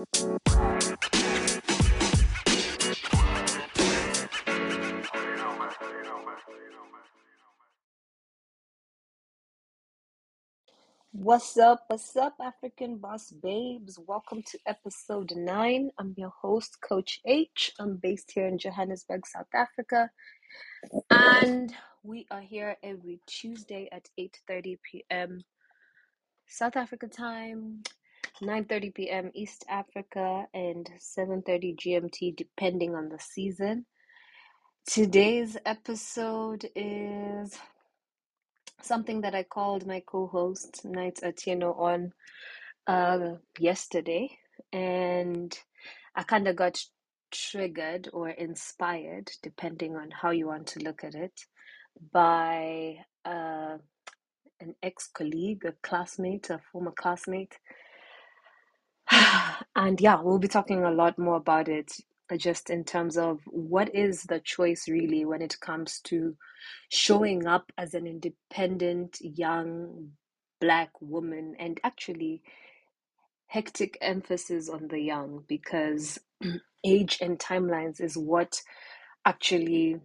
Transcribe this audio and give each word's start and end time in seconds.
What's 0.00 0.16
up? 11.58 11.84
What's 11.88 12.16
up, 12.16 12.36
African 12.40 12.96
Boss 12.96 13.30
Babes? 13.30 13.98
Welcome 14.06 14.42
to 14.44 14.58
episode 14.66 15.32
9. 15.36 15.90
I'm 15.98 16.14
your 16.16 16.30
host, 16.30 16.78
Coach 16.80 17.20
H. 17.26 17.70
I'm 17.78 17.96
based 17.96 18.30
here 18.34 18.46
in 18.46 18.56
Johannesburg, 18.56 19.26
South 19.26 19.52
Africa. 19.52 20.10
And 21.10 21.74
we 22.02 22.26
are 22.30 22.40
here 22.40 22.78
every 22.82 23.20
Tuesday 23.26 23.90
at 23.92 24.08
8:30 24.18 24.78
p.m. 24.82 25.44
South 26.46 26.76
Africa 26.76 27.06
time, 27.06 27.82
9:30 28.42 28.94
p.m. 28.94 29.30
East 29.34 29.64
Africa, 29.68 30.46
and 30.54 30.90
7:30 30.98 31.76
GMT 31.76 32.36
depending 32.36 32.94
on 32.94 33.08
the 33.08 33.18
season. 33.20 33.86
Today's 34.86 35.56
episode 35.66 36.68
is 36.74 37.56
something 38.82 39.20
that 39.22 39.34
I 39.34 39.42
called 39.44 39.86
my 39.86 40.02
co-host 40.06 40.84
Night 40.84 41.20
Atieno 41.22 41.78
on 41.78 42.12
uh 42.86 43.36
yesterday 43.58 44.30
and 44.72 45.56
I 46.16 46.22
kind 46.24 46.48
of 46.48 46.56
got 46.56 46.82
triggered 47.30 48.08
or 48.12 48.30
inspired 48.30 49.30
depending 49.42 49.96
on 49.96 50.10
how 50.10 50.30
you 50.30 50.46
want 50.46 50.68
to 50.68 50.80
look 50.80 51.04
at 51.04 51.14
it 51.14 51.40
by 52.12 52.96
uh 53.24 53.78
an 54.60 54.74
ex-colleague, 54.82 55.64
a 55.64 55.72
classmate, 55.82 56.50
a 56.50 56.60
former 56.72 56.92
classmate. 56.92 57.58
And 59.76 60.00
yeah, 60.00 60.20
we'll 60.20 60.38
be 60.38 60.48
talking 60.48 60.84
a 60.84 60.90
lot 60.90 61.18
more 61.18 61.36
about 61.36 61.68
it 61.68 61.92
uh, 62.30 62.36
just 62.36 62.70
in 62.70 62.84
terms 62.84 63.16
of 63.16 63.40
what 63.46 63.94
is 63.94 64.24
the 64.24 64.40
choice 64.40 64.88
really 64.88 65.24
when 65.24 65.42
it 65.42 65.60
comes 65.60 66.00
to 66.04 66.36
showing 66.88 67.46
up 67.46 67.72
as 67.78 67.94
an 67.94 68.06
independent 68.06 69.18
young 69.20 70.10
black 70.60 70.90
woman 71.00 71.54
and 71.58 71.80
actually 71.84 72.42
hectic 73.46 73.98
emphasis 74.00 74.68
on 74.68 74.88
the 74.88 75.00
young 75.00 75.44
because 75.48 76.18
age 76.84 77.18
and 77.20 77.38
timelines 77.38 78.00
is 78.00 78.16
what 78.16 78.60
actually 79.26 79.96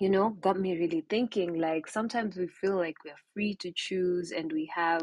you 0.00 0.08
know 0.10 0.30
got 0.30 0.58
me 0.58 0.78
really 0.78 1.04
thinking 1.08 1.58
like 1.60 1.88
sometimes 1.88 2.36
we 2.36 2.46
feel 2.46 2.76
like 2.76 2.96
we're 3.04 3.12
free 3.34 3.54
to 3.56 3.72
choose 3.74 4.32
and 4.32 4.52
we 4.52 4.70
have 4.74 5.02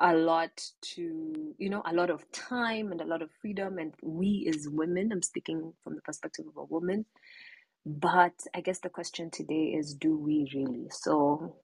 a 0.00 0.14
lot 0.14 0.50
to 0.80 1.54
you 1.58 1.68
know 1.70 1.82
a 1.86 1.92
lot 1.92 2.10
of 2.10 2.30
time 2.32 2.92
and 2.92 3.00
a 3.00 3.06
lot 3.06 3.22
of 3.22 3.30
freedom 3.40 3.78
and 3.78 3.94
we 4.02 4.46
as 4.54 4.68
women 4.68 5.10
i'm 5.12 5.22
speaking 5.22 5.72
from 5.82 5.94
the 5.96 6.02
perspective 6.02 6.44
of 6.46 6.56
a 6.56 6.64
woman 6.64 7.04
but 7.84 8.34
i 8.54 8.60
guess 8.60 8.78
the 8.80 8.88
question 8.88 9.30
today 9.30 9.74
is 9.76 9.94
do 9.94 10.16
we 10.16 10.48
really? 10.54 10.86
So 10.90 11.56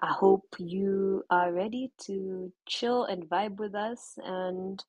i 0.00 0.08
hope 0.12 0.46
you 0.58 1.24
are 1.30 1.52
ready 1.52 1.92
to 2.06 2.52
chill 2.68 3.04
and 3.04 3.24
vibe 3.28 3.56
with 3.58 3.74
us 3.74 4.14
and 4.24 4.82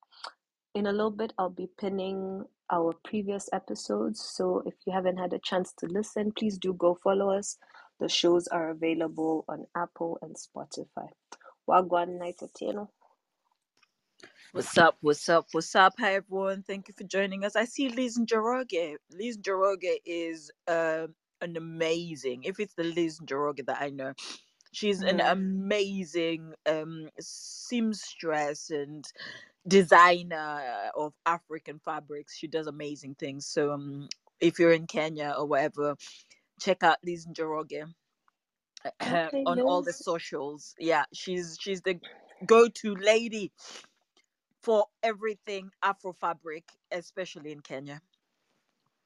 in 0.74 0.86
a 0.86 0.92
little 0.92 1.10
bit 1.12 1.32
i'll 1.38 1.50
be 1.50 1.68
pinning 1.78 2.44
our 2.72 2.94
previous 3.04 3.48
episodes 3.52 4.20
so 4.34 4.62
if 4.66 4.74
you 4.86 4.92
haven't 4.92 5.18
had 5.18 5.32
a 5.32 5.40
chance 5.40 5.72
to 5.78 5.86
listen 5.86 6.32
please 6.36 6.58
do 6.58 6.72
go 6.74 6.96
follow 7.02 7.30
us. 7.30 7.56
The 8.00 8.08
shows 8.08 8.48
are 8.48 8.70
available 8.70 9.44
on 9.48 9.66
apple 9.76 10.18
and 10.22 10.34
spotify 10.34 11.08
wagwan 11.68 12.18
What's 14.52 14.76
up? 14.78 14.96
What's 15.00 15.28
up? 15.28 15.46
What's 15.52 15.76
up? 15.76 15.94
Hi 16.00 16.16
everyone. 16.16 16.64
Thank 16.64 16.88
you 16.88 16.94
for 16.98 17.04
joining 17.04 17.44
us. 17.44 17.56
I 17.56 17.66
see 17.66 17.88
Liz 17.88 18.18
Njoroge. 18.18 18.96
Liz 19.12 19.38
Njoroge 19.38 19.98
is 20.04 20.50
um 20.68 21.14
an 21.40 21.56
amazing. 21.56 22.42
If 22.44 22.60
it's 22.60 22.74
the 22.74 22.82
Liz 22.84 23.20
Njoroge 23.20 23.64
that 23.66 23.80
I 23.80 23.90
know, 23.90 24.14
she's 24.72 25.02
an 25.02 25.20
Mhm. 25.20 25.26
amazing 25.26 26.54
um 26.66 27.10
seamstress 27.20 28.70
and 28.70 29.04
designer 29.68 30.90
of 30.96 31.14
African 31.26 31.80
fabrics. 31.84 32.36
She 32.36 32.48
does 32.48 32.66
amazing 32.68 33.16
things. 33.16 33.46
So 33.46 33.72
um 33.72 34.08
if 34.40 34.58
you're 34.58 34.72
in 34.72 34.86
Kenya 34.88 35.34
or 35.38 35.46
whatever, 35.46 35.96
check 36.60 36.82
out 36.82 36.98
Liz 37.04 37.26
Njoroge 37.26 37.92
okay 39.02 39.42
on 39.46 39.60
all 39.60 39.82
the 39.82 39.92
socials. 39.92 40.74
Yeah, 40.78 41.04
she's 41.12 41.58
she's 41.60 41.82
the 41.82 42.00
go-to 42.46 42.94
lady 42.94 43.52
for 44.62 44.86
everything 45.02 45.70
Afro 45.82 46.12
fabric, 46.12 46.64
especially 46.92 47.52
in 47.52 47.60
Kenya. 47.60 48.00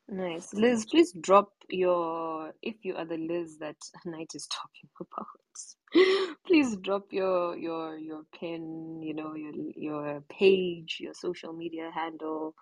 Nice. 0.09 0.53
Liz, 0.53 0.85
please 0.85 1.13
drop 1.19 1.51
your, 1.71 2.53
if 2.63 2.77
you 2.85 2.95
are 2.95 3.07
the 3.07 3.17
Liz 3.17 3.57
that 3.61 3.77
Night 4.05 4.33
is 4.35 4.47
talking 4.49 4.91
about, 5.01 6.37
please 6.47 6.77
drop 6.77 7.05
your 7.11 7.57
your 7.57 7.97
your 7.97 8.23
pin, 8.39 9.01
you 9.03 9.15
know, 9.15 9.35
your 9.35 9.53
your 9.77 10.21
page, 10.29 10.99
your 11.01 11.15
social 11.15 11.53
media 11.53 11.91
handle 11.95 12.55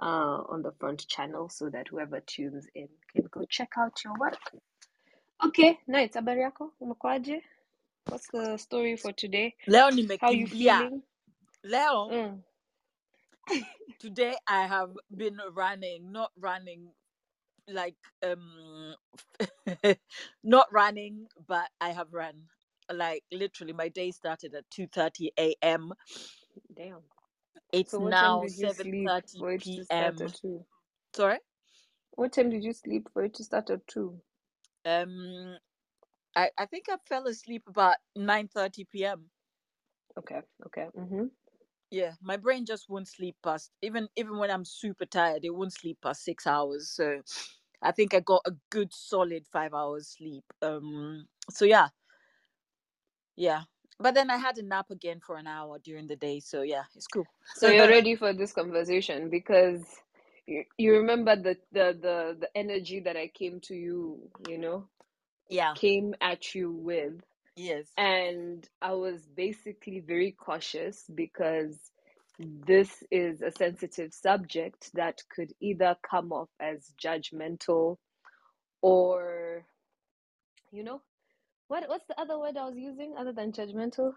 uh 0.00 0.42
on 0.48 0.60
the 0.62 0.72
front 0.80 1.06
channel 1.08 1.48
so 1.48 1.70
that 1.70 1.86
whoever 1.88 2.20
tunes 2.26 2.66
in 2.74 2.88
can 3.14 3.24
go 3.30 3.44
check 3.48 3.70
out 3.78 3.92
your 4.04 4.14
work. 4.18 4.38
Okay, 5.42 5.78
Night, 5.86 6.14
habari 6.14 6.40
yako? 6.42 6.72
Umekuaje? 6.80 7.42
What's 8.06 8.28
the 8.28 8.58
story 8.58 8.96
for 8.96 9.12
today? 9.12 9.56
Leo 9.66 9.90
you 10.28 10.48
nimekimbia. 10.48 10.48
feeling? 10.48 11.02
Leo, 11.64 12.12
Mm. 12.12 12.42
today 14.00 14.36
I 14.48 14.66
have 14.66 14.90
been 15.16 15.38
running, 15.54 16.12
not 16.12 16.32
running 16.38 16.90
like 17.68 17.96
um 18.24 18.94
not 20.44 20.66
running, 20.72 21.28
but 21.46 21.70
I 21.80 21.90
have 21.90 22.12
run. 22.12 22.44
Like 22.92 23.24
literally 23.32 23.72
my 23.74 23.88
day 23.88 24.12
started 24.12 24.54
at 24.54 24.70
2:30 24.70 25.30
a.m. 25.38 25.92
Damn. 26.74 27.02
It's 27.72 27.98
So 27.98 27.98
now 27.98 28.38
did 28.38 28.56
you 28.58 28.68
7:30 28.68 29.38
for 29.38 29.52
it 29.52 29.64
to 29.72 29.84
start 29.84 30.20
p.m. 30.20 30.34
Sorry? 31.14 31.38
What 32.12 32.32
time 32.34 32.50
did 32.50 32.64
you 32.64 32.72
sleep 32.74 33.08
for 33.12 33.24
it 33.24 33.34
to 33.34 33.44
start 33.44 33.70
at 33.70 33.86
two? 33.88 34.20
Um 34.86 35.58
I, 36.36 36.50
I 36.58 36.66
think 36.66 36.86
I 36.90 36.96
fell 37.08 37.26
asleep 37.26 37.64
about 37.68 37.96
9:30 38.16 38.88
p.m. 38.90 39.30
Okay, 40.18 40.42
okay. 40.66 40.88
Mm-hmm. 40.98 41.26
Yeah, 41.90 42.14
my 42.22 42.36
brain 42.38 42.66
just 42.66 42.88
won't 42.90 43.08
sleep 43.08 43.36
past 43.42 43.72
even 43.82 44.08
even 44.16 44.38
when 44.38 44.50
I'm 44.50 44.64
super 44.66 45.06
tired, 45.06 45.44
it 45.44 45.54
won't 45.54 45.72
sleep 45.74 46.00
past 46.02 46.24
six 46.24 46.46
hours. 46.46 46.90
So 46.90 47.22
I 47.82 47.92
think 47.92 48.14
I 48.14 48.20
got 48.20 48.42
a 48.46 48.52
good 48.70 48.92
solid 48.94 49.46
five 49.48 49.74
hours 49.74 50.08
sleep. 50.10 50.44
Um 50.62 51.28
so 51.50 51.64
yeah, 51.66 51.88
yeah. 53.36 53.64
But 54.00 54.14
then 54.14 54.30
I 54.30 54.38
had 54.38 54.58
a 54.58 54.62
nap 54.64 54.90
again 54.90 55.20
for 55.20 55.36
an 55.38 55.46
hour 55.48 55.78
during 55.78 56.08
the 56.08 56.16
day, 56.16 56.40
so 56.40 56.62
yeah, 56.62 56.84
it's 56.96 57.08
cool. 57.08 57.28
So 57.52 57.68
you're 57.70 57.88
ready 57.88 58.16
for 58.16 58.32
this 58.34 58.52
conversation 58.52 59.30
because 59.30 59.84
you, 60.46 60.64
you 60.76 60.92
remember 60.96 61.36
the, 61.36 61.56
the 61.72 61.96
the 62.00 62.36
the 62.40 62.48
energy 62.54 63.00
that 63.00 63.16
I 63.16 63.28
came 63.28 63.60
to 63.62 63.74
you, 63.74 64.30
you 64.48 64.58
know, 64.58 64.88
yeah, 65.48 65.74
came 65.74 66.14
at 66.20 66.54
you 66.54 66.70
with, 66.70 67.22
yes. 67.56 67.86
and 67.96 68.68
I 68.82 68.92
was 68.92 69.22
basically 69.36 70.00
very 70.00 70.32
cautious 70.32 71.04
because 71.14 71.78
this 72.38 73.02
is 73.10 73.42
a 73.42 73.50
sensitive 73.50 74.12
subject 74.12 74.90
that 74.94 75.22
could 75.34 75.52
either 75.60 75.96
come 76.08 76.32
off 76.32 76.48
as 76.60 76.92
judgmental 77.02 77.98
or, 78.82 79.64
you 80.72 80.82
know, 80.82 81.00
what 81.68 81.88
what's 81.88 82.06
the 82.06 82.20
other 82.20 82.38
word 82.38 82.56
I 82.56 82.66
was 82.66 82.76
using 82.76 83.14
other 83.16 83.32
than 83.32 83.52
judgmental? 83.52 84.12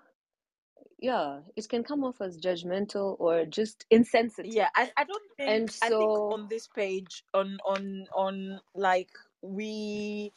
Yeah, 0.99 1.41
it 1.55 1.69
can 1.69 1.83
come 1.83 2.03
off 2.05 2.21
as 2.21 2.39
judgmental 2.39 3.17
or 3.19 3.45
just 3.45 3.85
insensitive. 3.91 4.51
Yeah, 4.53 4.69
I, 4.75 4.91
I 4.97 5.03
don't 5.05 5.31
think 5.37 5.53
And 5.53 5.71
I 5.81 5.91
think 5.91 6.15
so, 6.15 6.31
on 6.31 6.47
this 6.49 6.67
page 6.67 7.23
on 7.33 7.59
on 7.65 8.07
on 8.15 8.61
like 8.75 9.11
we 9.41 10.33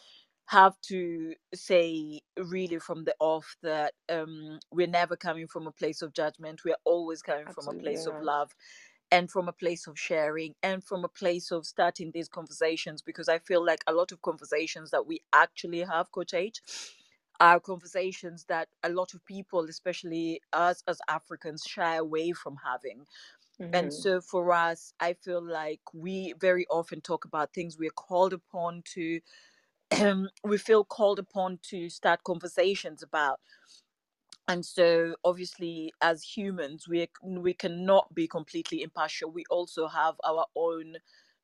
have 0.46 0.81
to 0.82 1.34
say 1.54 2.20
really 2.37 2.78
from 2.81 3.04
the 3.04 3.14
off 3.20 3.56
that 3.62 3.94
um 4.10 4.60
we're 4.72 4.87
never 4.88 5.16
coming 5.16 5.46
from 5.46 5.66
a 5.66 5.72
place 5.72 6.02
of 6.02 6.12
judgment 6.12 6.62
we're 6.64 6.76
always 6.84 7.22
coming 7.22 7.48
from 7.48 7.69
a 7.69 7.75
place 7.75 8.06
of 8.06 8.20
love 8.20 8.52
and 9.12 9.31
from 9.31 9.48
a 9.48 9.52
place 9.52 9.86
of 9.86 9.98
sharing 9.98 10.54
and 10.62 10.84
from 10.84 11.04
a 11.04 11.08
place 11.08 11.50
of 11.52 11.66
starting 11.66 12.10
these 12.12 12.28
conversations 12.28 13.02
because 13.02 13.28
i 13.28 13.38
feel 13.38 13.64
like 13.64 13.84
a 13.86 13.93
lot 13.94 14.12
of 14.12 14.22
conversations 14.22 14.90
that 14.90 15.06
we 15.06 15.20
actually 15.32 15.81
have 15.81 16.12
coach 16.12 16.34
h 16.34 16.60
are 17.40 17.60
conversations 17.60 18.46
that 18.46 18.69
a 18.84 18.90
lot 18.90 19.14
of 19.14 19.25
people 19.26 19.60
especially 19.64 20.42
us 20.52 20.82
as 20.88 21.00
africans 21.08 21.64
shy 21.66 21.96
away 21.96 22.32
from 22.32 22.56
having. 22.64 23.06
And 23.72 23.92
hmm 23.92 23.94
so 23.94 24.20
for 24.20 24.52
us 24.52 24.94
i 25.00 25.14
feel 25.14 25.42
like 25.42 25.81
we 25.94 26.34
very 26.40 26.66
often 26.70 27.00
talk 27.02 27.25
about 27.26 27.54
things 27.54 27.78
we're 27.78 27.90
called 27.90 28.32
upon 28.34 28.82
to 28.94 29.20
we 30.44 30.58
feel 30.58 30.84
called 30.84 31.19
upon 31.20 31.58
to 31.70 31.90
start 31.90 32.25
conversations 32.25 33.02
about. 33.02 33.40
And 34.48 34.66
so 34.66 35.16
obviously 35.25 35.93
as 36.02 36.22
humans 36.25 36.88
we 36.88 37.08
we 37.25 37.54
cannot 37.54 38.14
be 38.14 38.28
completely 38.28 38.82
impartial. 38.82 39.31
We 39.32 39.44
also 39.50 39.88
have 39.88 40.16
our 40.25 40.46
own 40.56 40.96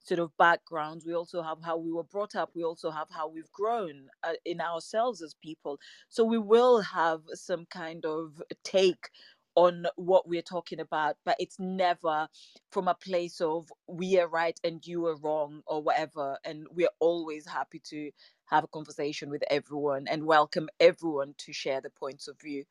sort 0.06 0.20
of 0.20 0.36
backgrounds. 0.38 1.06
We 1.06 1.14
also 1.14 1.42
have 1.42 1.58
how 1.64 1.78
we 1.78 1.92
were 1.92 2.04
brought 2.04 2.36
up. 2.36 2.52
We 2.54 2.64
also 2.64 2.90
have 2.92 3.08
how 3.10 3.28
we've 3.28 3.52
grown 3.52 4.08
uh, 4.24 4.34
in 4.46 4.60
ourselves 4.62 5.22
as 5.22 5.34
people. 5.34 5.80
So 6.10 6.24
we 6.24 6.38
will 6.38 6.82
have 6.82 7.22
some 7.34 7.66
kind 7.66 8.06
of 8.06 8.42
take 8.64 9.10
on 9.56 9.86
what 9.96 10.28
we're 10.28 10.42
talking 10.42 10.80
about 10.80 11.16
but 11.26 11.36
it's 11.40 11.58
never 11.60 12.28
from 12.70 12.88
a 12.88 12.94
place 12.94 13.40
of 13.40 13.70
we 13.88 14.18
are 14.20 14.28
right 14.28 14.60
and 14.64 14.86
you 14.86 15.06
are 15.06 15.16
wrong 15.16 15.62
or 15.66 15.82
whatever. 15.82 16.38
And 16.44 16.66
we're 16.72 16.90
always 17.00 17.46
happy 17.48 17.80
to 17.90 18.12
have 18.46 18.64
a 18.64 18.68
conversation 18.68 19.30
with 19.30 19.44
everyone 19.50 20.06
and 20.08 20.26
welcome 20.26 20.68
everyone 20.80 21.34
to 21.38 21.52
share 21.54 21.80
the 21.82 21.90
points 21.90 22.28
of 22.28 22.40
view. 22.40 22.64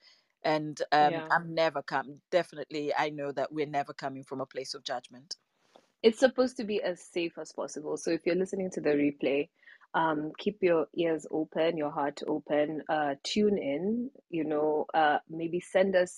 And 0.44 0.82
um, 0.94 1.22
Yeah. 1.22 1.30
i'm 1.32 1.56
never 1.56 1.82
come 1.84 2.22
definitely 2.32 2.94
i 2.96 3.10
know 3.10 3.32
that 3.34 3.52
we're 3.54 3.66
never 3.68 3.94
coming 3.94 4.24
from 4.24 4.42
a 4.42 4.48
place 4.48 4.74
of 4.76 4.84
judgment 4.86 5.36
It's 6.06 6.20
supposed 6.20 6.58
to 6.60 6.66
be 6.66 6.84
as 6.84 7.02
safe 7.02 7.34
as 7.40 7.52
possible. 7.52 7.98
So 7.98 8.12
if 8.12 8.28
you're 8.28 8.36
listening 8.36 8.72
to 8.74 8.82
the 8.82 8.92
replay, 8.92 9.50
um, 9.96 10.34
keep 10.38 10.60
your 10.62 10.88
ears 10.96 11.28
open, 11.32 11.78
your 11.78 11.92
heart 11.92 12.22
open, 12.28 12.84
uh, 12.90 13.16
tune 13.24 13.58
in, 13.58 14.12
you 14.30 14.46
know, 14.46 14.86
uh, 14.94 15.20
maybe 15.32 15.60
send 15.60 15.98
us 15.98 16.16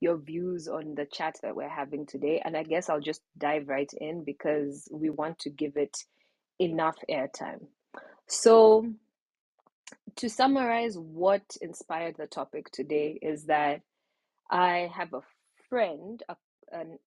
your 0.00 0.18
views 0.18 0.68
on 0.68 0.94
the 0.94 1.06
chat 1.06 1.36
that 1.42 1.56
we're 1.56 1.68
having 1.68 2.06
today. 2.06 2.40
And 2.44 2.56
I 2.56 2.64
guess 2.64 2.88
I'll 2.88 3.00
just 3.00 3.22
dive 3.36 3.68
right 3.68 3.92
in 4.00 4.24
because 4.24 4.88
we 4.92 5.10
want 5.10 5.40
to 5.40 5.50
give 5.50 5.76
it 5.76 5.98
enough 6.60 6.98
airtime. 7.10 7.66
So, 8.28 8.86
to 10.18 10.30
summarize 10.30 10.96
what 10.98 11.56
inspired 11.62 12.16
the 12.16 12.28
topic 12.28 12.70
today 12.70 13.18
is 13.22 13.46
that 13.46 13.82
I 14.50 14.90
have 14.94 15.14
a 15.14 15.22
friend, 15.68 16.22
a, 16.28 16.36
an 16.72 16.98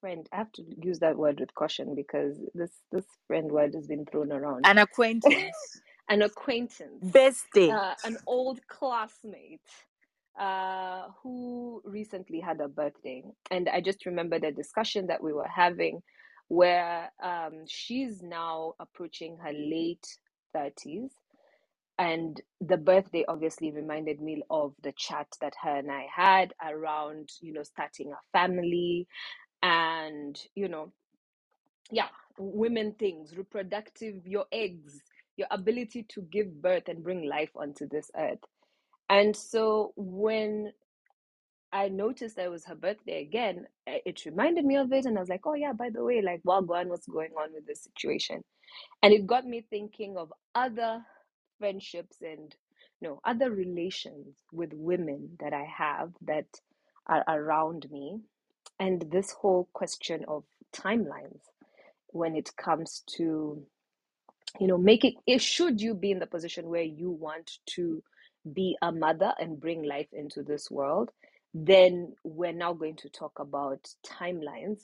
friend. 0.00 0.28
I 0.32 0.38
have 0.38 0.52
to 0.54 0.64
use 0.82 1.00
that 1.00 1.16
word 1.18 1.40
with 1.40 1.54
caution 1.54 1.94
because 1.94 2.38
this 2.54 2.72
this 2.92 3.06
friend 3.28 3.52
word 3.52 3.74
has 3.74 3.86
been 3.88 4.06
thrown 4.06 4.32
around. 4.32 4.68
an 4.70 4.78
acquaintance 4.78 5.82
An 6.08 6.22
acquaintance, 6.22 7.04
bestie 7.04 7.68
uh, 7.68 7.94
an 8.04 8.18
old 8.26 8.60
classmate, 8.68 9.60
uh, 10.40 11.04
who 11.22 11.82
recently 11.84 12.40
had 12.40 12.60
a 12.60 12.68
birthday, 12.68 13.22
and 13.50 13.68
I 13.68 13.80
just 13.80 14.06
remembered 14.06 14.44
a 14.44 14.52
discussion 14.52 15.08
that 15.08 15.22
we 15.22 15.32
were 15.32 15.48
having, 15.48 16.02
where 16.48 17.10
um, 17.22 17.64
she's 17.68 18.22
now 18.22 18.74
approaching 18.80 19.38
her 19.42 19.52
late 19.52 20.06
thirties, 20.54 21.12
and 21.98 22.40
the 22.60 22.78
birthday 22.78 23.24
obviously 23.28 23.72
reminded 23.72 24.20
me 24.20 24.42
of 24.50 24.74
the 24.84 24.92
chat 24.98 25.28
that 25.40 25.54
her 25.62 25.78
and 25.78 25.90
I 25.92 26.06
had 26.14 26.54
around, 26.64 27.30
you 27.40 27.54
know, 27.54 27.64
starting 27.64 28.12
a 28.12 28.38
family 28.38 29.08
and 29.62 30.40
you 30.54 30.68
know 30.68 30.92
yeah 31.90 32.08
women 32.38 32.94
things 32.98 33.36
reproductive 33.36 34.26
your 34.26 34.46
eggs 34.52 35.02
your 35.36 35.48
ability 35.50 36.04
to 36.04 36.22
give 36.22 36.62
birth 36.62 36.88
and 36.88 37.02
bring 37.04 37.22
life 37.28 37.50
onto 37.56 37.88
this 37.88 38.10
earth. 38.16 38.40
And 39.10 39.34
so 39.36 39.92
when 39.96 40.72
i 41.72 41.88
noticed 41.88 42.36
that 42.36 42.46
it 42.46 42.50
was 42.50 42.64
her 42.64 42.74
birthday 42.74 43.22
again 43.22 43.66
eh, 43.86 43.98
it 44.06 44.24
reminded 44.26 44.64
me 44.64 44.76
of 44.76 44.92
it 44.92 45.06
and 45.06 45.16
i 45.16 45.20
was 45.20 45.28
like 45.30 45.46
oh 45.46 45.54
yeah 45.54 45.72
by 45.72 45.90
the 45.90 46.04
way 46.04 46.22
like 46.22 46.40
well 46.44 46.62
gone 46.62 46.88
what's 46.88 47.06
going 47.08 47.30
on 47.40 47.52
with 47.54 47.66
this 47.66 47.82
situation? 47.84 48.42
And 49.02 49.12
it 49.14 49.26
got 49.26 49.46
me 49.46 49.66
thinking 49.70 50.16
of 50.18 50.32
other 50.54 51.02
friendships 51.58 52.18
and 52.22 52.54
no 53.02 53.20
other 53.24 53.50
relations 53.50 54.36
with 54.52 54.70
women 54.74 55.36
that 55.40 55.52
i 55.52 55.64
have 55.76 56.12
that 56.22 56.46
are 57.06 57.24
around 57.28 57.86
me 57.90 58.20
and 58.80 59.06
this 59.12 59.32
whole 59.32 59.68
question 59.74 60.24
of 60.28 60.44
timelines 60.74 61.42
when 62.08 62.36
it 62.36 62.50
comes 62.58 63.04
to 63.16 63.62
you 64.60 64.68
know 64.68 64.78
making 64.78 65.14
it 65.26 65.42
should 65.42 65.80
you 65.80 65.94
be 65.94 66.12
in 66.12 66.20
the 66.20 66.26
position 66.26 66.68
where 66.68 66.82
you 66.82 67.10
want 67.10 67.58
to 67.66 68.02
be 68.54 68.76
a 68.82 68.92
mother 68.92 69.34
and 69.40 69.60
bring 69.60 69.84
life 69.84 70.08
into 70.12 70.42
this 70.42 70.70
world 70.70 71.10
then 71.54 72.14
we're 72.24 72.52
now 72.52 72.74
going 72.74 72.96
to 72.96 73.10
talk 73.10 73.32
about 73.40 73.88
timelines 74.06 74.82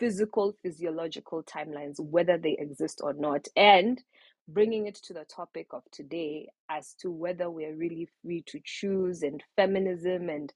physical 0.00 0.54
physiological 0.62 1.42
timelines 1.44 2.00
whether 2.00 2.38
they 2.38 2.56
exist 2.60 3.00
or 3.02 3.14
not 3.14 3.46
and 3.56 4.02
bringing 4.48 4.86
it 4.86 4.96
to 4.96 5.14
the 5.14 5.24
topic 5.24 5.68
of 5.72 5.82
today 5.92 6.48
as 6.70 6.94
to 7.00 7.10
whether 7.10 7.50
we're 7.50 7.76
really 7.76 8.08
free 8.22 8.42
to 8.46 8.60
choose 8.64 9.22
and 9.22 9.44
feminism 9.56 10.28
and 10.30 10.52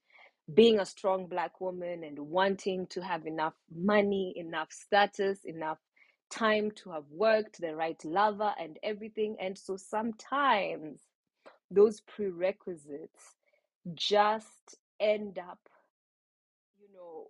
being 0.53 0.79
a 0.79 0.87
strong 0.87 1.27
black 1.27 1.61
woman 1.61 2.05
and 2.05 2.19
wanting 2.19 2.87
to 2.89 3.01
have 3.03 3.27
enough 3.27 3.55
money, 3.75 4.35
enough 4.37 4.73
status, 4.73 5.41
enough 5.45 5.79
time 6.31 6.71
to 6.73 6.91
have 6.91 7.05
worked, 7.11 7.61
the 7.61 7.75
right 7.75 8.03
lover, 8.05 8.53
and 8.61 8.79
everything. 8.83 9.37
And 9.41 9.57
so 9.57 9.77
sometimes 9.77 11.01
those 11.71 12.01
prerequisites 12.01 13.37
just 13.95 14.77
end 15.01 15.39
up, 15.39 15.61
you 16.81 16.89
know, 16.95 17.29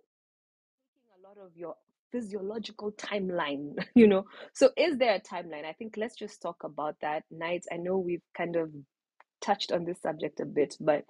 taking 0.93 1.09
a 1.19 1.27
lot 1.27 1.37
of 1.45 1.55
your 1.57 1.75
physiological 2.11 2.91
timeline, 2.93 3.75
you 3.95 4.07
know. 4.07 4.25
So, 4.53 4.71
is 4.77 4.97
there 4.97 5.15
a 5.15 5.21
timeline? 5.21 5.65
I 5.65 5.73
think 5.73 5.95
let's 5.97 6.15
just 6.15 6.41
talk 6.41 6.63
about 6.63 6.95
that. 7.01 7.23
Nights, 7.31 7.67
I 7.71 7.77
know 7.77 7.97
we've 7.97 8.23
kind 8.37 8.55
of 8.55 8.71
touched 9.41 9.71
on 9.71 9.85
this 9.85 10.01
subject 10.01 10.39
a 10.39 10.45
bit, 10.45 10.75
but 10.79 11.05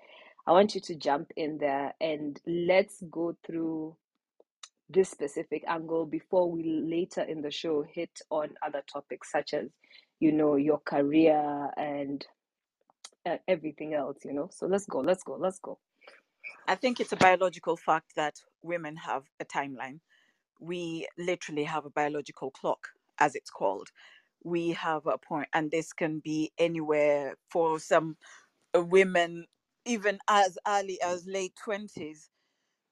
I 0.48 0.52
want 0.54 0.76
you 0.76 0.82
to 0.82 0.96
jump 0.96 1.32
in 1.38 1.58
there 1.60 1.94
and 2.02 2.40
let's 2.48 3.04
go 3.12 3.36
through 3.46 3.98
this 4.90 5.10
specific 5.12 5.64
angle 5.68 6.06
before 6.06 6.52
we 6.52 6.64
later 6.64 7.22
in 7.24 7.42
the 7.42 7.52
show 7.52 7.84
hit 7.84 8.12
on 8.32 8.50
other 8.66 8.84
topics 8.92 9.32
such 9.32 9.54
as, 9.54 9.70
you 10.20 10.32
know, 10.34 10.56
your 10.58 10.80
career 10.80 11.70
and 11.78 12.26
uh, 13.26 13.38
everything 13.48 13.94
else, 13.96 14.20
you 14.26 14.34
know. 14.34 14.50
So 14.54 14.68
let's 14.68 14.86
go, 14.88 15.00
let's 15.00 15.24
go, 15.24 15.38
let's 15.40 15.60
go. 15.60 15.80
i 16.68 16.76
think 16.76 17.00
it's 17.00 17.14
a 17.14 17.18
biological 17.18 17.78
fact 17.78 18.14
that 18.16 18.36
women 18.64 18.96
have 18.98 19.24
a 19.42 19.46
timeline 19.46 20.00
we 20.62 21.08
literally 21.18 21.66
have 21.66 21.86
a 21.86 21.90
biological 21.92 22.52
clock 22.52 22.90
as 23.20 23.36
it's 23.36 23.52
called 23.52 23.90
we 24.44 24.72
have 24.72 25.06
a 25.08 25.18
point 25.18 25.48
and 25.54 25.72
this 25.72 25.94
can 25.94 26.20
be 26.20 26.52
anywhere 26.60 27.36
for 27.52 27.80
some 27.80 28.18
women 28.76 29.46
even 29.86 30.20
as 30.30 30.58
early 30.68 31.00
as 31.02 31.26
late 31.28 31.54
20s 31.66 32.30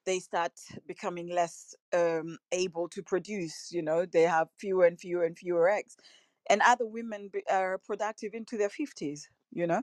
they 0.06 0.20
start 0.20 0.54
becoming 0.88 1.30
less 1.30 1.76
um, 1.94 2.38
able 2.52 2.88
to 2.90 3.04
produce 3.04 3.70
you 3.72 3.82
know 3.82 4.06
they 4.06 4.24
have 4.24 4.48
fewer 4.60 4.86
and 4.86 5.00
fewer 5.00 5.24
and 5.24 5.38
fewer 5.38 5.70
eggs 5.70 5.96
and 6.50 6.62
other 6.66 6.86
women 6.86 7.30
are 7.52 7.78
productive 7.78 8.34
into 8.34 8.58
their 8.58 8.70
50s 8.70 9.22
you 9.52 9.68
know 9.68 9.82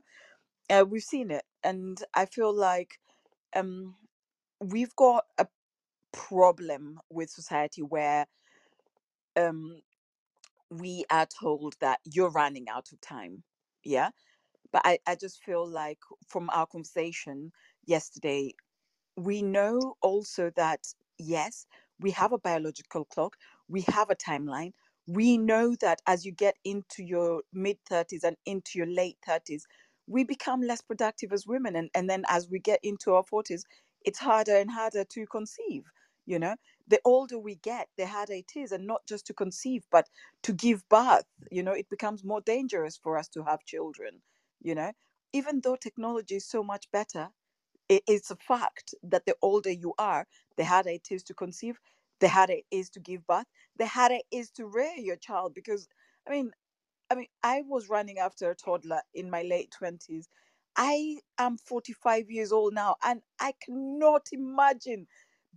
uh, 0.69 0.85
we've 0.87 1.03
seen 1.03 1.31
it 1.31 1.43
and 1.63 2.03
i 2.15 2.25
feel 2.25 2.53
like 2.53 2.99
um, 3.55 3.95
we've 4.61 4.95
got 4.95 5.25
a 5.37 5.47
problem 6.11 6.99
with 7.09 7.29
society 7.29 7.81
where 7.81 8.27
um, 9.37 9.81
we 10.69 11.05
are 11.11 11.27
told 11.27 11.75
that 11.81 11.99
you're 12.05 12.31
running 12.31 12.67
out 12.69 12.91
of 12.91 13.01
time 13.01 13.43
yeah 13.83 14.09
but 14.71 14.81
I, 14.85 14.99
I 15.07 15.15
just 15.15 15.43
feel 15.43 15.67
like 15.67 15.99
from 16.27 16.49
our 16.51 16.67
conversation 16.67 17.51
yesterday 17.85 18.53
we 19.15 19.41
know 19.41 19.95
also 20.01 20.51
that 20.55 20.87
yes 21.19 21.67
we 21.99 22.11
have 22.11 22.33
a 22.33 22.39
biological 22.39 23.05
clock 23.05 23.35
we 23.69 23.81
have 23.83 24.09
a 24.11 24.15
timeline. 24.15 24.73
We 25.07 25.37
know 25.37 25.75
that 25.81 26.01
as 26.07 26.25
you 26.25 26.31
get 26.33 26.57
into 26.65 27.03
your 27.03 27.43
mid 27.53 27.77
30s 27.89 28.23
and 28.23 28.37
into 28.45 28.77
your 28.79 28.87
late 28.87 29.17
30s 29.27 29.63
we 30.07 30.23
become 30.25 30.61
less 30.61 30.81
productive 30.81 31.31
as 31.33 31.47
women 31.47 31.75
and, 31.75 31.89
and 31.95 32.09
then 32.09 32.25
as 32.29 32.49
we 32.49 32.59
get 32.59 32.79
into 32.83 33.13
our 33.13 33.23
40s 33.23 33.63
it's 34.05 34.19
harder 34.19 34.55
and 34.57 34.71
harder 34.71 35.03
to 35.05 35.25
conceive 35.27 35.85
you 36.25 36.39
know? 36.39 36.55
The 36.87 37.01
older 37.05 37.37
we 37.39 37.55
get 37.55 37.89
the 37.97 38.07
harder 38.07 38.33
it 38.33 38.51
is 38.55 38.71
and 38.71 38.87
not 38.87 39.05
just 39.07 39.25
to 39.27 39.33
conceive 39.33 39.85
but 39.91 40.09
to 40.43 40.53
give 40.53 40.87
birth 40.89 41.25
you 41.51 41.63
know? 41.63 41.73
It 41.73 41.89
becomes 41.89 42.23
more 42.23 42.41
dangerous 42.41 42.97
for 42.97 43.17
us 43.17 43.27
to 43.29 43.43
have 43.43 43.63
children 43.65 44.21
you 44.61 44.75
know 44.75 44.93
even 45.33 45.61
though 45.61 45.75
technology 45.77 46.35
is 46.37 46.45
so 46.47 46.63
much 46.63 46.91
better 46.91 47.29
it, 47.89 48.03
it's 48.07 48.31
a 48.31 48.35
fact 48.35 48.93
that 49.03 49.25
the 49.25 49.35
older 49.41 49.71
you 49.71 49.93
are, 49.97 50.27
the 50.57 50.65
harder 50.65 50.89
it 50.91 51.07
is 51.11 51.23
to 51.23 51.33
conceive, 51.33 51.79
the 52.19 52.29
harder 52.29 52.53
it 52.53 52.65
is 52.71 52.89
to 52.91 52.99
give 52.99 53.25
birth, 53.27 53.45
the 53.77 53.87
harder 53.87 54.15
it 54.15 54.25
is 54.31 54.51
to 54.51 54.65
rear 54.65 54.93
your 54.97 55.15
child. 55.15 55.53
Because 55.53 55.87
I 56.27 56.31
mean, 56.31 56.51
I 57.11 57.15
mean, 57.15 57.27
I 57.43 57.63
was 57.67 57.89
running 57.89 58.19
after 58.19 58.51
a 58.51 58.55
toddler 58.55 59.01
in 59.13 59.29
my 59.29 59.43
late 59.43 59.71
twenties. 59.71 60.29
I 60.77 61.19
am 61.39 61.57
45 61.57 62.31
years 62.31 62.51
old 62.51 62.73
now, 62.73 62.97
and 63.03 63.21
I 63.39 63.53
cannot 63.65 64.27
imagine 64.31 65.07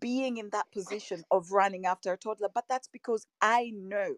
being 0.00 0.38
in 0.38 0.50
that 0.50 0.72
position 0.72 1.24
of 1.30 1.52
running 1.52 1.86
after 1.86 2.12
a 2.12 2.18
toddler. 2.18 2.48
But 2.54 2.66
that's 2.68 2.88
because 2.88 3.26
I 3.40 3.72
know 3.74 4.16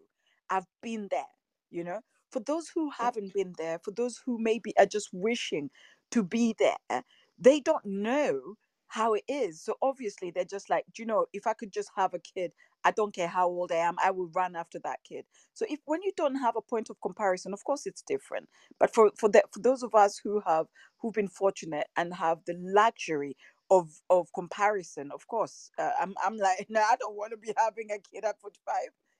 I've 0.49 0.67
been 0.81 1.09
there, 1.11 1.27
you 1.71 1.83
know. 1.83 2.01
For 2.35 2.41
those 2.41 2.67
who 2.75 2.89
haven't 2.89 3.33
been 3.33 3.53
there, 3.57 3.79
for 3.79 3.91
those 3.91 4.21
who 4.25 4.37
maybe 4.37 4.73
are 4.77 4.85
just 4.85 5.07
wishing 5.13 5.69
to 6.11 6.21
be 6.21 6.53
there, 6.59 7.05
they 7.39 7.61
don't 7.61 7.85
know 7.85 8.55
how 8.87 9.13
it 9.13 9.23
is. 9.29 9.61
So 9.63 9.75
obviously 9.81 10.31
they're 10.31 10.43
just 10.43 10.69
like, 10.69 10.83
do 10.93 11.01
you 11.01 11.07
know, 11.07 11.27
if 11.31 11.47
I 11.47 11.53
could 11.53 11.71
just 11.71 11.91
have 11.95 12.13
a 12.13 12.19
kid, 12.19 12.51
I 12.83 12.91
don't 12.91 13.15
care 13.15 13.29
how 13.29 13.47
old 13.47 13.71
I 13.71 13.77
am, 13.77 13.95
I 14.03 14.11
will 14.11 14.29
run 14.35 14.57
after 14.57 14.79
that 14.83 14.99
kid. 15.07 15.23
So 15.53 15.65
if 15.69 15.79
when 15.85 16.01
you 16.03 16.11
don't 16.17 16.35
have 16.35 16.57
a 16.57 16.61
point 16.61 16.89
of 16.89 16.99
comparison, 17.01 17.53
of 17.53 17.63
course 17.63 17.85
it's 17.85 18.03
different. 18.05 18.49
But 18.79 18.93
for 18.93 19.11
for 19.17 19.29
the, 19.29 19.43
for 19.53 19.61
those 19.61 19.81
of 19.81 19.95
us 19.95 20.19
who 20.21 20.41
have 20.45 20.67
who've 20.99 21.13
been 21.13 21.29
fortunate 21.29 21.87
and 21.95 22.13
have 22.15 22.39
the 22.45 22.55
luxury 22.59 23.37
of 23.71 24.01
of 24.09 24.27
comparison, 24.35 25.09
of 25.13 25.25
course, 25.27 25.71
uh, 25.79 25.91
I'm 26.01 26.13
I'm 26.23 26.37
like, 26.37 26.65
no, 26.69 26.81
I 26.81 26.97
don't 26.99 27.15
want 27.15 27.31
to 27.31 27.37
be 27.37 27.53
having 27.57 27.91
a 27.91 27.99
kid 27.99 28.25
at 28.25 28.41
45, 28.41 28.75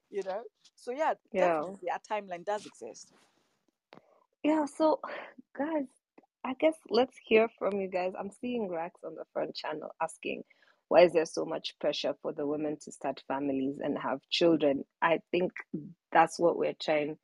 you 0.10 0.24
know. 0.24 0.44
So 0.76 0.92
yeah, 0.92 1.14
Yeah. 1.34 1.64
a 1.94 2.14
timeline 2.14 2.46
does 2.46 2.66
exist. 2.66 3.14
Yeah, 4.44 4.66
so 4.66 5.02
guys, 5.58 5.86
I 6.46 6.56
guess 6.60 6.76
let's 6.90 7.16
hear 7.26 7.50
from 7.60 7.80
you 7.82 7.90
guys. 7.90 8.14
I'm 8.20 8.32
seeing 8.32 8.70
Rex 8.70 9.02
on 9.06 9.16
the 9.16 9.26
front 9.34 9.56
channel 9.56 9.92
asking, 10.02 10.44
why 10.90 11.04
is 11.04 11.14
there 11.14 11.26
so 11.26 11.46
much 11.46 11.76
pressure 11.80 12.16
for 12.22 12.34
the 12.34 12.48
women 12.48 12.78
to 12.84 12.92
start 12.92 13.22
families 13.28 13.78
and 13.84 13.98
have 14.00 14.20
children? 14.32 14.86
I 15.02 15.20
think 15.32 15.54
that's 16.12 16.40
what 16.40 16.58
we're 16.58 16.76
trying 16.82 17.18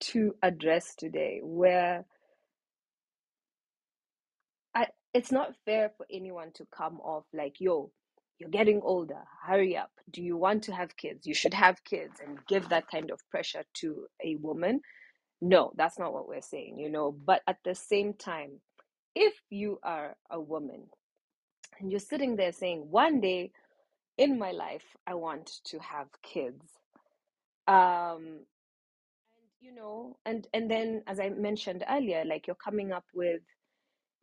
to 0.00 0.34
address 0.42 0.94
today, 0.96 1.40
where 1.42 2.06
I 4.74 4.88
it's 5.14 5.32
not 5.32 5.56
fair 5.64 5.90
for 5.96 6.06
anyone 6.10 6.52
to 6.54 6.66
come 6.76 7.00
off 7.00 7.24
like, 7.34 7.56
yo, 7.60 7.92
you're 8.40 8.50
getting 8.50 8.80
older, 8.82 9.22
hurry 9.46 9.76
up. 9.76 9.92
Do 10.10 10.22
you 10.22 10.36
want 10.36 10.64
to 10.64 10.72
have 10.74 10.96
kids? 10.96 11.26
You 11.26 11.34
should 11.34 11.54
have 11.54 11.84
kids 11.84 12.20
and 12.26 12.38
give 12.48 12.70
that 12.70 12.88
kind 12.90 13.10
of 13.12 13.20
pressure 13.30 13.64
to 13.76 14.06
a 14.24 14.36
woman. 14.36 14.80
No, 15.42 15.72
that's 15.76 15.98
not 15.98 16.14
what 16.14 16.28
we're 16.28 16.42
saying, 16.42 16.78
you 16.78 16.90
know. 16.90 17.12
But 17.12 17.42
at 17.46 17.58
the 17.64 17.74
same 17.76 18.14
time, 18.14 18.60
if 19.14 19.34
you 19.50 19.80
are 19.84 20.16
a 20.30 20.40
woman 20.40 20.84
and 21.80 21.90
you're 21.90 22.00
sitting 22.00 22.36
there 22.36 22.52
saying, 22.52 22.86
one 22.90 23.20
day 23.20 23.52
in 24.18 24.38
my 24.38 24.52
life, 24.52 24.84
I 25.06 25.14
want 25.14 25.50
to 25.66 25.78
have 25.80 26.08
kids, 26.22 26.64
um, 27.68 28.40
and 29.36 29.48
you 29.60 29.74
know, 29.74 30.18
and 30.26 30.46
and 30.54 30.70
then 30.70 31.02
as 31.06 31.20
I 31.20 31.30
mentioned 31.30 31.84
earlier, 31.88 32.24
like 32.26 32.46
you're 32.46 32.56
coming 32.56 32.92
up 32.92 33.04
with 33.14 33.42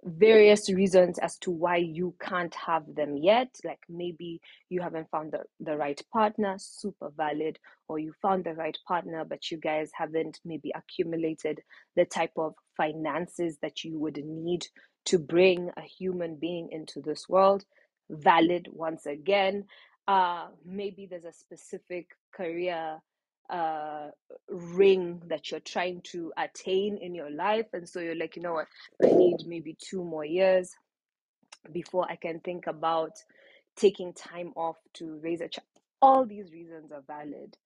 various 0.03 0.69
reasons 0.69 1.19
as 1.19 1.37
to 1.39 1.51
why 1.51 1.77
you 1.77 2.15
can't 2.21 2.53
have 2.55 2.83
them 2.95 3.17
yet. 3.17 3.49
Like 3.63 3.79
maybe 3.89 4.41
you 4.69 4.81
haven't 4.81 5.09
found 5.09 5.33
the, 5.33 5.43
the 5.59 5.77
right 5.77 6.01
partner, 6.13 6.55
super 6.59 7.09
valid, 7.15 7.59
or 7.87 7.99
you 7.99 8.13
found 8.21 8.43
the 8.45 8.53
right 8.53 8.77
partner, 8.87 9.25
but 9.25 9.51
you 9.51 9.57
guys 9.57 9.91
haven't 9.93 10.39
maybe 10.45 10.71
accumulated 10.75 11.61
the 11.95 12.05
type 12.05 12.33
of 12.37 12.53
finances 12.75 13.57
that 13.61 13.83
you 13.83 13.99
would 13.99 14.23
need 14.23 14.67
to 15.05 15.17
bring 15.17 15.71
a 15.77 15.81
human 15.81 16.35
being 16.35 16.69
into 16.71 17.01
this 17.01 17.27
world. 17.27 17.63
Valid 18.09 18.67
once 18.71 19.05
again. 19.05 19.65
Uh, 20.07 20.47
maybe 20.65 21.05
there's 21.05 21.25
a 21.25 21.33
specific 21.33 22.07
career 22.33 22.99
uh 23.49 24.07
ring 24.49 25.21
that 25.27 25.51
you're 25.51 25.59
trying 25.61 26.01
to 26.01 26.33
attain 26.37 26.97
in 27.01 27.15
your 27.15 27.31
life 27.31 27.67
and 27.73 27.87
so 27.89 27.99
you're 27.99 28.15
like 28.15 28.35
you 28.35 28.41
know 28.41 28.53
what 28.53 28.67
I 29.03 29.11
need 29.11 29.37
maybe 29.47 29.77
two 29.79 30.03
more 30.03 30.25
years 30.25 30.71
before 31.73 32.07
I 32.09 32.15
can 32.17 32.39
think 32.41 32.67
about 32.67 33.13
taking 33.77 34.13
time 34.13 34.53
off 34.55 34.77
to 34.95 35.19
raise 35.23 35.41
a 35.41 35.47
child. 35.49 35.65
All 36.01 36.25
these 36.25 36.51
reasons 36.51 36.91
are 36.91 37.03
valid. 37.07 37.57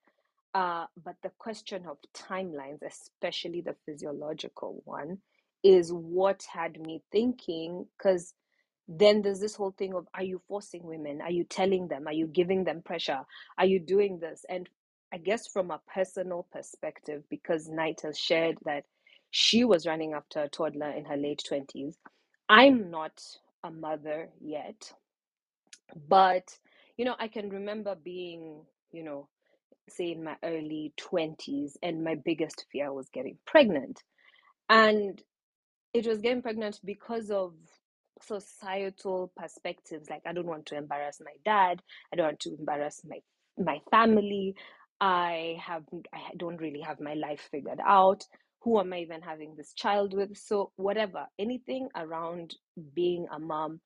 Uh, 0.54 0.86
but 1.04 1.16
the 1.24 1.32
question 1.40 1.86
of 1.88 1.98
timelines, 2.16 2.80
especially 2.86 3.62
the 3.62 3.76
physiological 3.86 4.82
one, 4.86 5.20
is 5.64 5.92
what 5.94 6.44
had 6.52 6.80
me 6.82 7.04
thinking 7.12 7.86
because 7.98 8.34
then 8.88 9.22
there's 9.22 9.40
this 9.40 9.56
whole 9.56 9.74
thing 9.78 9.94
of 9.96 10.08
are 10.16 10.24
you 10.24 10.42
forcing 10.48 10.84
women? 10.84 11.22
Are 11.22 11.32
you 11.32 11.46
telling 11.46 11.88
them? 11.88 12.08
Are 12.08 12.14
you 12.14 12.28
giving 12.28 12.66
them 12.66 12.82
pressure? 12.84 13.22
Are 13.58 13.66
you 13.66 13.80
doing 13.80 14.20
this? 14.20 14.46
And 14.50 14.70
I 15.14 15.18
guess 15.18 15.48
from 15.48 15.72
a 15.72 15.82
personal 15.94 16.48
perspective, 16.52 17.24
because 17.30 17.70
Knight 17.70 18.02
has 18.04 18.18
shared 18.18 18.58
that 18.66 18.86
she 19.32 19.64
was 19.66 19.86
running 19.88 20.14
after 20.14 20.42
a 20.44 20.50
toddler 20.50 20.92
in 20.92 21.06
her 21.06 21.18
late 21.18 21.44
20s, 21.50 21.96
I'm 22.50 22.90
not 22.92 23.22
a 23.64 23.72
mother 23.72 24.30
yet, 24.40 24.94
but 26.10 26.58
you 26.98 27.06
know, 27.06 27.16
I 27.20 27.28
can 27.30 27.50
remember 27.50 27.96
being, 27.96 28.62
you 28.92 29.04
know, 29.04 29.28
say 29.90 30.12
in 30.12 30.24
my 30.24 30.36
early 30.44 30.94
20s, 31.00 31.74
and 31.84 32.04
my 32.04 32.16
biggest 32.16 32.66
fear 32.72 32.94
was 32.94 33.10
getting 33.10 33.38
pregnant. 33.46 34.04
And 34.70 35.22
it 35.94 36.08
was 36.08 36.22
getting 36.22 36.42
pregnant 36.42 36.80
because 36.86 37.32
of 37.32 37.54
societal 38.22 39.32
perspectives 39.36 40.10
like 40.10 40.22
i 40.28 40.34
don't 40.34 40.48
want 40.48 40.68
to 40.68 40.78
embarrass 40.78 41.20
my 41.26 41.34
dad 41.46 41.82
i 42.14 42.16
don't 42.16 42.28
want 42.28 42.40
to 42.42 42.56
embarrass 42.60 43.02
my 43.10 43.18
my 43.64 43.80
family 43.92 44.56
i 45.02 45.58
have 45.66 45.84
i 46.14 46.22
don't 46.38 46.62
really 46.62 46.82
have 46.82 47.02
my 47.02 47.16
life 47.16 47.50
figured 47.52 47.82
out. 47.86 48.26
Who 48.64 48.80
am 48.82 48.94
i 48.94 49.00
even 49.00 49.22
having 49.24 49.56
this 49.58 49.74
child 49.76 50.16
with? 50.16 50.38
So 50.38 50.74
whatever 50.78 51.28
anything 51.40 51.90
around 51.98 52.56
being 52.96 53.28
a 53.34 53.40
mom 53.40 53.82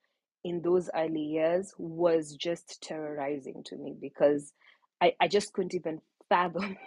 in 0.45 0.61
those 0.63 0.89
early 0.95 1.21
years 1.23 1.73
was 1.79 2.35
just 2.35 2.83
terrorizing 2.83 3.63
to 3.65 3.77
me 3.77 3.95
because 3.99 4.53
i, 5.01 5.13
I 5.21 5.29
just 5.29 5.53
couldn't 5.53 5.75
even 5.75 6.01
fathom 6.29 6.77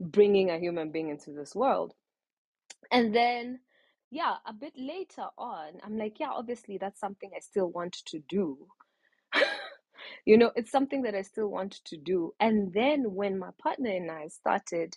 bringing 0.00 0.50
a 0.50 0.58
human 0.60 0.92
being 0.92 1.10
into 1.10 1.32
this 1.32 1.54
world. 1.56 1.94
And 2.92 3.14
then, 3.14 3.60
yeah, 4.10 4.36
a 4.46 4.54
bit 4.54 4.74
later 4.76 5.26
on, 5.38 5.74
I'm 5.84 5.98
like, 5.98 6.20
yeah, 6.20 6.30
obviously 6.32 6.78
that's 6.78 7.00
something 7.00 7.30
I 7.36 7.40
still 7.40 7.70
want 7.70 7.94
to 8.06 8.20
do. 8.28 8.68
You 10.24 10.38
know, 10.38 10.52
it's 10.56 10.70
something 10.72 11.02
that 11.02 11.14
I 11.14 11.22
still 11.22 11.48
want 11.48 11.80
to 11.86 11.96
do. 11.96 12.34
And 12.40 12.72
then 12.72 13.14
when 13.14 13.38
my 13.38 13.50
partner 13.62 13.90
and 13.90 14.10
I 14.10 14.28
started 14.28 14.96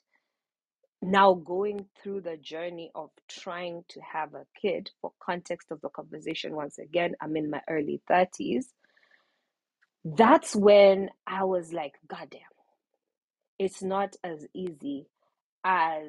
now 1.02 1.34
going 1.36 1.88
through 2.04 2.22
the 2.22 2.38
journey 2.38 2.92
of 2.96 3.12
trying 3.30 3.86
to 3.90 4.02
have 4.02 4.36
a 4.36 4.46
kid, 4.62 4.92
for 5.02 5.14
context 5.24 5.72
of 5.72 5.82
the 5.82 5.90
conversation, 5.90 6.56
once 6.56 6.80
again, 6.80 7.16
I'm 7.22 7.38
in 7.38 7.50
my 7.52 7.62
early 7.70 8.02
30s. 8.10 8.66
That's 10.06 10.56
when 10.56 11.10
I 11.28 11.44
was 11.46 11.74
like, 11.74 11.94
God 12.08 12.30
damn, 12.32 12.42
it's 13.60 13.84
not 13.84 14.16
as 14.24 14.48
easy 14.54 15.08
as 15.66 16.06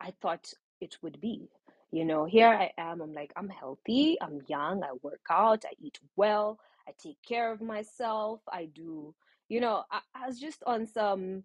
I 0.00 0.12
thought 0.22 0.46
it 0.80 0.96
would 1.02 1.20
be. 1.20 1.48
You 1.92 2.04
know, 2.04 2.26
here 2.26 2.48
I 2.48 2.72
am, 2.78 3.02
I'm 3.02 3.14
like, 3.14 3.32
I'm 3.36 3.48
healthy, 3.50 4.18
I'm 4.20 4.40
young, 4.48 4.82
I 4.84 4.90
work 5.02 5.22
out, 5.30 5.64
I 5.66 5.74
eat 5.80 5.98
well, 6.16 6.58
I 6.88 6.92
take 7.02 7.18
care 7.26 7.52
of 7.52 7.60
myself, 7.62 8.40
I 8.52 8.66
do, 8.66 9.14
you 9.48 9.60
know, 9.60 9.84
I, 9.90 10.00
I 10.14 10.26
was 10.28 10.40
just 10.40 10.62
on 10.66 10.86
some, 10.86 11.44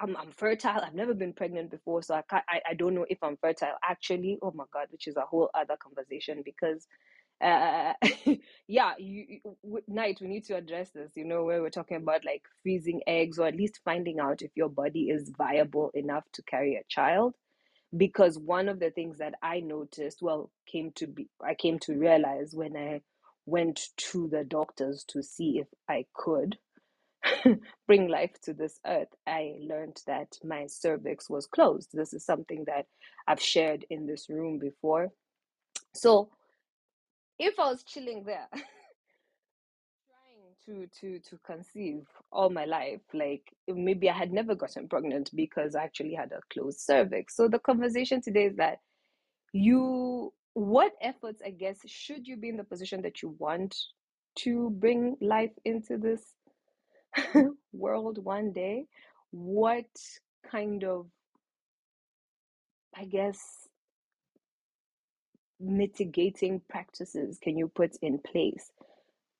I'm, 0.00 0.16
I'm 0.16 0.32
fertile, 0.32 0.80
I've 0.84 0.94
never 0.94 1.14
been 1.14 1.32
pregnant 1.34 1.70
before, 1.70 2.02
so 2.02 2.14
I, 2.14 2.22
can't, 2.28 2.44
I, 2.48 2.60
I 2.70 2.74
don't 2.74 2.94
know 2.94 3.06
if 3.08 3.18
I'm 3.22 3.36
fertile. 3.38 3.74
Actually, 3.88 4.38
oh 4.42 4.52
my 4.54 4.64
God, 4.72 4.88
which 4.90 5.06
is 5.08 5.16
a 5.16 5.22
whole 5.22 5.50
other 5.54 5.76
conversation 5.82 6.42
because, 6.44 6.86
uh, 7.42 7.94
yeah, 8.68 8.94
you, 8.98 9.40
you, 9.44 9.82
night, 9.88 10.18
we 10.20 10.28
need 10.28 10.44
to 10.46 10.56
address 10.56 10.90
this, 10.90 11.12
you 11.16 11.24
know, 11.24 11.44
where 11.44 11.62
we're 11.62 11.70
talking 11.70 11.98
about 11.98 12.24
like 12.24 12.42
freezing 12.62 13.02
eggs 13.06 13.38
or 13.38 13.46
at 13.48 13.56
least 13.56 13.80
finding 13.84 14.20
out 14.20 14.42
if 14.42 14.52
your 14.56 14.68
body 14.70 15.10
is 15.10 15.32
viable 15.36 15.90
enough 15.94 16.24
to 16.34 16.42
carry 16.42 16.76
a 16.76 16.84
child. 16.88 17.34
Because 17.96 18.38
one 18.38 18.68
of 18.68 18.80
the 18.80 18.90
things 18.90 19.18
that 19.18 19.34
I 19.42 19.60
noticed, 19.60 20.18
well, 20.22 20.50
came 20.66 20.92
to 20.96 21.06
be, 21.06 21.28
I 21.44 21.54
came 21.54 21.78
to 21.80 21.94
realize 21.94 22.54
when 22.54 22.76
I 22.76 23.02
went 23.48 23.88
to 23.96 24.28
the 24.28 24.44
doctors 24.44 25.04
to 25.08 25.22
see 25.22 25.58
if 25.58 25.68
I 25.88 26.04
could 26.14 26.58
bring 27.86 28.08
life 28.08 28.32
to 28.44 28.52
this 28.52 28.78
earth, 28.86 29.08
I 29.26 29.54
learned 29.60 30.00
that 30.06 30.28
my 30.44 30.66
cervix 30.66 31.28
was 31.30 31.46
closed. 31.46 31.90
This 31.92 32.12
is 32.12 32.24
something 32.24 32.64
that 32.66 32.86
I've 33.26 33.40
shared 33.42 33.84
in 33.90 34.06
this 34.06 34.28
room 34.28 34.58
before. 34.58 35.08
So 35.94 36.30
if 37.38 37.58
I 37.58 37.70
was 37.70 37.84
chilling 37.84 38.24
there, 38.24 38.48
trying 38.52 38.66
to 40.66 40.86
to 41.00 41.18
to 41.20 41.38
conceive 41.44 42.02
all 42.32 42.50
my 42.50 42.64
life, 42.66 43.00
like 43.14 43.42
maybe 43.66 44.10
I 44.10 44.14
had 44.14 44.32
never 44.32 44.54
gotten 44.54 44.88
pregnant 44.88 45.30
because 45.34 45.74
I 45.74 45.84
actually 45.84 46.14
had 46.14 46.32
a 46.32 46.40
closed 46.52 46.80
cervix. 46.80 47.36
So 47.36 47.48
the 47.48 47.58
conversation 47.58 48.20
today 48.22 48.46
is 48.46 48.56
that 48.56 48.78
you 49.52 50.32
what 50.58 50.92
efforts 51.02 51.42
i 51.46 51.50
guess 51.50 51.78
should 51.86 52.26
you 52.26 52.36
be 52.36 52.48
in 52.48 52.56
the 52.56 52.64
position 52.64 53.02
that 53.02 53.22
you 53.22 53.34
want 53.38 53.76
to 54.36 54.70
bring 54.70 55.16
life 55.20 55.52
into 55.64 55.98
this 55.98 56.22
world 57.72 58.22
one 58.24 58.52
day? 58.52 58.86
What 59.30 59.86
kind 60.50 60.84
of 60.84 61.06
i 62.96 63.04
guess 63.04 63.38
mitigating 65.60 66.62
practices 66.70 67.38
can 67.42 67.58
you 67.58 67.68
put 67.68 67.96
in 68.00 68.18
place 68.18 68.70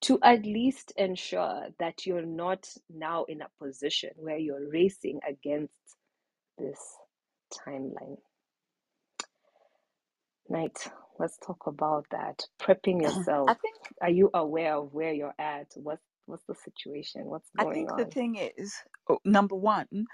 to 0.02 0.18
at 0.22 0.44
least 0.44 0.92
ensure 0.96 1.68
that 1.78 2.04
you're 2.04 2.26
not 2.26 2.68
now 2.92 3.24
in 3.24 3.40
a 3.40 3.48
position 3.64 4.10
where 4.16 4.36
you're 4.36 4.68
racing 4.70 5.20
against 5.28 5.72
this 6.58 6.80
timeline? 7.66 8.18
Night 10.48 10.88
let's 11.20 11.38
talk 11.38 11.66
about 11.66 12.06
that. 12.12 12.44
Prepping 12.60 13.02
yourself. 13.02 13.48
I 13.48 13.54
think 13.54 13.76
Are 14.02 14.10
you 14.10 14.30
aware 14.34 14.76
of 14.76 14.94
where 14.94 15.12
you're 15.12 15.34
at? 15.38 15.72
What's 15.76 16.02
what's 16.26 16.44
the 16.48 16.54
situation? 16.56 17.26
What's 17.26 17.50
going 17.58 17.58
on? 17.58 17.58
I 17.58 17.64
think 17.64 17.96
the 17.96 18.06
thing 18.06 18.36
is, 18.36 18.74
oh, 19.08 19.20
number 19.24 19.56
one, 19.56 20.06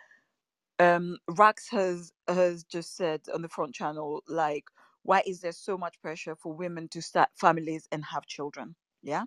um, 0.79 1.19
Rax 1.29 1.71
has 1.71 2.13
has 2.29 2.65
just 2.65 2.97
said 2.97 3.23
on 3.35 3.43
the 3.43 3.49
front 3.51 3.75
channel, 3.75 4.23
like, 4.29 4.67
why 5.05 5.23
is 5.27 5.41
there 5.41 5.53
so 5.53 5.79
much 5.79 6.01
pressure 6.03 6.37
for 6.37 6.53
women 6.55 6.89
to 6.91 7.03
start 7.03 7.31
families 7.37 7.89
and 7.93 8.05
have 8.07 8.27
children? 8.27 8.77
Yeah, 9.03 9.25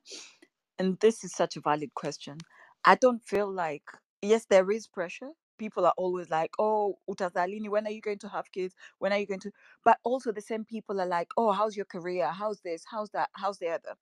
and 0.80 1.00
this 1.02 1.24
is 1.24 1.34
such 1.34 1.58
a 1.58 1.62
valid 1.62 1.94
question. 1.96 2.40
I 2.86 2.96
don't 2.96 3.24
feel 3.24 3.52
like 3.54 3.84
yes, 4.22 4.46
there 4.50 4.72
is 4.72 4.88
pressure. 4.88 5.32
People 5.58 5.86
are 5.88 5.94
always 5.98 6.30
like, 6.30 6.52
"Oh, 6.60 7.00
Utazalini, 7.10 7.70
when 7.70 7.88
are 7.88 7.92
you 7.92 8.02
going 8.02 8.20
to 8.20 8.30
have 8.30 8.52
kids? 8.52 8.76
When 9.00 9.14
are 9.14 9.20
you 9.20 9.28
going 9.28 9.42
to?" 9.42 9.52
But 9.86 10.00
also 10.04 10.32
the 10.34 10.42
same 10.42 10.66
people 10.66 11.02
are 11.02 11.08
like, 11.08 11.30
"Oh, 11.38 11.52
how's 11.54 11.78
your 11.78 11.86
career? 11.88 12.28
How's 12.30 12.62
this? 12.62 12.86
How's 12.92 13.12
that? 13.12 13.30
How's 13.34 13.60
the 13.60 13.70
other?" 13.70 13.96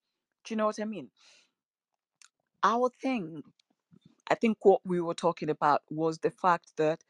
Do 0.45 0.53
you 0.53 0.57
know 0.57 0.67
what 0.67 0.79
I 0.81 0.85
mean? 0.85 1.11
Our 2.63 2.89
thing, 2.89 3.43
I 4.29 4.35
think, 4.35 4.65
what 4.65 4.81
we 4.85 5.01
were 5.01 5.15
talking 5.15 5.49
about 5.49 5.83
was 5.89 6.19
the 6.19 6.31
fact 6.31 6.73
that 6.77 7.03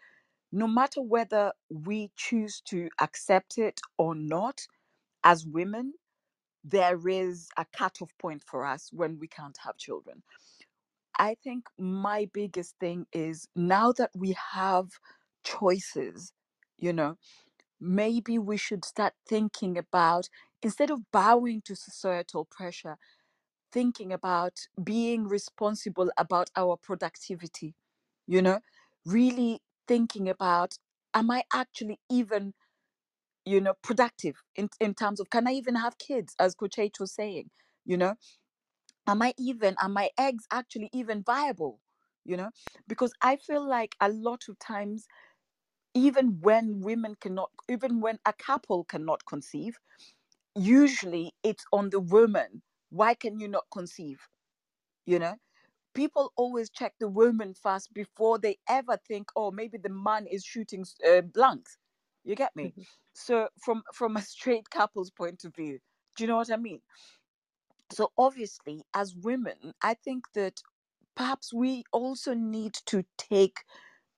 no 0.52 0.68
matter 0.68 1.02
whether 1.02 1.54
we 1.70 2.12
choose 2.18 2.62
to 2.62 2.90
accept 3.02 3.58
it 3.60 3.82
or 3.98 4.16
not, 4.16 4.68
as 5.24 5.46
women, 5.46 5.94
there 6.64 7.08
is 7.10 7.50
a 7.58 7.66
cutoff 7.78 8.18
point 8.20 8.44
for 8.44 8.66
us 8.66 8.92
when 8.94 9.20
we 9.20 9.28
can't 9.28 9.58
have 9.66 9.78
children. 9.78 10.24
I 11.20 11.36
think 11.44 11.66
my 11.78 12.30
biggest 12.34 12.76
thing 12.80 13.08
is 13.14 13.48
now 13.56 13.92
that 13.94 14.12
we 14.16 14.36
have 14.54 14.90
choices, 15.44 16.34
you 16.78 16.94
know, 16.94 17.18
maybe 17.80 18.40
we 18.40 18.58
should 18.58 18.86
start 18.86 19.14
thinking 19.28 19.78
about 19.78 20.30
instead 20.64 20.92
of 20.92 21.12
bowing 21.12 21.62
to 21.64 21.76
societal 21.76 22.46
pressure, 22.46 22.98
thinking 23.72 24.14
about 24.14 24.54
being 24.84 25.28
responsible 25.28 26.12
about 26.18 26.50
our 26.56 26.78
productivity, 26.78 27.76
you 28.28 28.42
know, 28.42 28.60
really 29.06 29.62
thinking 29.88 30.30
about 30.30 30.78
am 31.14 31.32
I 31.32 31.44
actually 31.54 32.00
even 32.12 32.54
you 33.46 33.62
know 33.62 33.74
productive 33.82 34.36
in, 34.56 34.70
in 34.80 34.94
terms 34.94 35.20
of 35.20 35.30
can 35.30 35.48
i 35.48 35.52
even 35.52 35.76
have 35.76 35.98
kids 35.98 36.36
as 36.40 36.56
coach 36.56 36.78
H 36.80 37.00
was 37.00 37.14
saying 37.14 37.50
you 37.86 37.98
know 37.98 38.16
am 39.08 39.22
i 39.22 39.34
even 39.38 39.76
are 39.82 39.90
my 39.90 40.10
eggs 40.18 40.46
actually 40.52 40.90
even 40.94 41.24
viable? 41.24 41.82
You 42.26 42.38
know 42.38 42.52
because 42.88 43.14
i 43.22 43.36
feel 43.38 43.68
like 43.68 43.96
a 44.02 44.10
lot 44.10 44.44
of 44.50 44.60
times 44.60 45.08
even 45.94 46.40
when 46.42 46.82
women 46.82 47.16
cannot 47.20 47.52
even 47.70 48.02
when 48.02 48.20
a 48.26 48.34
couple 48.34 48.84
cannot 48.84 49.26
conceive 49.26 49.78
usually 50.56 51.34
it's 51.44 51.66
on 51.74 51.90
the 51.92 52.00
woman 52.00 52.64
why 52.90 53.14
can 53.16 53.40
you 53.40 53.48
not 53.50 53.66
conceive? 53.72 54.28
You 55.06 55.20
know 55.20 55.36
people 55.96 56.34
always 56.38 56.70
check 56.70 56.96
the 57.00 57.10
woman 57.10 57.54
first 57.54 57.94
before 57.94 58.40
they 58.40 58.58
ever 58.70 58.98
think 58.98 59.30
oh 59.36 59.52
maybe 59.52 59.78
the 59.78 59.90
man 59.90 60.28
is 60.28 60.46
shooting 60.46 60.86
uh, 61.08 61.22
blanks 61.22 61.78
you 62.26 62.36
get 62.36 62.56
me? 62.56 62.76
So 63.14 63.50
from 63.64 63.84
from 63.94 64.18
a 64.18 64.22
straight 64.34 64.70
couple's 64.70 65.12
point 65.12 65.44
of 65.46 65.56
view 65.56 65.80
do 66.16 66.24
you 66.24 66.28
know 66.28 66.38
what 66.38 66.52
i 66.52 66.58
mean 66.58 66.82
so 67.92 68.12
obviously 68.18 68.84
as 68.94 69.16
women 69.16 69.74
i 69.82 69.94
think 69.94 70.26
that 70.34 70.62
perhaps 71.16 71.54
we 71.54 71.84
also 71.94 72.34
need 72.34 72.74
to 72.74 73.06
take 73.18 73.60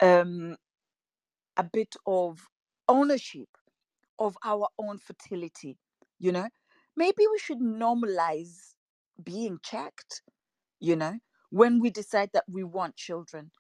um 0.01 0.57
a 1.57 1.63
bit 1.63 1.95
of 2.05 2.47
ownership 2.89 3.49
of 4.19 4.37
our 4.45 4.69
own 4.79 4.97
fertility 4.97 5.77
you 6.19 6.31
know 6.31 6.49
maybe 6.95 7.25
we 7.31 7.39
should 7.39 7.59
normalize 7.59 8.75
being 9.23 9.59
checked 9.63 10.15
you 10.81 10.97
know, 10.97 11.19
when 11.51 11.81
we 11.81 11.91
decide 11.91 12.31
that 12.33 12.45
we 12.49 12.63
want 12.65 12.97
children. 12.97 13.51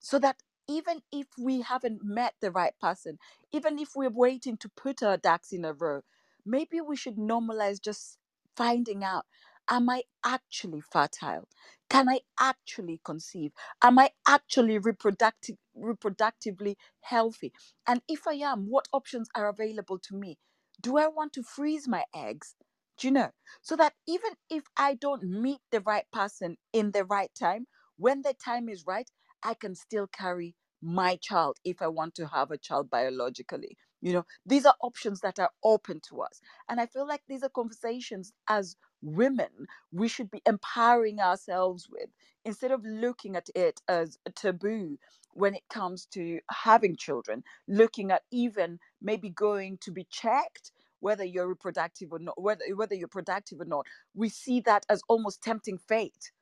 So 0.00 0.20
that 0.20 0.42
even 0.68 1.02
if 1.12 1.28
we 1.38 1.62
haven't 1.62 2.04
met 2.04 2.34
the 2.42 2.52
right 2.52 2.74
person, 2.80 3.18
even 3.52 3.80
if 3.80 3.90
we're 3.96 4.10
waiting 4.10 4.58
to 4.58 4.70
put 4.70 5.02
our 5.04 5.18
ducks 5.18 5.52
in 5.52 5.64
a 5.64 5.74
row, 5.74 6.02
maybe 6.46 6.82
we 6.82 6.96
should 6.96 7.16
normalize 7.18 7.82
just 7.82 8.18
finding 8.56 9.04
out 9.04 9.26
am 9.70 9.90
I 9.90 10.02
actually 10.24 10.80
fertile? 10.80 11.48
Can 11.90 12.08
I 12.08 12.20
actually 12.40 13.00
conceive? 13.04 13.52
Am 13.82 13.98
I 13.98 14.10
actually 14.28 14.78
reproductive, 14.78 15.56
reproductively 15.76 16.76
healthy? 17.00 17.52
And 17.86 18.02
if 18.08 18.26
I 18.26 18.34
am, 18.34 18.66
what 18.70 18.88
options 18.92 19.28
are 19.34 19.48
available 19.48 19.98
to 20.00 20.16
me? 20.16 20.38
Do 20.80 20.98
I 20.98 21.08
want 21.08 21.32
to 21.34 21.42
freeze 21.42 21.88
my 21.88 22.04
eggs? 22.14 22.56
Do 22.98 23.08
you 23.08 23.12
know? 23.12 23.30
so 23.62 23.76
that 23.76 23.94
even 24.06 24.32
if 24.50 24.64
I 24.76 24.94
don't 24.94 25.22
meet 25.24 25.60
the 25.70 25.80
right 25.80 26.06
person 26.12 26.56
in 26.72 26.92
the 26.92 27.04
right 27.04 27.30
time, 27.38 27.66
when 27.96 28.22
the 28.22 28.34
time 28.34 28.68
is 28.68 28.84
right, 28.86 29.10
I 29.42 29.54
can 29.54 29.74
still 29.74 30.06
carry 30.06 30.54
my 30.82 31.16
child 31.16 31.58
if 31.64 31.82
I 31.82 31.88
want 31.88 32.14
to 32.16 32.28
have 32.28 32.50
a 32.50 32.58
child 32.58 32.90
biologically. 32.90 33.76
You 34.00 34.12
know, 34.12 34.24
these 34.46 34.64
are 34.66 34.76
options 34.80 35.20
that 35.22 35.38
are 35.40 35.50
open 35.64 36.00
to 36.08 36.22
us. 36.22 36.40
And 36.68 36.80
I 36.80 36.86
feel 36.86 37.06
like 37.06 37.22
these 37.28 37.42
are 37.42 37.48
conversations 37.48 38.32
as 38.48 38.76
women 39.02 39.68
we 39.92 40.08
should 40.08 40.30
be 40.30 40.42
empowering 40.46 41.20
ourselves 41.20 41.88
with 41.90 42.10
instead 42.44 42.72
of 42.72 42.84
looking 42.84 43.36
at 43.36 43.48
it 43.54 43.82
as 43.88 44.18
a 44.26 44.30
taboo 44.30 44.98
when 45.34 45.54
it 45.54 45.62
comes 45.70 46.06
to 46.06 46.40
having 46.50 46.96
children, 46.96 47.44
looking 47.68 48.10
at 48.12 48.22
even 48.32 48.80
maybe 49.02 49.30
going 49.30 49.78
to 49.78 49.92
be 49.92 50.04
checked 50.10 50.72
whether 51.00 51.24
you're 51.24 51.48
reproductive 51.48 52.12
or 52.12 52.18
not 52.20 52.40
whether 52.40 52.64
whether 52.74 52.94
you're 52.96 53.08
productive 53.08 53.60
or 53.60 53.66
not. 53.66 53.86
We 54.14 54.28
see 54.30 54.60
that 54.62 54.86
as 54.90 55.02
almost 55.08 55.42
tempting 55.42 55.78
fate 55.78 56.32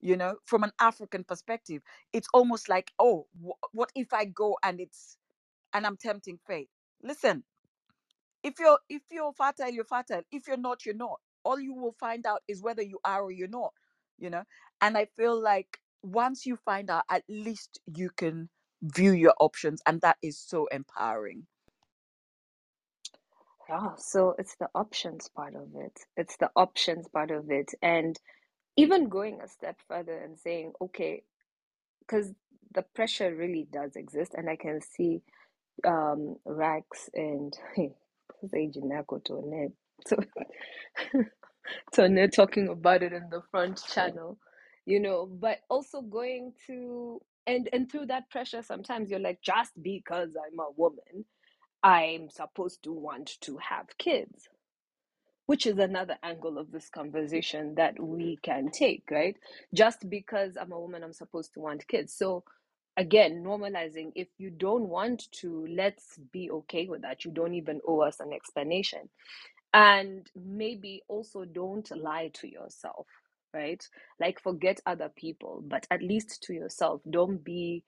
you 0.00 0.16
know 0.16 0.36
from 0.46 0.64
an 0.64 0.72
african 0.80 1.24
perspective. 1.24 1.82
It's 2.12 2.28
almost 2.34 2.68
like 2.68 2.92
oh 2.98 3.26
wh- 3.44 3.74
what 3.74 3.92
if 3.96 4.12
i 4.14 4.24
go 4.26 4.58
and 4.64 4.80
it's 4.80 5.18
and 5.74 5.86
i'm 5.86 5.96
tempting 5.98 6.38
fate? 6.46 6.70
Listen 7.02 7.44
if 8.44 8.58
you're 8.60 8.80
if 8.88 9.02
you're 9.10 9.32
fertile 9.34 9.70
you're 9.70 9.84
fertile. 9.84 10.22
If 10.32 10.48
you're 10.48 10.56
not 10.58 10.86
you're 10.86 10.94
not 10.96 11.20
all 11.48 11.60
you 11.60 11.74
will 11.74 11.96
find 12.00 12.26
out 12.26 12.42
is 12.48 12.62
whether 12.62 12.82
you 12.82 13.00
are 13.06 13.22
or 13.24 13.32
you're 13.32 13.48
not 13.48 13.72
you 14.18 14.30
know 14.30 14.44
and 14.82 14.98
i 14.98 15.06
feel 15.16 15.40
like 15.40 15.78
once 16.04 16.46
you 16.46 16.56
find 16.56 16.90
out 16.90 17.04
at 17.10 17.24
least 17.30 17.80
you 17.96 18.10
can 18.16 18.50
view 18.82 19.12
your 19.12 19.34
options 19.40 19.82
and 19.86 20.02
that 20.02 20.18
is 20.22 20.38
so 20.40 20.68
empowering 20.68 21.46
Yeah, 23.68 23.96
so 23.98 24.34
it's 24.38 24.56
the 24.56 24.68
options 24.74 25.28
part 25.34 25.56
of 25.56 25.68
it. 25.76 26.00
It's 26.16 26.36
the 26.38 26.50
options 26.56 27.08
part 27.08 27.30
of 27.32 27.50
it. 27.50 27.72
And 27.82 28.18
even 28.76 29.08
going 29.08 29.40
a 29.42 29.48
step 29.48 29.80
further 29.88 30.16
and 30.18 30.38
saying, 30.38 30.72
okay, 30.80 31.24
because 32.00 32.32
the 32.74 32.82
pressure 32.94 33.34
really 33.34 33.68
does 33.72 33.96
exist, 33.96 34.34
and 34.36 34.50
I 34.50 34.56
can 34.56 34.80
see 34.82 35.22
um 35.86 36.36
Rax 36.46 37.10
and. 37.14 37.54
So 40.06 40.16
Tone 41.94 42.30
talking 42.30 42.68
about 42.68 43.02
it 43.02 43.12
in 43.12 43.28
the 43.30 43.42
front 43.50 43.82
channel, 43.86 44.38
you 44.86 45.00
know, 45.00 45.26
but 45.26 45.60
also 45.70 46.02
going 46.02 46.54
to 46.68 47.20
and 47.46 47.68
and 47.72 47.90
through 47.90 48.06
that 48.06 48.30
pressure, 48.30 48.62
sometimes 48.62 49.10
you're 49.10 49.20
like, 49.20 49.42
just 49.42 49.72
because 49.82 50.30
I'm 50.36 50.58
a 50.60 50.70
woman, 50.76 51.24
I'm 51.84 52.30
supposed 52.30 52.84
to 52.84 52.92
want 52.92 53.32
to 53.42 53.58
have 53.58 53.86
kids 53.98 54.44
which 55.46 55.66
is 55.66 55.78
another 55.78 56.16
angle 56.24 56.58
of 56.58 56.72
this 56.72 56.90
conversation 56.90 57.76
that 57.76 58.00
we 58.02 58.38
can 58.42 58.70
take, 58.70 59.04
right? 59.12 59.36
Just 59.74 60.10
because 60.10 60.56
I'm 60.60 60.72
a 60.72 60.80
woman, 60.80 61.04
I'm 61.04 61.14
supposed 61.14 61.54
to 61.54 61.60
want 61.60 61.88
kids. 61.88 62.14
So, 62.16 62.44
again, 62.96 63.44
normalizing 63.46 64.12
if 64.16 64.28
you 64.38 64.50
don't 64.50 64.88
want 64.88 65.24
to, 65.42 65.68
let's 65.70 66.18
be 66.32 66.50
okay 66.50 66.88
with 66.88 67.02
that. 67.02 67.26
You 67.26 67.32
don't 67.32 67.54
even 67.56 67.82
owe 67.86 68.02
us 68.02 68.20
an 68.20 68.32
explanation. 68.32 69.10
And 69.74 70.30
maybe 70.36 71.02
also 71.08 71.44
don't 71.44 71.90
lie 71.96 72.30
to 72.34 72.48
yourself, 72.50 73.06
right? 73.54 73.86
Like, 74.20 74.40
forget 74.42 74.80
other 74.86 75.10
people, 75.14 75.62
but 75.66 75.86
at 75.90 76.02
least 76.02 76.42
to 76.44 76.54
yourself. 76.54 77.02
Don't 77.10 77.44
be, 77.44 77.84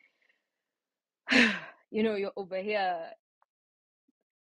you 1.90 2.02
know, 2.02 2.16
you're 2.16 2.32
over 2.36 2.58
here, 2.58 2.96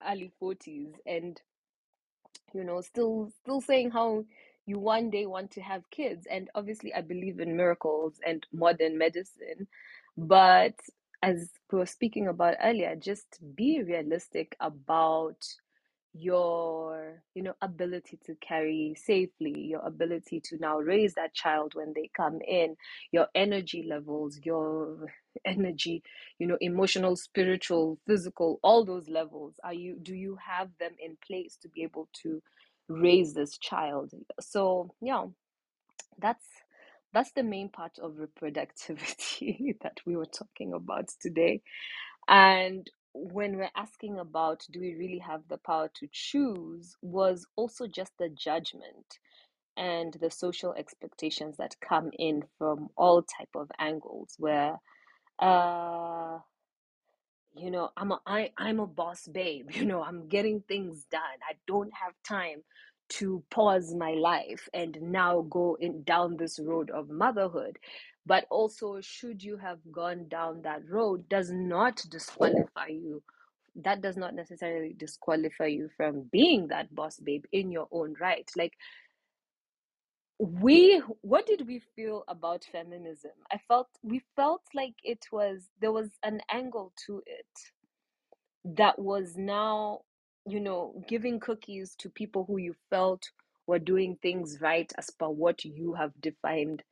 early 0.07 0.31
40s, 0.41 0.93
and 1.05 1.39
you 2.53 2.63
know 2.63 2.81
still 2.81 3.31
still 3.41 3.61
saying 3.61 3.91
how 3.91 4.23
you 4.65 4.79
one 4.79 5.09
day 5.09 5.25
want 5.25 5.51
to 5.51 5.61
have 5.61 5.89
kids 5.91 6.27
and 6.29 6.49
obviously 6.55 6.93
i 6.93 7.01
believe 7.01 7.39
in 7.39 7.55
miracles 7.55 8.13
and 8.25 8.45
modern 8.53 8.97
medicine 8.97 9.67
but 10.17 10.73
as 11.21 11.49
we 11.71 11.79
were 11.79 11.85
speaking 11.85 12.27
about 12.27 12.55
earlier 12.63 12.95
just 12.95 13.39
be 13.55 13.83
realistic 13.83 14.55
about 14.59 15.37
your 16.13 17.21
you 17.35 17.43
know 17.43 17.53
ability 17.61 18.19
to 18.25 18.35
carry 18.35 18.95
safely 18.97 19.53
your 19.59 19.81
ability 19.85 20.41
to 20.41 20.57
now 20.59 20.77
raise 20.79 21.13
that 21.15 21.33
child 21.33 21.73
when 21.75 21.93
they 21.95 22.09
come 22.17 22.39
in 22.47 22.75
your 23.11 23.27
energy 23.35 23.85
levels 23.87 24.39
your 24.43 25.07
energy 25.45 26.03
you 26.39 26.47
know 26.47 26.57
emotional 26.61 27.15
spiritual 27.15 27.99
physical 28.07 28.59
all 28.63 28.85
those 28.85 29.09
levels 29.09 29.55
are 29.63 29.73
you 29.73 29.97
do 30.03 30.15
you 30.15 30.37
have 30.45 30.69
them 30.79 30.91
in 30.99 31.17
place 31.25 31.57
to 31.61 31.69
be 31.69 31.83
able 31.83 32.09
to 32.13 32.41
raise 32.89 33.33
this 33.33 33.57
child. 33.57 34.11
So 34.39 34.91
yeah, 35.01 35.25
that's 36.19 36.45
that's 37.13 37.31
the 37.33 37.43
main 37.43 37.69
part 37.69 37.99
of 38.01 38.13
reproductivity 38.17 39.77
that 39.83 39.97
we 40.05 40.15
were 40.15 40.25
talking 40.27 40.73
about 40.73 41.09
today. 41.21 41.61
And 42.27 42.87
when 43.13 43.57
we're 43.57 43.71
asking 43.75 44.19
about 44.19 44.65
do 44.71 44.79
we 44.79 44.95
really 44.95 45.19
have 45.19 45.41
the 45.49 45.57
power 45.59 45.89
to 45.95 46.07
choose 46.11 46.95
was 47.01 47.45
also 47.57 47.87
just 47.87 48.13
the 48.19 48.29
judgment 48.29 49.19
and 49.77 50.15
the 50.21 50.31
social 50.31 50.73
expectations 50.73 51.57
that 51.57 51.75
come 51.81 52.11
in 52.19 52.43
from 52.57 52.89
all 52.97 53.21
type 53.23 53.49
of 53.55 53.69
angles 53.79 54.35
where 54.37 54.77
uh 55.39 56.37
you 57.55 57.71
know 57.71 57.89
i'm 57.97 58.11
a 58.11 58.19
I, 58.25 58.51
i'm 58.57 58.79
a 58.79 58.87
boss 58.87 59.27
babe 59.27 59.71
you 59.73 59.85
know 59.85 60.03
i'm 60.03 60.27
getting 60.29 60.61
things 60.67 61.05
done. 61.11 61.21
I 61.49 61.55
don't 61.67 61.91
have 61.93 62.13
time 62.27 62.63
to 63.09 63.43
pause 63.51 63.93
my 63.95 64.13
life 64.13 64.69
and 64.73 64.97
now 65.01 65.41
go 65.49 65.77
in 65.81 66.03
down 66.03 66.37
this 66.37 66.59
road 66.59 66.91
of 66.91 67.09
motherhood 67.09 67.77
but 68.29 68.45
also 68.51 69.01
should 69.01 69.43
you 69.43 69.57
have 69.57 69.79
gone 69.91 70.27
down 70.29 70.61
that 70.61 70.87
road 70.87 71.27
does 71.29 71.51
not 71.51 72.05
disqualify 72.11 72.85
you. 72.87 73.23
That 73.75 74.01
does 74.01 74.17
not 74.17 74.35
necessarily 74.35 74.93
disqualify 74.95 75.65
you 75.65 75.89
from 75.97 76.29
being 76.31 76.67
that 76.67 76.93
boss 76.93 77.19
babe 77.19 77.45
in 77.51 77.71
your 77.71 77.87
own 77.91 78.13
right. 78.21 78.47
Like 78.55 78.73
we 80.37 81.01
what 81.21 81.47
did 81.47 81.67
we 81.67 81.81
feel 81.95 82.23
about 82.27 82.67
feminism? 82.71 83.31
I 83.51 83.57
felt 83.67 83.87
we 84.03 84.21
felt 84.35 84.61
like 84.75 84.93
it 85.03 85.25
was 85.31 85.67
there 85.81 85.91
was 85.91 86.11
an 86.21 86.39
angle 86.51 86.93
to 87.07 87.23
it 87.25 88.77
that 88.77 88.99
was 88.99 89.37
now, 89.37 90.01
you 90.47 90.59
know, 90.59 91.03
giving 91.07 91.39
cookies 91.39 91.95
to 91.97 92.09
people 92.09 92.45
who 92.45 92.57
you 92.57 92.75
felt 92.91 93.23
were 93.65 93.79
doing 93.79 94.19
things 94.21 94.59
right 94.61 94.91
as 94.99 95.09
per 95.09 95.27
what 95.29 95.65
you 95.65 95.93
have 95.93 96.11
defined 96.21 96.83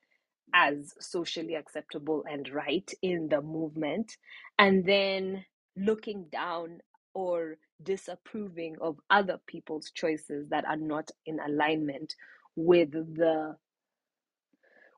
as 0.54 0.94
socially 1.00 1.56
acceptable 1.56 2.24
and 2.30 2.50
right 2.50 2.92
in 3.02 3.30
the 3.30 3.42
movement, 3.42 4.18
and 4.60 4.86
then 4.86 5.46
looking 5.78 6.26
down 6.32 6.80
or 7.14 7.58
disapproving 7.84 8.76
of 8.82 8.98
other 9.10 9.40
people's 9.48 9.92
choices 9.92 10.50
that 10.50 10.66
are 10.66 10.78
not 10.78 11.12
in 11.26 11.40
alignment 11.40 12.16
with 12.56 12.92
the 12.92 13.56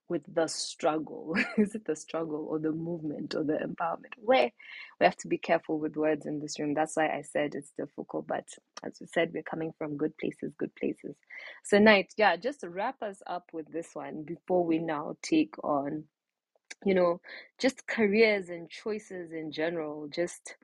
with 0.10 0.24
the 0.34 0.48
struggle. 0.48 1.36
Is 1.58 1.76
it 1.76 1.86
the 1.86 1.96
struggle 1.96 2.48
or 2.50 2.60
the 2.60 2.72
movement 2.74 3.36
or 3.36 3.44
the 3.44 3.56
empowerment? 3.56 4.14
Where 4.18 4.52
we 5.00 5.06
have 5.06 5.18
to 5.18 5.30
be 5.30 5.38
careful 5.40 5.80
with 5.80 5.98
words 5.98 6.26
in 6.26 6.40
this 6.42 6.60
room. 6.60 6.74
That's 6.76 6.98
why 6.98 7.10
I 7.10 7.24
said 7.24 7.56
it's 7.56 7.72
difficult. 7.78 8.28
But 8.28 8.46
as 8.84 8.98
we 9.02 9.08
said, 9.08 9.32
we're 9.34 9.44
coming 9.44 9.74
from 9.78 9.98
good 9.98 10.18
places, 10.18 10.54
good 10.58 10.76
places. 10.76 11.16
So, 11.66 11.80
Night, 11.80 12.14
yeah, 12.18 12.38
just 12.38 12.64
wrap 12.68 13.02
us 13.04 13.22
up 13.28 13.46
with 13.54 13.72
this 13.72 13.90
one 13.94 14.24
before 14.24 14.66
we 14.66 14.80
now 14.80 15.18
take 15.24 15.56
on, 15.64 16.06
you 16.86 16.96
know, 16.96 17.22
just 17.60 17.88
careers 17.88 18.50
and 18.50 18.70
choices 18.70 19.32
in 19.34 19.52
general, 19.52 20.08
just 20.10 20.56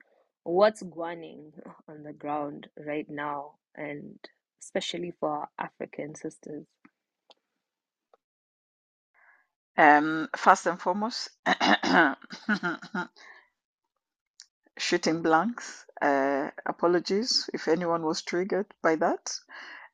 what's 0.44 0.82
going 0.82 1.52
on 1.88 2.04
the 2.04 2.14
ground 2.14 2.68
right 2.78 3.08
now, 3.10 3.52
and 3.76 4.18
especially 4.62 5.12
for 5.20 5.30
our 5.30 5.48
African 5.58 6.14
sisters. 6.16 6.66
Um, 9.76 10.28
first 10.36 10.66
and 10.66 10.80
foremost, 10.80 11.30
shooting 14.78 15.22
blanks. 15.22 15.84
Uh, 16.00 16.50
apologies 16.66 17.48
if 17.54 17.68
anyone 17.68 18.02
was 18.04 18.22
triggered 18.22 18.66
by 18.82 18.96
that. 18.96 19.32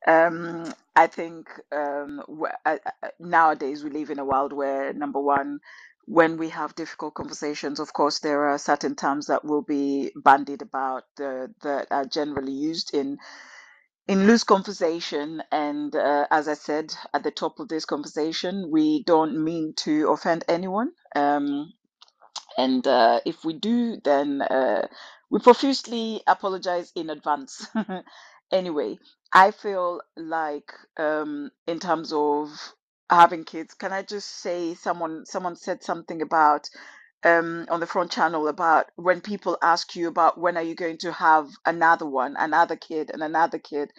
Um, 0.06 0.72
I 0.96 1.06
think 1.06 1.48
um, 1.72 2.22
uh, 2.66 2.78
uh, 2.86 3.08
nowadays 3.20 3.84
we 3.84 3.90
live 3.90 4.10
in 4.10 4.18
a 4.18 4.24
world 4.24 4.52
where, 4.52 4.92
number 4.92 5.20
one, 5.20 5.60
when 6.06 6.36
we 6.38 6.48
have 6.48 6.74
difficult 6.74 7.14
conversations, 7.14 7.78
of 7.78 7.92
course, 7.92 8.18
there 8.18 8.48
are 8.48 8.58
certain 8.58 8.96
terms 8.96 9.26
that 9.26 9.44
will 9.44 9.62
be 9.62 10.12
bandied 10.16 10.62
about 10.62 11.04
uh, 11.20 11.46
that 11.62 11.86
are 11.92 12.04
generally 12.04 12.52
used 12.52 12.94
in 12.94 13.18
in 14.08 14.26
loose 14.26 14.44
conversation. 14.44 15.42
And 15.52 15.94
uh, 15.96 16.26
as 16.30 16.48
I 16.48 16.54
said 16.54 16.94
at 17.14 17.22
the 17.24 17.30
top 17.30 17.60
of 17.60 17.68
this 17.68 17.84
conversation, 17.84 18.70
we 18.70 19.04
don't 19.04 19.42
mean 19.42 19.74
to 19.78 20.10
offend 20.10 20.44
anyone. 20.48 20.92
Um, 21.16 21.72
and 22.58 22.86
uh, 22.86 23.20
if 23.26 23.44
we 23.44 23.54
do, 23.54 23.98
then 24.04 24.42
uh, 24.42 24.86
we 25.30 25.40
profusely 25.40 26.22
apologize 26.26 26.92
in 26.94 27.10
advance. 27.10 27.66
anyway, 28.52 28.98
I 29.32 29.50
feel 29.50 30.02
like 30.16 30.72
um, 30.98 31.50
in 31.66 31.80
terms 31.80 32.12
of 32.12 32.50
having 33.10 33.44
kids, 33.44 33.74
can 33.74 33.92
I 33.92 34.02
just 34.02 34.28
say 34.28 34.74
someone 34.74 35.26
someone 35.26 35.56
said 35.56 35.82
something 35.82 36.22
about 36.22 36.68
um, 37.24 37.66
on 37.70 37.80
the 37.80 37.86
front 37.86 38.10
channel 38.12 38.48
about 38.48 38.86
when 38.96 39.20
people 39.20 39.58
ask 39.62 39.96
you 39.96 40.08
about 40.08 40.38
when 40.38 40.56
are 40.56 40.62
you 40.62 40.74
going 40.74 40.98
to 40.98 41.12
have 41.12 41.48
another 41.66 42.06
one, 42.06 42.36
another 42.38 42.76
kid, 42.76 43.10
and 43.12 43.22
another 43.22 43.58
kid. 43.58 43.92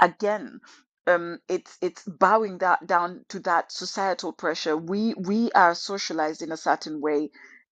Again, 0.00 0.60
um, 1.06 1.40
it's 1.48 1.76
it's 1.82 2.04
bowing 2.04 2.58
that 2.58 2.86
down 2.86 3.24
to 3.30 3.40
that 3.40 3.72
societal 3.72 4.32
pressure. 4.32 4.76
We 4.76 5.14
we 5.14 5.50
are 5.52 5.74
socialized 5.74 6.42
in 6.42 6.52
a 6.52 6.56
certain 6.56 7.00
way 7.00 7.30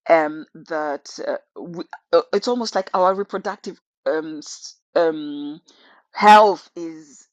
um, 0.09 0.45
that 0.55 1.09
uh, 1.27 1.37
we, 1.59 1.85
uh, 2.13 2.21
it's 2.33 2.47
almost 2.47 2.75
like 2.75 2.89
our 2.93 3.15
reproductive 3.15 3.79
um, 4.05 4.41
um, 4.95 5.61
health 6.13 6.69
is 6.75 7.27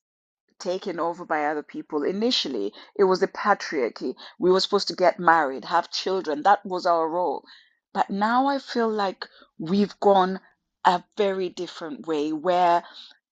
taken 0.58 1.00
over 1.00 1.26
by 1.26 1.46
other 1.46 1.64
people. 1.64 2.04
Initially, 2.04 2.72
it 2.96 3.04
was 3.04 3.20
the 3.20 3.28
patriarchy. 3.28 4.14
We 4.38 4.50
were 4.52 4.60
supposed 4.60 4.88
to 4.88 4.96
get 4.96 5.20
married, 5.20 5.66
have 5.66 5.90
children. 5.92 6.42
That 6.44 6.64
was 6.66 6.86
our 6.86 7.08
role. 7.08 7.44
But 7.96 8.10
now 8.10 8.46
I 8.46 8.58
feel 8.58 8.90
like 8.90 9.26
we've 9.58 9.98
gone 10.00 10.40
a 10.84 11.02
very 11.16 11.48
different 11.48 12.06
way 12.06 12.30
where, 12.30 12.84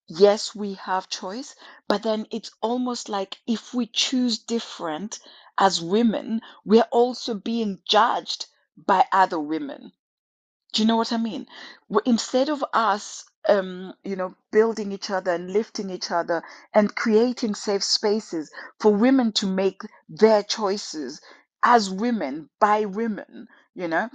yes, 0.08 0.54
we 0.54 0.72
have 0.74 1.10
choice, 1.10 1.54
but 1.86 2.02
then 2.02 2.26
it's 2.30 2.50
almost 2.62 3.10
like 3.10 3.36
if 3.46 3.74
we 3.74 3.86
choose 3.86 4.38
different 4.38 5.18
as 5.58 5.82
women, 5.82 6.40
we're 6.64 6.88
also 6.90 7.34
being 7.34 7.80
judged 7.86 8.46
by 8.74 9.04
other 9.12 9.38
women. 9.38 9.92
Do 10.72 10.80
you 10.82 10.88
know 10.88 10.96
what 10.96 11.12
I 11.12 11.18
mean? 11.18 11.46
Instead 12.06 12.48
of 12.48 12.64
us, 12.72 13.26
um, 13.46 13.92
you 14.02 14.16
know, 14.16 14.34
building 14.50 14.92
each 14.92 15.10
other 15.10 15.32
and 15.32 15.52
lifting 15.52 15.90
each 15.90 16.10
other 16.10 16.42
and 16.72 16.96
creating 16.96 17.54
safe 17.54 17.84
spaces 17.84 18.50
for 18.80 18.94
women 18.94 19.32
to 19.32 19.46
make 19.46 19.82
their 20.08 20.42
choices 20.42 21.20
as 21.62 21.90
women 21.90 22.48
by 22.60 22.86
women, 22.86 23.48
you 23.74 23.88
know, 23.88 24.08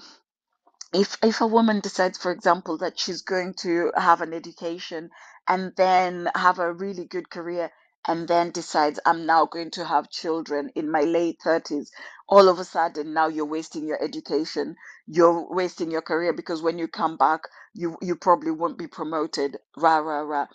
if 0.93 1.17
if 1.23 1.41
a 1.41 1.47
woman 1.47 1.79
decides 1.79 2.17
for 2.17 2.31
example 2.31 2.77
that 2.77 2.99
she's 2.99 3.21
going 3.21 3.53
to 3.53 3.91
have 3.95 4.21
an 4.21 4.33
education 4.33 5.09
and 5.47 5.73
then 5.77 6.29
have 6.35 6.59
a 6.59 6.73
really 6.73 7.05
good 7.05 7.29
career 7.29 7.71
and 8.07 8.27
then 8.27 8.49
decides 8.51 8.99
i'm 9.05 9.25
now 9.25 9.45
going 9.45 9.69
to 9.69 9.85
have 9.85 10.09
children 10.09 10.69
in 10.75 10.89
my 10.89 11.01
late 11.01 11.37
30s 11.45 11.89
all 12.27 12.47
of 12.49 12.59
a 12.59 12.63
sudden 12.63 13.13
now 13.13 13.27
you're 13.27 13.45
wasting 13.45 13.87
your 13.87 14.01
education 14.03 14.75
you're 15.07 15.47
wasting 15.53 15.91
your 15.91 16.01
career 16.01 16.33
because 16.33 16.61
when 16.61 16.79
you 16.79 16.87
come 16.87 17.17
back 17.17 17.41
you 17.73 17.97
you 18.01 18.15
probably 18.15 18.51
won't 18.51 18.77
be 18.77 18.87
promoted 18.87 19.57
rah 19.77 19.97
rah 19.97 20.21
rah. 20.21 20.47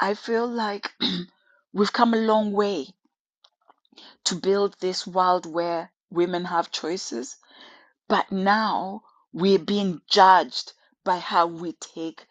I 0.00 0.14
feel 0.14 0.46
like 0.46 0.90
we've 1.72 1.92
come 1.92 2.12
a 2.12 2.18
long 2.18 2.52
way 2.52 2.88
to 4.24 4.34
build 4.34 4.76
this 4.80 5.06
world 5.06 5.46
where 5.46 5.90
women 6.10 6.44
have 6.44 6.70
choices 6.70 7.36
but 8.08 8.30
now 8.30 9.02
we're 9.32 9.58
being 9.58 10.00
judged 10.08 10.72
by 11.04 11.18
how 11.18 11.46
we 11.46 11.72
take 11.72 12.26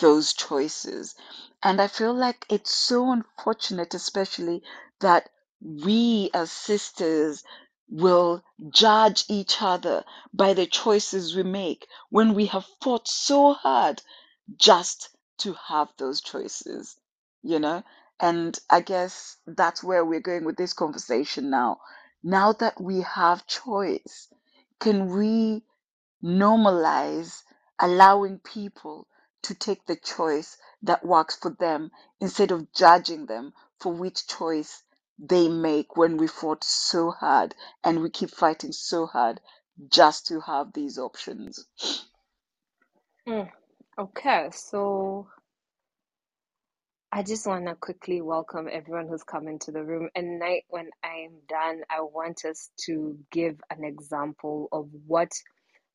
those 0.00 0.32
choices. 0.32 1.14
And 1.62 1.80
I 1.80 1.88
feel 1.88 2.14
like 2.14 2.46
it's 2.50 2.74
so 2.74 3.10
unfortunate, 3.12 3.94
especially 3.94 4.62
that 5.00 5.28
we 5.60 6.30
as 6.34 6.50
sisters 6.50 7.44
will 7.88 8.42
judge 8.70 9.24
each 9.28 9.60
other 9.60 10.04
by 10.32 10.54
the 10.54 10.66
choices 10.66 11.36
we 11.36 11.42
make 11.42 11.86
when 12.10 12.34
we 12.34 12.46
have 12.46 12.66
fought 12.82 13.08
so 13.08 13.52
hard 13.52 14.02
just 14.56 15.10
to 15.38 15.54
have 15.68 15.88
those 15.98 16.20
choices, 16.20 16.96
you 17.42 17.58
know? 17.58 17.82
And 18.20 18.58
I 18.70 18.80
guess 18.80 19.36
that's 19.46 19.82
where 19.84 20.04
we're 20.04 20.20
going 20.20 20.44
with 20.44 20.56
this 20.56 20.72
conversation 20.72 21.50
now. 21.50 21.78
Now 22.22 22.52
that 22.54 22.80
we 22.80 23.02
have 23.02 23.46
choice, 23.46 24.28
can 24.80 25.08
we 25.14 25.62
normalize 26.24 27.42
allowing 27.80 28.40
people 28.40 29.08
to 29.44 29.54
take 29.54 29.86
the 29.86 29.96
choice 29.96 30.58
that 30.82 31.06
works 31.06 31.36
for 31.36 31.52
them 31.60 31.90
instead 32.20 32.52
of 32.52 32.72
judging 32.74 33.26
them 33.26 33.54
for 33.80 33.92
which 33.94 34.28
choice 34.28 34.84
they 35.18 35.48
make 35.48 35.96
when 35.96 36.18
we 36.18 36.28
fought 36.28 36.64
so 36.64 37.12
hard 37.12 37.54
and 37.84 38.02
we 38.02 38.10
keep 38.10 38.30
fighting 38.30 38.72
so 38.72 39.06
hard 39.06 39.40
just 39.90 40.26
to 40.28 40.40
have 40.42 40.72
these 40.74 40.98
options? 40.98 41.66
Mm, 43.28 43.50
Okay, 43.98 44.50
so 44.52 45.28
I 47.12 47.22
just 47.22 47.46
want 47.46 47.66
to 47.66 47.74
quickly 47.76 48.20
welcome 48.22 48.68
everyone 48.70 49.08
who's 49.08 49.24
come 49.24 49.48
into 49.48 49.72
the 49.72 49.82
room. 49.84 50.10
And 50.14 50.38
night 50.38 50.64
when 50.68 50.90
I'm 51.04 51.32
done, 51.48 51.82
I 51.90 52.02
want 52.02 52.44
us 52.44 52.70
to 52.86 53.18
give 53.32 53.60
an 53.70 53.84
example 53.84 54.68
of 54.72 54.88
what 55.06 55.32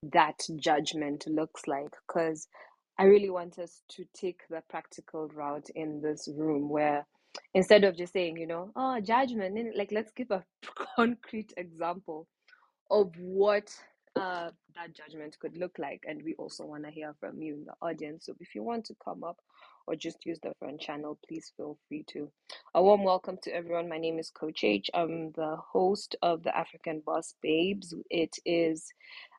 that 0.03 0.41
judgment 0.57 1.25
looks 1.27 1.67
like 1.67 1.93
because 2.07 2.47
I 2.97 3.03
really 3.03 3.29
want 3.29 3.59
us 3.59 3.81
to 3.91 4.05
take 4.13 4.41
the 4.49 4.61
practical 4.69 5.27
route 5.29 5.69
in 5.75 6.01
this 6.01 6.27
room 6.35 6.69
where 6.69 7.05
instead 7.53 7.83
of 7.83 7.97
just 7.97 8.13
saying, 8.13 8.37
you 8.37 8.47
know, 8.47 8.71
oh, 8.75 8.99
judgment, 8.99 9.57
like 9.77 9.91
let's 9.91 10.11
give 10.11 10.31
a 10.31 10.43
concrete 10.95 11.53
example 11.57 12.27
of 12.91 13.13
what 13.17 13.73
uh, 14.15 14.49
that 14.75 14.95
judgment 14.95 15.37
could 15.39 15.57
look 15.57 15.77
like. 15.79 16.03
And 16.07 16.23
we 16.23 16.35
also 16.35 16.65
want 16.65 16.85
to 16.85 16.91
hear 16.91 17.15
from 17.19 17.41
you 17.41 17.55
in 17.55 17.65
the 17.65 17.73
audience. 17.81 18.27
So 18.27 18.35
if 18.39 18.55
you 18.55 18.63
want 18.63 18.85
to 18.85 18.95
come 19.03 19.23
up 19.23 19.37
or 19.87 19.95
just 19.95 20.25
use 20.25 20.39
the 20.43 20.53
front 20.59 20.81
channel, 20.81 21.19
please 21.27 21.51
feel 21.57 21.77
free 21.87 22.05
to. 22.09 22.31
A 22.75 22.83
warm 22.83 23.03
welcome 23.03 23.37
to 23.43 23.51
everyone. 23.55 23.89
My 23.89 23.97
name 23.97 24.19
is 24.19 24.29
Coach 24.29 24.63
H. 24.63 24.89
I'm 24.93 25.31
the 25.33 25.57
host 25.57 26.15
of 26.21 26.43
the 26.43 26.55
African 26.57 27.01
Boss 27.05 27.35
Babes. 27.41 27.93
It 28.09 28.35
is 28.45 28.87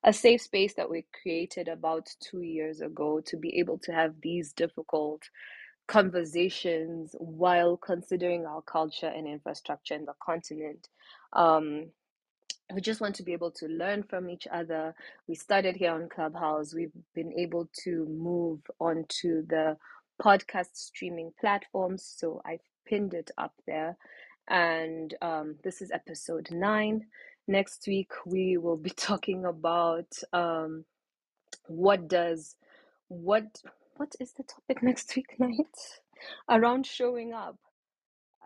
a 0.04 0.12
safe 0.12 0.42
space 0.42 0.74
that 0.74 0.90
we 0.90 1.06
created 1.22 1.68
about 1.68 2.09
two 2.20 2.42
years 2.42 2.80
ago 2.80 3.20
to 3.26 3.37
be 3.37 3.59
able 3.59 3.78
to 3.80 3.92
have 3.92 4.14
these 4.22 4.52
difficult 4.52 5.22
conversations 5.88 7.14
while 7.18 7.76
considering 7.76 8.46
our 8.46 8.62
culture 8.62 9.09
and 9.14 9.26
infrastructure 9.28 9.94
in 9.94 10.04
the 10.06 10.14
continent. 10.22 10.88
Um, 11.35 11.90
we 12.74 12.80
just 12.80 13.00
want 13.00 13.14
to 13.16 13.22
be 13.22 13.33
able 13.33 13.52
to 13.52 13.66
learn 13.68 14.02
from 14.04 14.30
each 14.30 14.46
other. 14.52 14.94
We 15.28 15.35
started 15.37 15.76
here 15.76 15.92
on 15.92 16.09
Clubhouse. 16.09 16.74
We've 16.74 16.92
been 17.14 17.33
able 17.38 17.68
to 17.85 18.06
move 18.06 18.61
onto 18.80 19.46
the 19.46 19.76
podcast 20.22 20.74
streaming 20.74 21.33
platforms. 21.40 22.04
So 22.16 22.42
I've 22.46 22.61
pinned 22.87 23.14
it 23.14 23.30
up 23.38 23.54
there. 23.66 23.96
And 24.48 25.14
um, 25.22 25.56
this 25.64 25.83
is 25.83 25.90
episode 25.92 26.48
nine. 26.52 27.06
Next 27.48 27.87
week, 27.88 28.12
we 28.26 28.56
will 28.59 28.76
be 28.76 28.90
talking 28.96 29.44
about 29.46 30.12
um, 30.33 30.85
what 31.66 32.09
does 32.09 32.56
what 33.09 33.46
what 33.96 34.14
is 34.20 34.33
the 34.35 34.44
topic 34.44 34.83
next 34.83 35.14
week 35.16 35.37
night 35.38 35.76
around 36.50 36.87
showing 36.87 37.33
up 37.35 37.56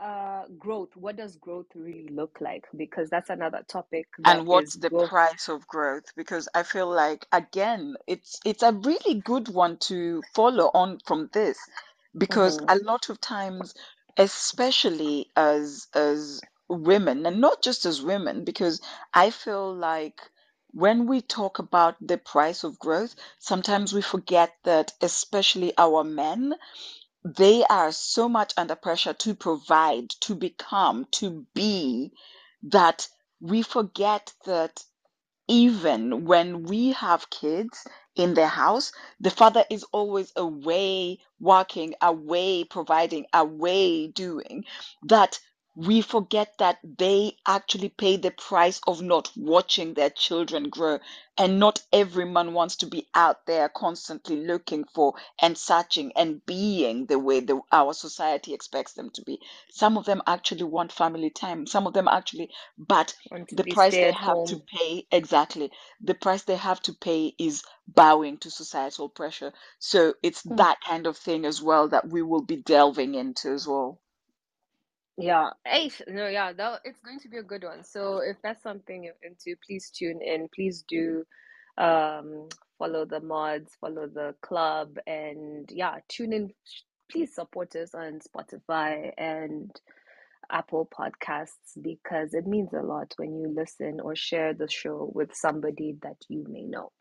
uh 0.00 0.44
growth 0.58 0.96
what 0.96 1.16
does 1.16 1.36
growth 1.36 1.66
really 1.74 2.08
look 2.08 2.38
like? 2.40 2.64
Because 2.76 3.10
that's 3.10 3.30
another 3.30 3.64
topic 3.68 4.08
that 4.18 4.44
and 4.44 4.46
what's 4.46 4.74
the 4.76 4.90
go 4.90 5.10
price 5.10 5.48
of 5.48 5.66
growth? 5.68 6.04
Because 6.16 6.48
i 6.54 6.62
feel 6.64 6.88
like 6.88 7.26
again 7.32 7.96
it's 8.06 8.40
it's 8.44 8.62
a 8.62 8.72
really 8.72 9.20
good 9.20 9.48
one 9.48 9.78
to 9.78 10.22
follow 10.34 10.70
on 10.74 11.00
from 11.06 11.30
this 11.34 11.58
because 12.18 12.58
Mhm. 12.58 12.68
a 12.68 12.76
lot 12.78 13.08
of 13.10 13.20
times 13.20 13.74
especially 14.18 15.30
as 15.36 15.88
as 15.94 16.44
women 16.68 17.26
and 17.26 17.40
not 17.40 17.62
just 17.62 17.84
as 17.86 18.02
women 18.02 18.44
because 18.44 18.80
i 19.14 19.30
feel 19.30 19.74
like 19.74 20.20
when 20.72 21.06
we 21.06 21.20
talk 21.20 21.58
about 21.58 21.96
the 22.00 22.18
price 22.18 22.64
of 22.64 22.78
growth 22.78 23.14
sometimes 23.38 23.92
we 23.94 24.02
forget 24.02 24.52
that 24.64 24.92
especially 25.02 25.72
our 25.78 26.04
men 26.04 26.54
they 27.24 27.64
are 27.64 27.92
so 27.92 28.28
much 28.28 28.52
under 28.56 28.76
pressure 28.76 29.14
to 29.14 29.34
provide, 29.34 30.10
to 30.22 30.34
become, 30.34 31.06
to 31.12 31.46
be, 31.54 32.12
that 32.64 33.08
we 33.40 33.62
forget 33.62 34.32
that 34.46 34.84
even 35.48 36.24
when 36.24 36.64
we 36.64 36.92
have 36.92 37.30
kids 37.30 37.86
in 38.16 38.34
the 38.34 38.46
house, 38.46 38.92
the 39.20 39.30
father 39.30 39.64
is 39.70 39.84
always 39.92 40.32
away 40.36 41.18
working, 41.40 41.94
away 42.00 42.64
providing, 42.64 43.26
away 43.34 44.08
doing, 44.08 44.64
that 45.04 45.38
we 45.76 46.00
forget 46.02 46.56
that 46.58 46.78
they 46.84 47.36
actually 47.46 47.88
pay 47.90 48.16
the 48.16 48.30
price 48.32 48.80
of 48.86 49.02
not 49.02 49.30
watching 49.36 49.94
their 49.94 50.10
children 50.10 50.70
grow. 50.70 50.98
And 51.38 51.58
not 51.60 51.82
every 51.92 52.26
man 52.26 52.54
wants 52.54 52.76
to 52.76 52.86
be 52.86 53.08
out 53.14 53.46
there 53.46 53.68
constantly 53.68 54.44
looking 54.46 54.84
for 54.94 55.14
and 55.40 55.58
searching 55.58 56.12
and 56.16 56.44
being 56.46 57.06
the 57.06 57.18
way 57.18 57.40
the, 57.40 57.60
our 57.72 57.92
society 57.94 58.54
expects 58.54 58.94
them 58.94 59.10
to 59.10 59.22
be. 59.22 59.40
Some 59.70 59.96
of 59.98 60.04
them 60.06 60.22
actually 60.26 60.64
want 60.64 60.92
family 60.92 61.30
time. 61.30 61.66
Some 61.66 61.86
of 61.86 61.94
them 61.94 62.08
actually, 62.08 62.50
but 62.78 63.14
the 63.50 63.64
price 63.64 63.98
they 63.98 64.12
have 64.12 64.42
to 64.44 64.58
pay 64.58 65.06
exactly 65.12 65.70
the 66.00 66.14
price 66.14 66.42
they 66.44 66.56
have 66.56 66.80
to 66.82 66.92
pay 66.94 67.34
is 67.38 67.62
bowing 67.88 68.38
to 68.38 68.50
societal 68.50 69.08
pressure 69.08 69.52
so 69.78 70.14
it's 70.22 70.42
Hmm. 70.48 70.56
that 70.56 70.78
kind 70.86 71.06
of 71.06 71.16
thing 71.16 71.44
as 71.46 71.62
well 71.62 71.88
that 71.88 72.08
we 72.08 72.22
will 72.22 72.42
be 72.42 72.56
delving 72.56 73.14
into 73.14 73.50
as 73.52 73.66
well 73.66 74.00
yeah 75.18 75.50
Eight. 75.66 76.00
no 76.08 76.28
yeah 76.28 76.52
that 76.52 76.80
it's 76.84 77.00
going 77.00 77.20
to 77.20 77.28
be 77.28 77.38
a 77.38 77.42
good 77.42 77.64
one 77.64 77.84
so 77.84 78.18
if 78.18 78.36
that's 78.42 78.62
something 78.62 79.04
you're 79.04 79.14
into 79.22 79.56
please 79.66 79.90
tune 79.90 80.20
in 80.22 80.48
please 80.54 80.84
do 80.88 81.24
um 81.78 82.48
follow 82.78 83.04
the 83.04 83.20
mods 83.20 83.72
follow 83.80 84.06
the 84.06 84.34
club 84.42 84.96
and 85.06 85.70
yeah 85.72 85.96
tune 86.08 86.32
in 86.32 86.50
please 87.10 87.34
support 87.34 87.74
us 87.76 87.94
on 87.94 88.20
spotify 88.20 89.12
and 89.18 89.70
Apple 90.50 90.88
Podcasts 90.92 91.80
because 91.80 92.34
it 92.34 92.46
means 92.46 92.72
a 92.72 92.82
lot 92.82 93.12
when 93.16 93.36
you 93.36 93.52
listen 93.54 94.00
or 94.00 94.14
share 94.14 94.54
the 94.54 94.68
show 94.70 95.10
with 95.14 95.34
somebody 95.34 95.96
that 96.02 96.16
you 96.28 96.44
may 96.48 96.64
know. 96.64 96.92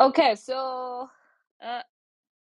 Okay, 0.00 0.34
so 0.34 1.08
uh, 1.62 1.82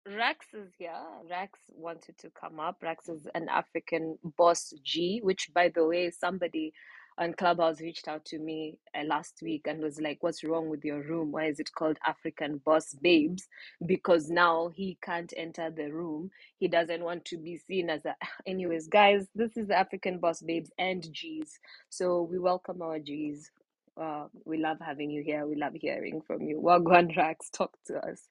Rex 0.07 0.47
is 0.53 0.73
here. 0.79 0.91
Rex 1.31 1.61
wanted 1.71 2.19
to 2.19 2.31
come 2.31 2.59
up. 2.59 2.79
Rex 2.83 3.09
is 3.09 3.27
an 3.37 3.49
African 3.49 4.19
boss 4.37 4.75
G, 4.83 5.21
which, 5.23 5.51
by 5.55 5.69
the 5.69 5.87
way, 5.87 6.11
somebody 6.11 6.73
on 7.19 7.35
Clubhouse 7.35 7.81
reached 7.81 8.09
out 8.09 8.25
to 8.25 8.39
me 8.41 8.79
uh, 8.99 9.05
last 9.05 9.39
week 9.43 9.67
and 9.69 9.81
was 9.81 10.01
like, 10.01 10.19
What's 10.23 10.43
wrong 10.43 10.69
with 10.71 10.85
your 10.85 11.03
room? 11.03 11.31
Why 11.31 11.47
is 11.47 11.61
it 11.61 11.71
called 11.73 11.99
African 12.05 12.59
Boss 12.65 12.95
Babes? 13.01 13.47
Because 13.87 14.29
now 14.29 14.71
he 14.75 14.99
can't 15.05 15.33
enter 15.37 15.71
the 15.71 15.93
room. 15.93 16.31
He 16.59 16.67
doesn't 16.67 17.05
want 17.05 17.25
to 17.27 17.37
be 17.39 17.59
seen 17.59 17.89
as 17.89 18.05
a. 18.05 18.17
Anyways, 18.47 18.89
guys, 18.89 19.29
this 19.37 19.57
is 19.57 19.71
African 19.71 20.19
Boss 20.19 20.43
Babes 20.43 20.73
and 20.79 21.07
G's. 21.13 21.61
So 21.91 22.23
we 22.23 22.41
welcome 22.41 22.83
our 22.83 22.99
G's. 22.99 23.53
Uh, 24.01 24.27
we 24.45 24.59
love 24.59 24.79
having 24.85 25.11
you 25.11 25.23
here. 25.23 25.47
We 25.47 25.55
love 25.55 25.75
hearing 25.75 26.23
from 26.27 26.43
you. 26.43 26.61
Wagwan 26.61 27.17
Rex, 27.17 27.51
talk 27.51 27.73
to 27.87 27.99
us. 28.05 28.23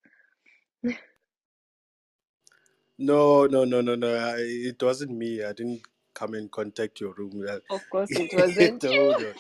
No, 2.99 3.47
no, 3.47 3.65
no, 3.65 3.81
no, 3.81 3.95
no. 3.95 4.15
I, 4.15 4.37
it 4.39 4.83
wasn't 4.83 5.13
me. 5.13 5.43
I 5.43 5.53
didn't 5.53 5.83
come 6.15 6.35
and 6.35 6.51
contact 6.51 7.01
your 7.01 7.13
room. 7.15 7.45
Of 7.69 7.89
course, 7.89 8.15
it 8.15 8.31
wasn't 8.33 8.85
you. 8.89 9.17
no. 9.19 9.33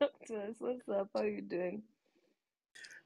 Talk 0.00 0.12
to 0.28 0.36
us. 0.38 0.56
What's 0.60 0.88
up? 0.88 1.10
How 1.14 1.22
you 1.24 1.42
doing? 1.42 1.82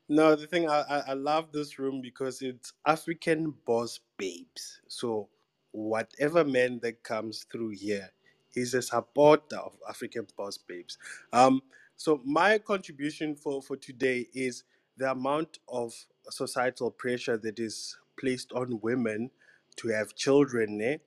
No, 0.08 0.36
the 0.36 0.46
thing 0.46 0.70
I, 0.70 0.82
I, 0.82 0.98
I 1.10 1.14
love 1.14 1.52
this 1.52 1.80
room 1.80 2.00
because 2.02 2.42
it's 2.44 2.74
African 2.86 3.54
boss 3.66 4.00
babes. 4.18 4.80
So 4.88 5.30
whatever 5.72 6.44
man 6.44 6.80
that 6.84 7.02
comes 7.02 7.46
through 7.52 7.70
here 7.70 8.12
is 8.56 8.76
a 8.76 8.82
supporter 8.84 9.58
of 9.58 9.76
African 9.90 10.28
boss 10.38 10.58
babes. 10.60 10.98
Um, 11.34 11.62
so 11.96 12.22
my 12.24 12.60
contribution 12.60 13.36
for, 13.36 13.62
for 13.64 13.76
today 13.78 14.28
is 14.34 14.64
the 14.96 15.10
amount 15.12 15.58
of 15.68 15.92
societal 16.30 16.92
pressure 16.92 17.38
that 17.38 17.58
is 17.58 17.98
placed 18.20 18.52
on 18.54 18.80
women 18.82 19.32
to 19.76 19.88
have 19.88 20.14
children. 20.14 20.80
Eh? 20.80 20.98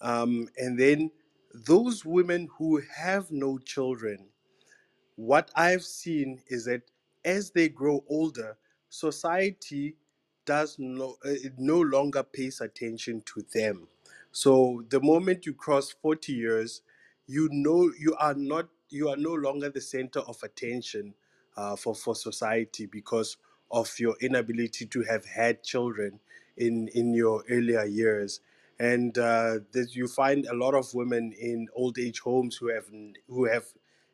Um, 0.00 0.48
and 0.56 0.78
then 0.78 1.10
those 1.66 2.04
women 2.04 2.48
who 2.58 2.82
have 2.96 3.30
no 3.30 3.58
children 3.58 4.28
what 5.20 5.50
I've 5.54 5.84
seen 5.84 6.40
is 6.48 6.64
that 6.64 6.82
as 7.24 7.50
they 7.50 7.68
grow 7.68 8.02
older, 8.08 8.56
society 8.88 9.96
does 10.46 10.76
no 10.78 11.16
uh, 11.24 11.30
it 11.30 11.54
no 11.58 11.80
longer 11.80 12.22
pays 12.22 12.60
attention 12.62 13.22
to 13.26 13.44
them. 13.52 13.86
So 14.32 14.82
the 14.88 15.00
moment 15.00 15.44
you 15.44 15.52
cross 15.52 15.92
40 16.02 16.32
years, 16.32 16.82
you 17.26 17.50
know 17.52 17.92
you 17.98 18.16
are 18.18 18.34
not 18.34 18.68
you 18.88 19.10
are 19.10 19.16
no 19.18 19.34
longer 19.34 19.68
the 19.68 19.80
center 19.82 20.20
of 20.20 20.42
attention 20.42 21.12
uh, 21.56 21.76
for 21.76 21.94
for 21.94 22.14
society 22.14 22.86
because 22.86 23.36
of 23.70 23.92
your 24.00 24.16
inability 24.22 24.86
to 24.86 25.02
have 25.02 25.26
had 25.26 25.62
children 25.62 26.18
in 26.60 26.88
in 26.90 27.14
your 27.14 27.44
earlier 27.50 27.86
years 27.86 28.40
and 28.80 29.18
uh, 29.18 29.60
that 29.72 29.96
you 29.96 30.08
find 30.08 30.46
a 30.46 30.54
lot 30.54 30.74
of 30.74 30.94
women 30.94 31.32
in 31.40 31.68
old 31.74 31.98
age 31.98 32.20
homes 32.20 32.56
who 32.56 32.68
have 32.74 32.86
who 33.28 33.46
have 33.46 33.66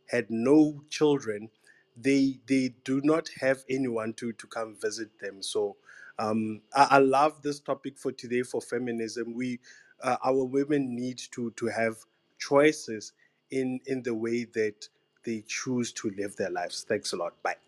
had 0.08 0.30
no 0.30 0.82
children, 0.90 1.50
they 1.96 2.40
they 2.48 2.74
do 2.84 3.02
not 3.04 3.30
have 3.40 3.64
anyone 3.70 4.14
to 4.14 4.32
to 4.34 4.48
come 4.48 4.76
visit 4.80 5.10
them. 5.20 5.42
So 5.42 5.76
um, 6.20 6.62
I, 6.74 6.88
I 6.92 6.98
love 7.00 7.42
this 7.42 7.60
topic 7.60 7.98
for 7.98 8.12
today 8.12 8.44
for 8.44 8.62
feminism. 8.62 9.34
We 9.34 9.60
uh, 10.02 10.18
our 10.24 10.44
women 10.44 10.96
need 10.96 11.20
to 11.32 11.52
to 11.52 11.66
have 11.68 11.96
choices 12.38 13.14
in 13.50 13.80
in 13.86 14.04
the 14.04 14.14
way 14.14 14.44
that 14.54 14.88
they 15.24 15.44
choose 15.48 15.92
to 15.94 16.10
live 16.18 16.36
their 16.36 16.50
lives. 16.50 16.86
Thanks 16.88 17.14
a 17.14 17.18
lot. 17.18 17.42
Bye. 17.44 17.65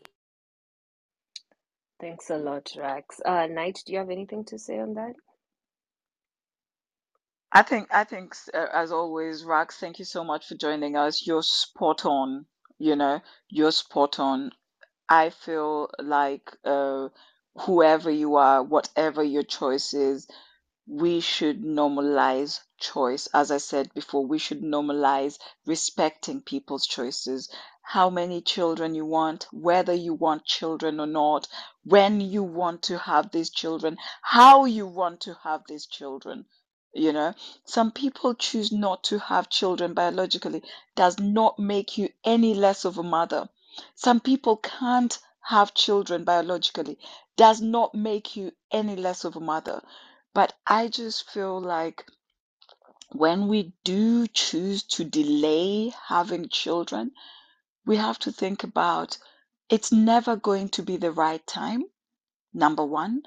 Thanks 2.01 2.31
a 2.31 2.37
lot, 2.37 2.71
Rex. 2.79 3.21
Uh, 3.25 3.47
Knight, 3.49 3.81
do 3.87 3.93
you 3.93 3.99
have 4.01 4.11
anything 4.11 4.45
to 4.47 4.59
say 4.59 4.79
on 4.79 4.95
that? 4.95 5.15
I 7.53 7.63
think, 7.63 7.89
I 7.93 8.05
think, 8.05 8.35
uh, 8.55 8.67
as 8.75 8.93
always, 8.93 9.45
Rax, 9.45 9.79
thank 9.79 9.99
you 9.99 10.05
so 10.05 10.25
much 10.25 10.47
for 10.47 10.55
joining 10.55 10.97
us. 10.97 11.27
You're 11.27 11.43
spot 11.43 12.05
on. 12.07 12.47
You 12.79 12.97
know, 12.97 13.21
you're 13.51 13.73
spot 13.73 14.21
on. 14.21 14.53
I 15.09 15.31
feel 15.31 15.91
like 15.99 16.51
uh, 16.65 17.09
whoever 17.57 18.11
you 18.11 18.37
are, 18.37 18.63
whatever 18.63 19.25
your 19.25 19.45
choice 19.45 19.95
is, 19.95 20.29
we 20.87 21.21
should 21.21 21.63
normalize 21.63 22.61
choice. 22.79 23.29
As 23.35 23.51
I 23.51 23.59
said 23.59 23.93
before, 23.95 24.27
we 24.27 24.39
should 24.39 24.63
normalize 24.63 25.39
respecting 25.67 26.43
people's 26.43 26.87
choices. 26.87 27.51
How 27.93 28.11
many 28.11 28.43
children 28.43 28.95
you 28.95 29.07
want, 29.07 29.47
whether 29.51 29.95
you 29.95 30.13
want 30.13 30.45
children 30.45 31.01
or 31.01 31.07
not, 31.07 31.49
when 31.85 32.21
you 32.21 32.43
want 32.43 32.83
to 32.83 32.99
have 32.99 33.31
these 33.31 33.49
children, 33.49 33.97
how 34.21 34.67
you 34.67 34.87
want 34.87 35.23
to 35.23 35.33
have 35.43 35.63
these 35.67 35.87
children. 35.87 36.45
You 36.93 37.15
know, 37.15 37.33
some 37.65 37.91
people 37.91 38.35
choose 38.35 38.71
not 38.71 39.05
to 39.05 39.19
have 39.19 39.49
children 39.49 39.95
biologically, 39.95 40.63
does 40.97 41.19
not 41.19 41.59
make 41.59 41.97
you 41.97 42.11
any 42.25 42.53
less 42.53 42.85
of 42.85 42.99
a 42.99 43.03
mother. 43.03 43.49
Some 43.95 44.21
people 44.21 44.59
can't 44.59 45.19
have 45.41 45.73
children 45.73 46.25
biologically, 46.25 46.99
does 47.37 47.63
not 47.63 47.95
make 47.95 48.37
you 48.37 48.53
any 48.71 48.97
less 48.97 49.25
of 49.25 49.35
a 49.35 49.41
mother. 49.41 49.83
But 50.35 50.53
I 50.67 50.89
just 50.89 51.31
feel 51.31 51.59
like 51.59 52.05
when 53.13 53.49
we 53.49 53.73
do 53.83 54.27
choose 54.27 54.83
to 54.83 55.05
delay 55.05 55.95
having 56.09 56.51
children, 56.51 57.13
we 57.89 57.97
have 57.97 58.19
to 58.21 58.31
think 58.31 58.63
about 58.63 59.19
it's 59.69 59.91
never 59.91 60.37
going 60.37 60.69
to 60.69 60.83
be 60.83 60.97
the 60.97 61.11
right 61.11 61.45
time, 61.47 61.83
number 62.55 62.85
one 62.85 63.23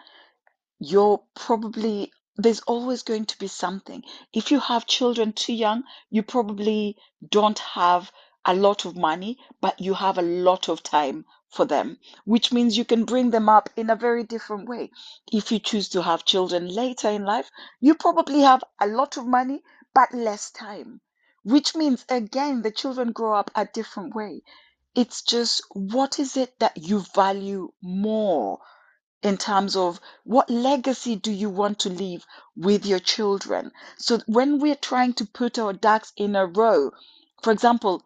you're 0.84 1.22
probably 1.36 2.12
there's 2.38 2.62
always 2.62 3.04
going 3.04 3.26
to 3.26 3.38
be 3.38 3.48
something. 3.48 4.04
If 4.34 4.52
you 4.52 4.60
have 4.60 4.88
children 4.88 5.32
too 5.34 5.54
young, 5.54 5.84
you 6.10 6.24
probably 6.24 6.98
don't 7.30 7.60
have 7.60 8.12
a 8.46 8.56
lot 8.56 8.86
of 8.86 8.96
money, 8.96 9.38
but 9.62 9.80
you 9.80 9.94
have 9.94 10.18
a 10.18 10.24
lot 10.24 10.70
of 10.70 10.82
time 10.82 11.26
for 11.50 11.66
them, 11.66 12.00
which 12.26 12.52
means 12.52 12.78
you 12.78 12.86
can 12.86 13.06
bring 13.06 13.30
them 13.30 13.48
up 13.48 13.70
in 13.76 13.92
a 13.92 13.96
very 13.96 14.24
different 14.24 14.68
way. 14.68 14.90
If 15.32 15.52
you 15.52 15.60
choose 15.60 15.90
to 15.90 16.02
have 16.02 16.26
children 16.26 16.68
later 16.68 17.10
in 17.10 17.26
life, 17.26 17.50
you 17.80 17.94
probably 17.94 18.42
have 18.42 18.64
a 18.80 18.88
lot 18.88 19.18
of 19.18 19.28
money, 19.28 19.62
but 19.94 20.12
less 20.14 20.50
time, 20.50 21.02
which 21.44 21.76
means 21.76 22.06
again, 22.10 22.62
the 22.64 22.72
children 22.72 23.12
grow 23.12 23.36
up 23.36 23.52
a 23.56 23.66
different 23.66 24.16
way. 24.16 24.42
It's 24.96 25.22
just 25.24 25.64
what 25.72 26.20
is 26.20 26.38
it 26.38 26.60
that 26.60 26.78
you 26.78 27.06
value 27.16 27.72
more? 27.82 28.60
in 29.24 29.38
terms 29.38 29.76
of 29.76 30.00
what 30.24 30.50
legacy 30.50 31.16
do 31.16 31.32
you 31.32 31.50
want 31.50 31.80
to 31.80 31.90
leave 31.90 32.26
with 32.56 32.86
your 32.86 33.00
children. 33.00 33.72
So 33.98 34.20
when 34.28 34.60
we're 34.60 34.76
trying 34.76 35.14
to 35.16 35.26
put 35.26 35.60
our 35.60 35.74
ducks 35.74 36.14
in 36.18 36.36
a 36.36 36.46
row, 36.46 36.92
for 37.44 37.52
example, 37.52 38.04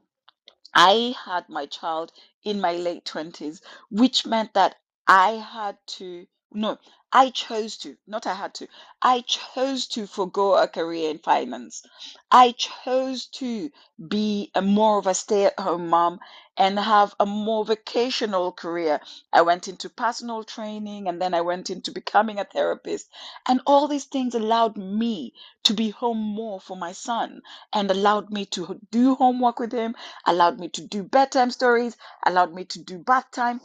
I 0.73 1.15
had 1.25 1.49
my 1.49 1.67
child 1.67 2.11
in 2.43 2.61
my 2.61 2.73
late 2.73 3.05
20s, 3.05 3.61
which 3.89 4.25
meant 4.25 4.53
that 4.55 4.75
I 5.07 5.31
had 5.31 5.77
to, 5.99 6.27
no, 6.53 6.77
I 7.13 7.29
chose 7.31 7.77
to, 7.79 7.97
not 8.07 8.27
I 8.27 8.33
had 8.33 8.53
to, 8.55 8.67
I 9.01 9.21
chose 9.21 9.87
to 9.89 10.07
forego 10.07 10.55
a 10.55 10.67
career 10.67 11.09
in 11.11 11.19
finance. 11.19 11.83
I 12.31 12.53
chose 12.53 13.27
to 13.39 13.69
be 14.07 14.51
a 14.55 14.61
more 14.61 14.99
of 14.99 15.07
a 15.07 15.13
stay 15.13 15.45
at 15.45 15.59
home 15.59 15.89
mom 15.89 16.19
and 16.57 16.79
have 16.79 17.15
a 17.19 17.25
more 17.25 17.65
vocational 17.65 18.51
career. 18.51 19.01
I 19.33 19.43
went 19.43 19.67
into 19.67 19.89
personal 19.89 20.43
training 20.43 21.07
and 21.07 21.21
then 21.21 21.33
I 21.33 21.41
went 21.41 21.69
into 21.69 21.91
becoming 21.91 22.39
a 22.39 22.45
therapist. 22.45 23.09
And 23.47 23.61
all 23.65 23.87
these 23.87 24.05
things 24.05 24.35
allowed 24.35 24.77
me 24.77 25.33
to 25.63 25.73
be 25.73 25.91
home 25.91 26.19
more 26.19 26.59
for 26.61 26.77
my 26.77 26.93
son 26.93 27.41
and 27.73 27.91
allowed 27.91 28.31
me 28.31 28.45
to 28.47 28.79
do 28.91 29.15
homework 29.15 29.59
with 29.59 29.71
him, 29.73 29.95
allowed 30.25 30.59
me 30.59 30.69
to 30.69 30.81
do 30.81 31.03
bedtime 31.03 31.51
stories, 31.51 31.97
allowed 32.25 32.53
me 32.53 32.65
to 32.65 32.79
do 32.79 32.97
bath 32.99 33.31
time 33.31 33.61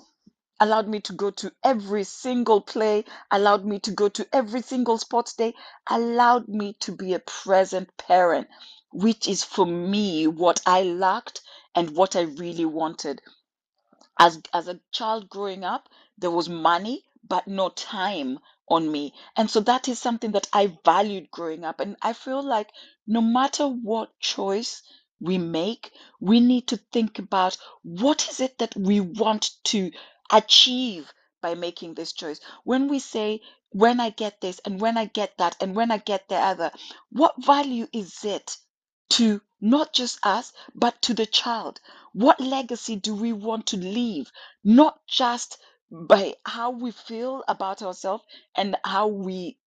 allowed 0.60 0.86
me 0.86 1.00
to 1.00 1.12
go 1.14 1.30
to 1.30 1.52
every 1.64 2.04
single 2.04 2.60
play, 2.60 3.04
allowed 3.30 3.64
me 3.64 3.80
to 3.80 3.90
go 3.90 4.08
to 4.10 4.28
every 4.32 4.62
single 4.62 4.98
sports 4.98 5.34
day, 5.34 5.54
allowed 5.88 6.46
me 6.48 6.74
to 6.74 6.92
be 6.92 7.14
a 7.14 7.18
present 7.18 7.96
parent, 7.96 8.48
which 8.92 9.26
is 9.26 9.42
for 9.42 9.66
me 9.66 10.26
what 10.26 10.60
I 10.66 10.82
lacked 10.82 11.40
and 11.74 11.96
what 11.96 12.14
I 12.14 12.22
really 12.22 12.66
wanted. 12.66 13.20
As 14.20 14.40
as 14.52 14.68
a 14.68 14.78
child 14.92 15.28
growing 15.28 15.64
up, 15.64 15.88
there 16.16 16.30
was 16.30 16.48
money 16.48 17.04
but 17.26 17.48
no 17.48 17.70
time 17.70 18.38
on 18.68 18.90
me. 18.90 19.12
And 19.36 19.50
so 19.50 19.58
that 19.60 19.88
is 19.88 19.98
something 19.98 20.30
that 20.32 20.48
I 20.52 20.78
valued 20.84 21.30
growing 21.32 21.64
up. 21.64 21.80
And 21.80 21.96
I 22.00 22.12
feel 22.12 22.40
like 22.42 22.70
no 23.06 23.20
matter 23.20 23.66
what 23.66 24.16
choice 24.20 24.82
we 25.20 25.38
make, 25.38 25.92
we 26.20 26.38
need 26.38 26.68
to 26.68 26.76
think 26.76 27.18
about 27.18 27.56
what 27.82 28.28
is 28.28 28.38
it 28.40 28.58
that 28.58 28.76
we 28.76 29.00
want 29.00 29.50
to 29.64 29.90
achieve 30.32 31.12
by 31.42 31.54
making 31.54 31.94
this 31.94 32.12
choice. 32.12 32.40
When 32.64 32.88
we 32.88 33.00
say, 33.00 33.42
when 33.70 34.00
I 34.00 34.10
get 34.10 34.40
this, 34.40 34.60
and 34.64 34.80
when 34.80 34.98
I 34.98 35.06
get 35.06 35.38
that, 35.38 35.56
and 35.60 35.76
when 35.76 35.92
I 35.92 35.98
get 35.98 36.28
the 36.28 36.36
other, 36.36 36.72
what 37.10 37.34
value 37.44 37.88
is 37.92 38.24
it 38.24 38.56
to 39.10 39.42
not 39.60 39.92
just 39.94 40.18
us, 40.24 40.52
but 40.74 41.00
to 41.02 41.14
the 41.14 41.26
child? 41.26 41.80
What 42.14 42.40
legacy 42.40 42.96
do 42.96 43.14
we 43.14 43.32
want 43.32 43.68
to 43.68 43.78
leave? 43.78 44.32
Not 44.64 45.00
just 45.06 45.58
by 45.90 46.36
how 46.46 46.72
we 46.72 46.92
feel 46.92 47.44
about 47.48 47.82
ourselves 47.82 48.24
and 48.56 48.76
how 48.84 49.08
we 49.08 49.58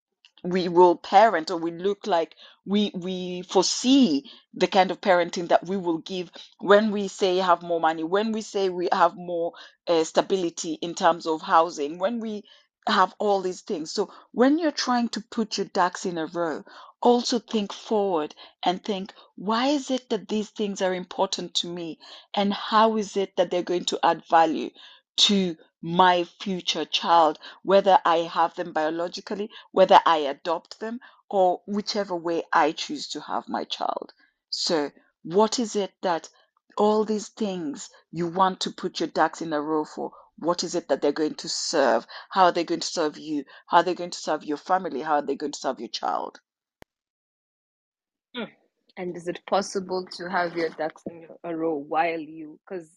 we 0.44 0.68
will 0.68 0.96
parent 0.96 1.50
or 1.50 1.58
we 1.58 1.72
look 1.72 2.06
like 2.06 2.36
we 2.66 2.92
we 2.94 3.42
foresee 3.42 4.30
the 4.54 4.68
kind 4.68 4.90
of 4.92 5.00
parenting 5.00 5.48
that 5.48 5.66
we 5.66 5.76
will 5.76 5.98
give 5.98 6.30
when 6.60 6.92
we 6.92 7.08
say 7.08 7.38
have 7.38 7.62
more 7.62 7.80
money 7.80 8.04
when 8.04 8.32
we 8.32 8.42
say 8.42 8.68
we 8.70 8.88
have 8.92 9.16
more 9.16 9.52
uh, 9.88 10.04
stability 10.04 10.74
in 10.82 10.94
terms 10.94 11.26
of 11.26 11.42
housing 11.42 11.98
when 11.98 12.20
we 12.20 12.44
have 12.88 13.14
all 13.20 13.42
these 13.42 13.62
things. 13.62 13.92
So 13.92 14.12
when 14.32 14.58
you're 14.58 14.72
trying 14.72 15.10
to 15.10 15.22
put 15.30 15.58
your 15.58 15.68
ducks 15.68 16.06
in 16.06 16.18
a 16.18 16.26
row 16.26 16.64
also 17.02 17.38
think 17.38 17.72
forward 17.72 18.34
and 18.64 18.82
think 18.84 19.14
why 19.36 19.68
is 19.68 19.90
it 19.90 20.08
that 20.10 20.28
these 20.28 20.50
things 20.50 20.82
are 20.82 20.94
important 20.94 21.54
to 21.54 21.68
me? 21.68 21.98
And 22.34 22.52
how 22.54 22.96
is 22.98 23.16
it 23.16 23.36
that 23.36 23.50
they're 23.50 23.62
going 23.62 23.86
to 23.86 24.00
add 24.04 24.24
value 24.30 24.70
to 25.18 25.56
my 25.86 26.24
future 26.40 26.86
child 26.86 27.38
whether 27.62 27.98
i 28.06 28.16
have 28.16 28.54
them 28.54 28.72
biologically 28.72 29.50
whether 29.72 30.00
I 30.06 30.18
adopt 30.18 30.80
them 30.80 31.00
or 31.28 31.60
whichever 31.66 32.14
way 32.14 32.44
I 32.52 32.72
choose 32.72 33.08
to 33.08 33.20
have 33.20 33.48
my 33.48 33.64
child. 33.64 34.12
So, 34.50 34.92
what 35.22 35.58
is 35.58 35.74
it 35.74 35.92
that 36.02 36.28
all 36.76 37.04
these 37.04 37.28
things 37.28 37.90
you 38.12 38.28
want 38.28 38.60
to 38.60 38.70
put 38.70 39.00
your 39.00 39.08
ducks 39.08 39.42
in 39.42 39.52
a 39.52 39.60
row 39.60 39.84
for? 39.84 40.12
What 40.38 40.64
is 40.64 40.74
it 40.74 40.88
that 40.88 41.02
they're 41.02 41.12
going 41.12 41.34
to 41.36 41.48
serve? 41.48 42.06
How 42.30 42.44
are 42.44 42.52
they 42.52 42.64
going 42.64 42.80
to 42.80 42.86
serve 42.86 43.18
you? 43.18 43.44
How 43.66 43.78
are 43.78 43.82
they 43.82 43.94
going 43.94 44.10
to 44.10 44.18
serve 44.18 44.44
your 44.44 44.56
family? 44.56 45.00
How 45.00 45.14
are 45.14 45.22
they 45.26 45.36
going 45.36 45.52
to 45.52 45.58
serve 45.58 45.80
your 45.80 45.88
child? 45.88 46.40
Mm. 48.36 48.50
And 48.96 49.16
is 49.16 49.28
it 49.28 49.40
possible 49.46 50.06
to 50.16 50.30
have 50.30 50.56
your 50.56 50.70
ducks 50.70 51.02
in 51.10 51.26
a 51.42 51.56
row 51.56 51.74
while 51.74 52.20
you, 52.20 52.58
because 52.64 52.88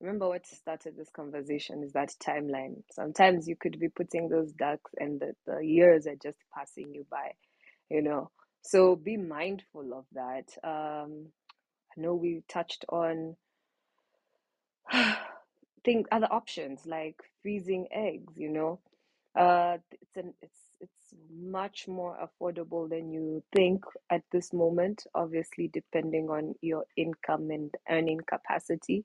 remember 0.00 0.28
what 0.28 0.46
started 0.46 0.96
this 0.96 1.10
conversation 1.10 1.82
is 1.82 1.92
that 1.92 2.14
timeline. 2.22 2.82
Sometimes 2.92 3.48
you 3.48 3.56
could 3.56 3.78
be 3.80 3.88
putting 3.88 4.28
those 4.28 4.52
ducks 4.52 4.92
and 4.98 5.20
the, 5.20 5.34
the 5.46 5.60
years 5.64 6.06
are 6.06 6.16
just 6.22 6.38
passing 6.54 6.94
you 6.94 7.06
by, 7.10 7.32
you 7.90 8.02
know. 8.02 8.30
So 8.62 8.96
be 8.96 9.16
mindful 9.16 9.94
of 9.94 10.04
that. 10.12 10.48
Um, 10.64 11.26
I 11.96 12.00
know 12.00 12.14
we 12.14 12.42
touched 12.48 12.84
on 12.90 13.36
think 15.84 16.06
other 16.12 16.28
options 16.30 16.86
like 16.86 17.16
freezing 17.42 17.88
eggs, 17.92 18.34
you 18.36 18.50
know. 18.50 18.80
Uh, 19.38 19.78
it's 19.92 20.16
an 20.16 20.34
it's 20.42 20.60
it's 20.80 21.14
much 21.32 21.88
more 21.88 22.16
affordable 22.22 22.88
than 22.88 23.10
you 23.10 23.42
think 23.54 23.84
at 24.10 24.22
this 24.32 24.52
moment, 24.52 25.04
obviously 25.14 25.68
depending 25.68 26.28
on 26.30 26.54
your 26.62 26.84
income 26.96 27.50
and 27.50 27.74
earning 27.90 28.20
capacity 28.28 29.04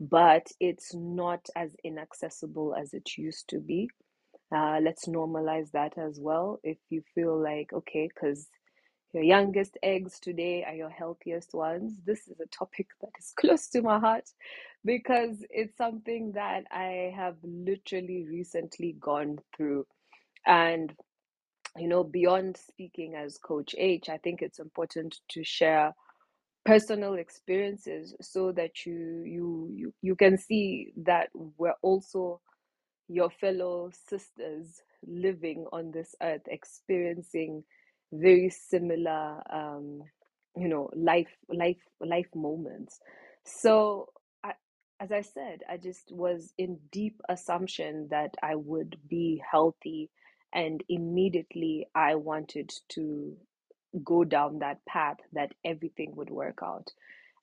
but 0.00 0.46
it's 0.60 0.94
not 0.94 1.46
as 1.56 1.70
inaccessible 1.84 2.74
as 2.74 2.94
it 2.94 3.16
used 3.16 3.48
to 3.48 3.60
be. 3.60 3.88
Uh, 4.54 4.78
let's 4.82 5.06
normalize 5.06 5.70
that 5.72 5.98
as 5.98 6.18
well. 6.20 6.60
If 6.62 6.78
you 6.90 7.02
feel 7.14 7.40
like, 7.40 7.72
okay, 7.72 8.08
because 8.14 8.48
your 9.12 9.22
youngest 9.24 9.78
eggs 9.82 10.20
today 10.20 10.64
are 10.64 10.74
your 10.74 10.90
healthiest 10.90 11.54
ones, 11.54 11.94
this 12.06 12.28
is 12.28 12.40
a 12.40 12.46
topic 12.46 12.88
that 13.00 13.10
is 13.18 13.32
close 13.38 13.68
to 13.70 13.82
my 13.82 13.98
heart 13.98 14.28
because 14.84 15.44
it's 15.50 15.76
something 15.76 16.32
that 16.32 16.64
I 16.70 17.12
have 17.16 17.36
literally 17.42 18.26
recently 18.30 18.96
gone 19.00 19.38
through. 19.56 19.86
And, 20.46 20.94
you 21.76 21.88
know, 21.88 22.04
beyond 22.04 22.56
speaking 22.56 23.14
as 23.16 23.38
Coach 23.38 23.74
H, 23.78 24.08
I 24.08 24.18
think 24.18 24.42
it's 24.42 24.58
important 24.58 25.18
to 25.30 25.44
share 25.44 25.94
personal 26.64 27.14
experiences 27.14 28.14
so 28.20 28.52
that 28.52 28.86
you 28.86 29.22
you 29.24 29.70
you, 29.74 29.94
you 30.02 30.16
can 30.16 30.38
see 30.38 30.92
that 30.96 31.28
we're 31.58 31.74
also 31.82 32.40
your 33.08 33.30
fellow 33.30 33.90
sisters 34.08 34.82
living 35.06 35.66
on 35.72 35.90
this 35.92 36.14
earth 36.22 36.42
experiencing 36.48 37.64
very 38.12 38.50
similar 38.50 39.42
um 39.52 40.00
you 40.56 40.68
know 40.68 40.88
life 40.96 41.36
life 41.48 41.82
life 42.00 42.28
moments. 42.34 42.98
So 43.44 44.08
as 45.00 45.12
i 45.12 45.20
said 45.20 45.60
i 45.68 45.76
just 45.76 46.10
was 46.12 46.52
in 46.58 46.78
deep 46.92 47.20
assumption 47.28 48.08
that 48.10 48.34
i 48.42 48.54
would 48.54 48.96
be 49.08 49.42
healthy 49.50 50.10
and 50.54 50.82
immediately 50.88 51.86
i 51.94 52.14
wanted 52.14 52.70
to 52.88 53.36
go 54.04 54.24
down 54.24 54.60
that 54.60 54.84
path 54.86 55.18
that 55.34 55.52
everything 55.64 56.14
would 56.16 56.30
work 56.30 56.60
out. 56.62 56.88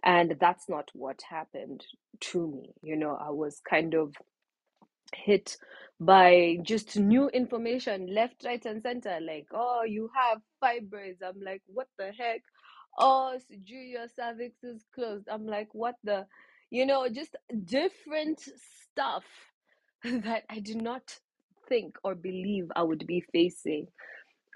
And 0.03 0.37
that's 0.39 0.69
not 0.69 0.89
what 0.93 1.21
happened 1.29 1.85
to 2.21 2.47
me 2.47 2.73
you 2.81 2.95
know 2.97 3.17
i 3.21 3.29
was 3.29 3.61
kind 3.69 3.93
of 3.95 4.13
hit 5.15 5.57
by 5.99 6.57
just 6.63 6.97
new 6.97 7.29
information 7.29 8.13
left 8.13 8.43
right 8.45 8.65
and 8.65 8.83
center 8.83 9.19
like 9.21 9.47
oh 9.53 9.83
you 9.87 10.09
have 10.15 10.41
fibroids. 10.63 11.17
I'm 11.25 11.41
like 11.43 11.63
what 11.67 11.87
the 11.99 12.11
heck? 12.17 12.41
Oh 12.99 13.37
sijui 13.51 13.91
your 13.91 14.07
cervix 14.15 14.63
is 14.63 14.83
closed. 14.95 15.27
I'm 15.31 15.47
like 15.47 15.69
what 15.73 15.95
the 16.03 16.27
you 16.71 16.87
know 16.87 17.09
just 17.09 17.35
different 17.65 18.41
stuff 18.91 19.25
that 20.05 20.43
i 20.49 20.59
did 20.59 20.81
not 20.81 21.03
think 21.69 21.97
or 22.03 22.15
believe 22.15 22.67
i 22.75 22.83
would 22.83 23.07
be 23.07 23.23
facing 23.33 23.87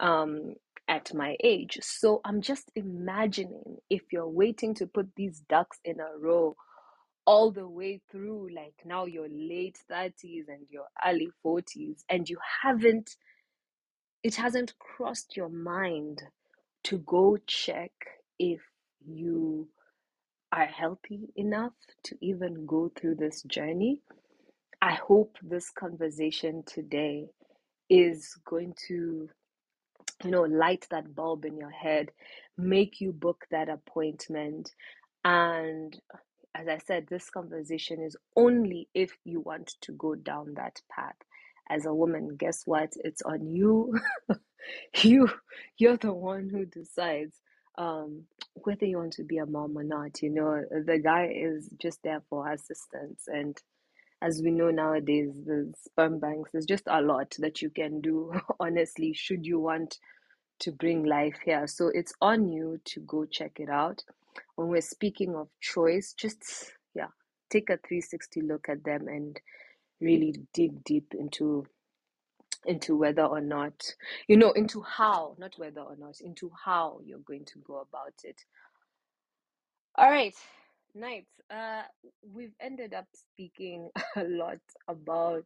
um 0.01 0.55
at 0.89 1.13
my 1.13 1.37
age. 1.43 1.79
So 1.81 2.21
i'm 2.25 2.41
just 2.41 2.71
imagining 2.75 3.77
if 3.89 4.03
you're 4.13 4.29
waiting 4.29 4.75
to 4.75 4.87
put 4.87 5.09
these 5.15 5.41
ducks 5.49 5.79
in 5.85 5.99
a 5.99 6.17
row 6.19 6.55
all 7.25 7.51
the 7.51 7.67
way 7.67 8.01
through 8.11 8.49
like 8.55 8.75
now 8.85 9.05
your 9.05 9.27
late 9.29 9.77
30s 9.91 10.47
and 10.49 10.67
your 10.69 10.85
early 11.05 11.29
40s 11.45 12.03
and 12.09 12.29
you 12.29 12.37
haven't 12.63 13.15
it 14.23 14.35
hasn't 14.35 14.77
crossed 14.79 15.37
your 15.37 15.49
mind 15.49 16.21
to 16.83 16.99
go 16.99 17.37
check 17.47 17.91
if 18.39 18.61
you 19.05 19.69
are 20.51 20.65
healthy 20.65 21.29
enough 21.35 21.73
to 22.03 22.17
even 22.21 22.65
go 22.65 22.91
through 22.99 23.15
this 23.15 23.43
journey 23.43 24.01
i 24.81 24.93
hope 24.93 25.37
this 25.43 25.69
conversation 25.71 26.63
today 26.65 27.27
is 27.89 28.35
going 28.45 28.73
to 28.87 29.29
you 30.25 30.31
know 30.31 30.43
light 30.43 30.87
that 30.91 31.15
bulb 31.15 31.45
in 31.45 31.57
your 31.57 31.71
head 31.71 32.11
make 32.57 33.01
you 33.01 33.13
book 33.13 33.45
that 33.51 33.69
appointment 33.69 34.71
and 35.25 35.97
as 36.55 36.67
I 36.67 36.77
said, 36.79 37.07
this 37.09 37.29
conversation 37.29 38.01
is 38.01 38.15
only 38.35 38.89
if 38.93 39.11
you 39.25 39.41
want 39.41 39.73
to 39.81 39.91
go 39.93 40.15
down 40.15 40.53
that 40.55 40.81
path. 40.89 41.15
As 41.69 41.85
a 41.85 41.93
woman, 41.93 42.35
guess 42.37 42.63
what? 42.65 42.93
It's 43.03 43.21
on 43.21 43.47
you. 43.47 43.93
you 45.03 45.29
you're 45.77 45.97
the 45.97 46.13
one 46.13 46.49
who 46.51 46.65
decides 46.65 47.35
um 47.77 48.23
whether 48.63 48.85
you 48.85 48.97
want 48.97 49.13
to 49.13 49.23
be 49.23 49.37
a 49.37 49.45
mom 49.45 49.77
or 49.77 49.83
not. 49.83 50.21
You 50.21 50.31
know, 50.31 50.63
the 50.85 50.99
guy 50.99 51.31
is 51.35 51.69
just 51.81 51.99
there 52.03 52.23
for 52.29 52.51
assistance 52.51 53.25
and 53.27 53.57
as 54.21 54.41
we 54.43 54.51
know 54.51 54.71
nowadays, 54.71 55.31
the 55.45 55.73
sperm 55.85 56.19
banks, 56.19 56.51
there's 56.51 56.65
just 56.65 56.85
a 56.87 57.01
lot 57.01 57.35
that 57.39 57.61
you 57.63 57.71
can 57.71 58.01
do, 58.01 58.33
honestly, 58.61 59.13
should 59.13 59.45
you 59.45 59.59
want 59.61 59.99
to 60.59 60.71
bring 60.71 61.03
life 61.05 61.37
here. 61.45 61.67
So 61.67 61.89
it's 61.93 62.13
on 62.21 62.49
you 62.49 62.79
to 62.85 63.01
go 63.01 63.25
check 63.25 63.53
it 63.59 63.69
out. 63.69 64.03
When 64.55 64.69
we're 64.69 64.81
speaking 64.81 65.35
of 65.35 65.49
choice, 65.61 66.13
just 66.13 66.73
yeah, 66.95 67.07
take 67.49 67.69
a 67.69 67.77
360 67.77 68.41
look 68.41 68.69
at 68.69 68.83
them 68.83 69.07
and 69.07 69.39
really 70.01 70.35
dig 70.53 70.83
deep 70.83 71.13
into 71.17 71.65
into 72.65 72.97
whether 72.97 73.23
or 73.25 73.41
not 73.41 73.73
you 74.27 74.37
know 74.37 74.51
into 74.51 74.81
how 74.81 75.35
not 75.39 75.53
whether 75.57 75.81
or 75.81 75.95
not 75.97 76.19
into 76.21 76.51
how 76.65 76.99
you're 77.05 77.19
going 77.19 77.45
to 77.45 77.59
go 77.59 77.81
about 77.81 78.13
it 78.23 78.41
all 79.97 80.09
right 80.11 80.35
nice 80.95 81.25
uh 81.51 81.83
we've 82.33 82.55
ended 82.61 82.93
up 82.93 83.05
speaking 83.13 83.89
a 84.17 84.23
lot 84.25 84.59
about 84.87 85.45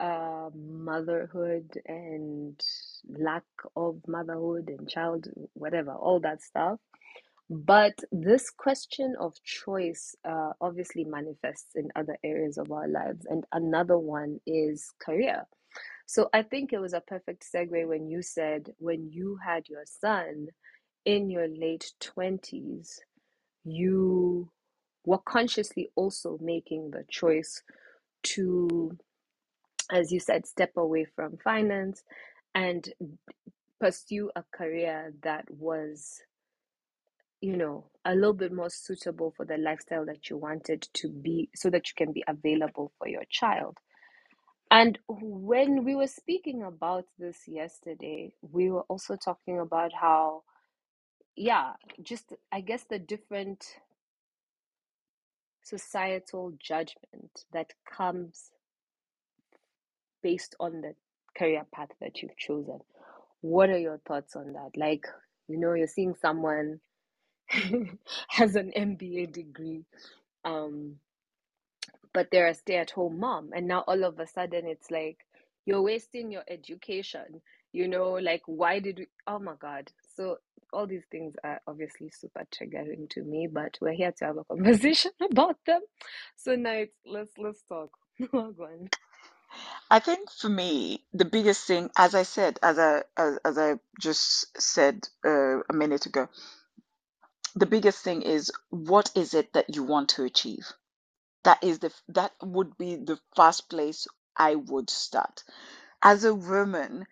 uh, 0.00 0.50
motherhood 0.54 1.70
and 1.86 2.60
lack 3.08 3.44
of 3.76 4.00
motherhood 4.08 4.68
and 4.68 4.88
child, 4.88 5.28
whatever, 5.54 5.92
all 5.92 6.20
that 6.20 6.42
stuff. 6.42 6.78
But 7.50 7.94
this 8.10 8.50
question 8.50 9.14
of 9.20 9.34
choice 9.44 10.14
uh, 10.24 10.52
obviously 10.60 11.04
manifests 11.04 11.74
in 11.74 11.90
other 11.96 12.16
areas 12.24 12.58
of 12.58 12.72
our 12.72 12.88
lives. 12.88 13.26
And 13.28 13.44
another 13.52 13.98
one 13.98 14.40
is 14.46 14.90
career. 15.00 15.44
So 16.06 16.28
I 16.32 16.42
think 16.42 16.72
it 16.72 16.80
was 16.80 16.94
a 16.94 17.00
perfect 17.00 17.44
segue 17.54 17.86
when 17.88 18.08
you 18.08 18.22
said 18.22 18.72
when 18.78 19.10
you 19.10 19.38
had 19.44 19.68
your 19.68 19.84
son 19.86 20.48
in 21.04 21.30
your 21.30 21.48
late 21.48 21.92
20s, 22.02 22.98
you 23.64 24.50
were 25.04 25.18
consciously 25.18 25.90
also 25.96 26.38
making 26.40 26.90
the 26.90 27.04
choice 27.10 27.62
to 28.24 28.96
as 29.90 30.12
you 30.12 30.20
said, 30.20 30.46
step 30.46 30.72
away 30.76 31.06
from 31.16 31.38
finance 31.38 32.02
and 32.54 32.88
pursue 33.80 34.30
a 34.36 34.44
career 34.54 35.12
that 35.22 35.46
was, 35.50 36.20
you 37.40 37.56
know, 37.56 37.86
a 38.04 38.14
little 38.14 38.34
bit 38.34 38.52
more 38.52 38.70
suitable 38.70 39.32
for 39.36 39.46
the 39.46 39.58
lifestyle 39.58 40.06
that 40.06 40.30
you 40.30 40.36
wanted 40.38 40.82
to 40.94 41.08
be 41.08 41.50
so 41.54 41.70
that 41.70 41.88
you 41.88 41.94
can 41.96 42.12
be 42.12 42.24
available 42.28 42.92
for 42.98 43.08
your 43.08 43.24
child. 43.30 43.78
And 44.70 44.98
when 45.08 45.84
we 45.84 45.96
were 45.96 46.08
speaking 46.08 46.62
about 46.62 47.06
this 47.18 47.40
yesterday, 47.48 48.34
we 48.42 48.70
were 48.70 48.82
also 48.82 49.16
talking 49.16 49.60
about 49.60 49.92
how, 49.94 50.44
yeah, 51.36 51.74
just 52.02 52.34
I 52.52 52.62
guess 52.62 52.84
the 52.90 52.98
different 52.98 53.64
societal 55.64 56.54
judgment 56.60 57.46
that 57.52 57.72
comes 57.90 58.51
based 60.22 60.54
on 60.60 60.80
the 60.82 60.94
career 61.36 61.64
path 61.74 61.90
that 62.00 62.22
you've 62.22 62.36
chosen. 62.36 62.80
What 63.40 63.70
are 63.70 63.78
your 63.78 64.00
thoughts 64.06 64.36
on 64.36 64.54
that? 64.54 64.72
Like, 64.76 65.06
you 65.48 65.58
know, 65.58 65.74
you're 65.74 65.86
seeing 65.88 66.14
someone 66.20 66.80
has 68.28 68.56
an 68.56 68.72
MBA 68.76 69.32
degree, 69.32 69.84
um, 70.44 70.96
but 72.14 72.28
they're 72.32 72.48
a 72.48 72.54
stay-at-home 72.54 73.20
mom, 73.20 73.50
and 73.54 73.66
now 73.68 73.84
all 73.86 74.04
of 74.04 74.18
a 74.20 74.26
sudden 74.26 74.66
it's 74.66 74.90
like 74.90 75.18
you're 75.66 75.82
wasting 75.82 76.32
your 76.32 76.44
education. 76.48 77.42
You 77.72 77.88
know, 77.88 78.12
like 78.12 78.42
why 78.46 78.80
did 78.80 78.98
we? 79.00 79.08
Oh 79.26 79.38
my 79.38 79.54
God! 79.60 79.90
So 80.16 80.38
all 80.72 80.86
these 80.86 81.04
things 81.10 81.34
are 81.44 81.60
obviously 81.66 82.10
super 82.10 82.44
triggering 82.54 83.08
to 83.10 83.22
me, 83.24 83.48
but 83.52 83.78
we're 83.80 83.92
here 83.92 84.12
to 84.18 84.24
have 84.26 84.38
a 84.38 84.44
conversation 84.50 85.12
about 85.30 85.58
them. 85.66 85.80
So 86.36 86.54
now 86.56 86.72
it's, 86.72 86.96
let's 87.06 87.32
let's 87.38 87.62
talk. 87.68 87.90
Go 88.32 88.38
on. 88.60 88.90
I 89.90 89.98
think 89.98 90.30
for 90.30 90.48
me, 90.48 91.04
the 91.12 91.24
biggest 91.24 91.66
thing, 91.66 91.90
as 91.96 92.14
I 92.14 92.22
said, 92.22 92.58
as 92.62 92.78
I 92.78 93.04
as, 93.16 93.38
as 93.44 93.58
I 93.58 93.78
just 94.00 94.60
said 94.60 95.08
uh, 95.24 95.60
a 95.68 95.72
minute 95.74 96.06
ago, 96.06 96.28
the 97.54 97.66
biggest 97.66 98.02
thing 98.02 98.22
is 98.22 98.50
what 98.70 99.10
is 99.14 99.34
it 99.34 99.52
that 99.52 99.74
you 99.74 99.82
want 99.82 100.10
to 100.10 100.24
achieve? 100.24 100.72
That 101.44 101.62
is 101.62 101.80
the 101.80 101.92
that 102.08 102.32
would 102.42 102.78
be 102.78 102.96
the 102.96 103.20
first 103.36 103.68
place 103.68 104.06
I 104.36 104.54
would 104.56 104.90
start. 104.90 105.44
As 106.02 106.24
a 106.24 106.34
woman, 106.34 107.06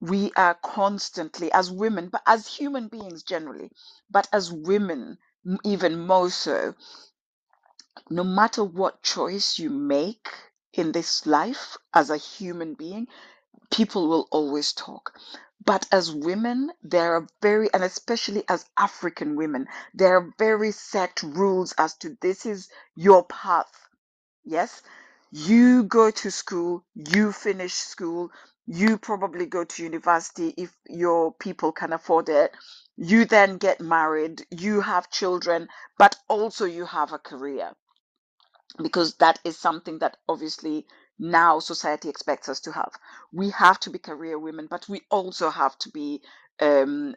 we 0.00 0.32
are 0.36 0.54
constantly, 0.54 1.52
as 1.52 1.70
women, 1.70 2.08
but 2.08 2.22
as 2.26 2.46
human 2.46 2.88
beings 2.88 3.22
generally, 3.22 3.70
but 4.10 4.28
as 4.32 4.52
women, 4.52 5.18
even 5.64 6.06
more 6.06 6.30
so, 6.30 6.74
no 8.10 8.24
matter 8.24 8.64
what 8.64 9.02
choice 9.02 9.58
you 9.58 9.70
make 9.70 10.28
in 10.74 10.92
this 10.92 11.26
life 11.26 11.76
as 11.94 12.10
a 12.10 12.16
human 12.16 12.74
being, 12.74 13.08
people 13.70 14.08
will 14.08 14.28
always 14.30 14.72
talk. 14.72 15.18
But 15.64 15.86
as 15.92 16.12
women, 16.12 16.72
there 16.82 17.14
are 17.14 17.26
very, 17.42 17.72
and 17.72 17.82
especially 17.84 18.44
as 18.48 18.66
African 18.78 19.36
women, 19.36 19.66
there 19.94 20.16
are 20.16 20.34
very 20.38 20.72
set 20.72 21.22
rules 21.22 21.74
as 21.78 21.94
to 21.98 22.16
this 22.20 22.44
is 22.46 22.68
your 22.96 23.24
path. 23.24 23.72
Yes, 24.44 24.82
you 25.32 25.84
go 25.84 26.10
to 26.10 26.30
school, 26.30 26.84
you 26.94 27.32
finish 27.32 27.74
school, 27.74 28.30
you 28.66 28.98
probably 28.98 29.46
go 29.46 29.64
to 29.64 29.82
university 29.82 30.54
if 30.56 30.76
your 30.88 31.32
people 31.34 31.72
can 31.72 31.92
afford 31.92 32.28
it. 32.28 32.52
You 32.96 33.24
then 33.24 33.58
get 33.58 33.80
married, 33.80 34.46
you 34.50 34.80
have 34.82 35.10
children, 35.10 35.68
but 35.98 36.16
also 36.28 36.64
you 36.66 36.86
have 36.86 37.12
a 37.12 37.18
career 37.18 37.72
because 38.82 39.16
that 39.16 39.40
is 39.44 39.58
something 39.58 39.98
that 40.00 40.16
obviously 40.28 40.86
now 41.18 41.60
society 41.60 42.08
expects 42.08 42.48
us 42.48 42.60
to 42.60 42.72
have. 42.72 42.92
We 43.32 43.50
have 43.50 43.80
to 43.80 43.90
be 43.90 43.98
career 43.98 44.38
women, 44.38 44.66
but 44.70 44.88
we 44.88 45.02
also 45.10 45.50
have 45.50 45.78
to 45.80 45.90
be 45.90 46.22
um, 46.60 47.16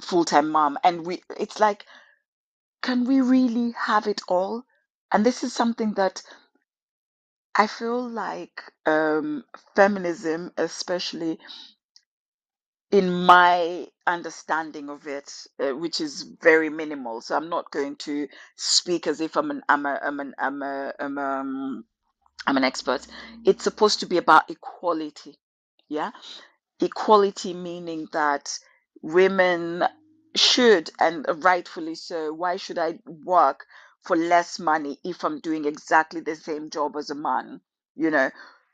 full 0.00 0.24
time 0.24 0.50
mom. 0.50 0.78
And 0.84 1.06
we, 1.06 1.22
it's 1.38 1.60
like, 1.60 1.86
can 2.82 3.04
we 3.06 3.20
really 3.20 3.72
have 3.78 4.06
it 4.06 4.22
all? 4.28 4.64
And 5.12 5.26
this 5.26 5.44
is 5.44 5.52
something 5.54 5.94
that 5.94 6.22
I 7.54 7.66
feel 7.66 8.08
like 8.08 8.62
um, 8.86 9.44
feminism, 9.76 10.52
especially, 10.56 11.38
in 12.92 13.12
my 13.12 13.86
understanding 14.06 14.90
of 14.90 15.06
it, 15.06 15.32
uh, 15.60 15.70
which 15.76 16.00
is 16.00 16.22
very 16.42 16.70
minimal. 16.70 17.20
So 17.20 17.36
I'm 17.36 17.48
not 17.48 17.70
going 17.70 17.96
to 17.98 18.28
speak 18.56 19.06
as 19.06 19.20
if 19.20 19.36
I'm 19.36 19.50
an 19.50 19.62
I'm 19.68 19.86
a 19.86 20.00
I'm 20.02 20.20
an 20.20 20.34
I'm 20.38 20.62
a 20.62 20.92
I'm 21.00 21.18
a, 21.18 21.22
um, 21.22 21.84
I'm 22.46 22.56
an 22.58 22.64
expert. 22.64 23.06
It's 23.46 23.64
supposed 23.64 24.00
to 24.00 24.06
be 24.06 24.18
about 24.18 24.50
equality. 24.50 25.38
Yeah 25.88 26.10
equality 26.80 27.54
meaning 27.54 28.06
that 28.12 28.58
women 29.02 29.84
should 30.36 30.90
and 31.00 31.24
rightfully 31.42 31.94
so 31.94 32.32
why 32.32 32.56
should 32.56 32.78
i 32.78 32.98
work 33.06 33.66
for 34.02 34.16
less 34.16 34.58
money 34.58 34.98
if 35.04 35.24
i'm 35.24 35.40
doing 35.40 35.64
exactly 35.64 36.20
the 36.20 36.36
same 36.36 36.68
job 36.70 36.96
as 36.96 37.10
a 37.10 37.14
man 37.14 37.60
you 37.96 38.10
know 38.10 38.30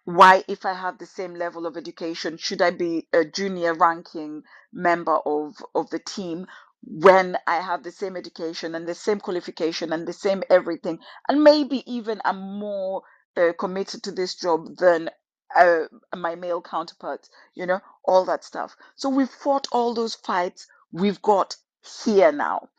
why 0.06 0.44
if 0.48 0.66
i 0.66 0.74
have 0.74 0.98
the 0.98 1.06
same 1.06 1.34
level 1.34 1.66
of 1.66 1.76
education 1.78 2.38
should 2.38 2.62
i 2.62 2.70
be 2.70 3.08
a 3.14 3.24
junior 3.24 3.74
ranking 3.74 4.42
member 4.72 5.18
of 5.26 5.56
of 5.76 5.90
the 5.90 6.00
team 6.00 6.46
when 6.84 7.38
i 7.48 7.56
have 7.56 7.84
the 7.84 7.92
same 7.92 8.16
education 8.16 8.74
and 8.76 8.88
the 8.88 8.96
same 8.96 9.20
qualification 9.20 9.92
and 9.94 10.08
the 10.08 10.14
same 10.14 10.42
everything 10.50 10.98
and 11.28 11.44
maybe 11.44 11.84
even 11.92 12.22
i'm 12.26 12.40
more 12.60 13.02
uh, 13.38 13.52
committed 13.60 14.02
to 14.04 14.12
this 14.12 14.36
job 14.36 14.76
than 14.78 15.10
uh, 15.56 15.84
my 16.16 16.36
male 16.36 16.62
counterparts 16.62 17.30
you 17.56 17.66
know 17.66 17.80
all 18.06 18.26
that 18.26 18.44
stuff. 18.44 18.76
So 18.96 19.10
we've 19.10 19.30
fought 19.30 19.68
all 19.72 19.94
those 19.94 20.16
fights. 20.16 20.68
We've 20.92 21.22
got 21.22 21.56
here 22.04 22.32
now. 22.32 22.70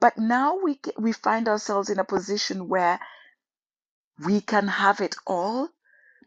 But 0.00 0.18
now 0.18 0.58
we 0.62 0.80
we 0.98 1.12
find 1.12 1.48
ourselves 1.48 1.90
in 1.90 2.00
a 2.00 2.04
position 2.04 2.68
where 2.68 3.00
we 4.24 4.42
can 4.42 4.68
have 4.68 5.00
it 5.02 5.16
all. 5.26 5.68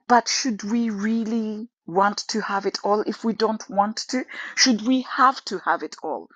But 0.08 0.28
should 0.30 0.64
we 0.64 0.90
really 0.90 1.70
want 1.86 2.20
to 2.30 2.42
have 2.42 2.66
it 2.66 2.80
all 2.84 3.02
if 3.02 3.24
we 3.24 3.34
don't 3.34 3.70
want 3.70 3.98
to? 4.10 4.26
Should 4.56 4.88
we 4.88 5.02
have 5.02 5.44
to 5.46 5.60
have 5.60 5.84
it 5.84 5.98
all? 6.02 6.30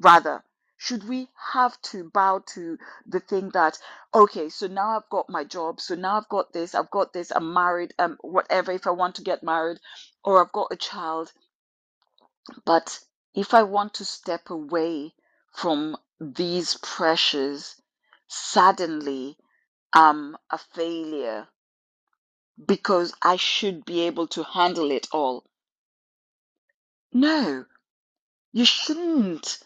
Rather, 0.00 0.44
should 0.76 1.08
we 1.08 1.30
have 1.52 1.80
to 1.82 2.10
bow 2.10 2.40
to 2.54 2.76
the 3.06 3.20
thing 3.20 3.48
that, 3.50 3.78
okay, 4.14 4.50
so 4.50 4.66
now 4.66 4.96
I've 4.96 5.08
got 5.08 5.30
my 5.30 5.44
job, 5.44 5.80
so 5.80 5.94
now 5.94 6.18
I've 6.18 6.28
got 6.28 6.52
this, 6.52 6.74
I've 6.74 6.90
got 6.90 7.12
this, 7.14 7.30
I'm 7.30 7.54
married, 7.54 7.94
um, 7.98 8.18
whatever, 8.20 8.72
if 8.72 8.86
I 8.86 8.90
want 8.90 9.14
to 9.16 9.22
get 9.22 9.42
married, 9.42 9.78
or 10.22 10.44
I've 10.44 10.52
got 10.52 10.72
a 10.72 10.76
child, 10.76 11.32
but 12.66 13.00
if 13.34 13.54
I 13.54 13.62
want 13.62 13.94
to 13.94 14.04
step 14.04 14.50
away 14.50 15.14
from 15.52 15.96
these 16.20 16.76
pressures, 16.82 17.80
suddenly 18.26 19.38
I'm 19.94 20.36
a 20.50 20.58
failure 20.58 21.48
because 22.66 23.14
I 23.22 23.36
should 23.36 23.84
be 23.84 24.02
able 24.02 24.28
to 24.28 24.44
handle 24.44 24.90
it 24.92 25.08
all. 25.12 25.44
No, 27.12 27.66
you 28.52 28.64
shouldn't 28.66 29.58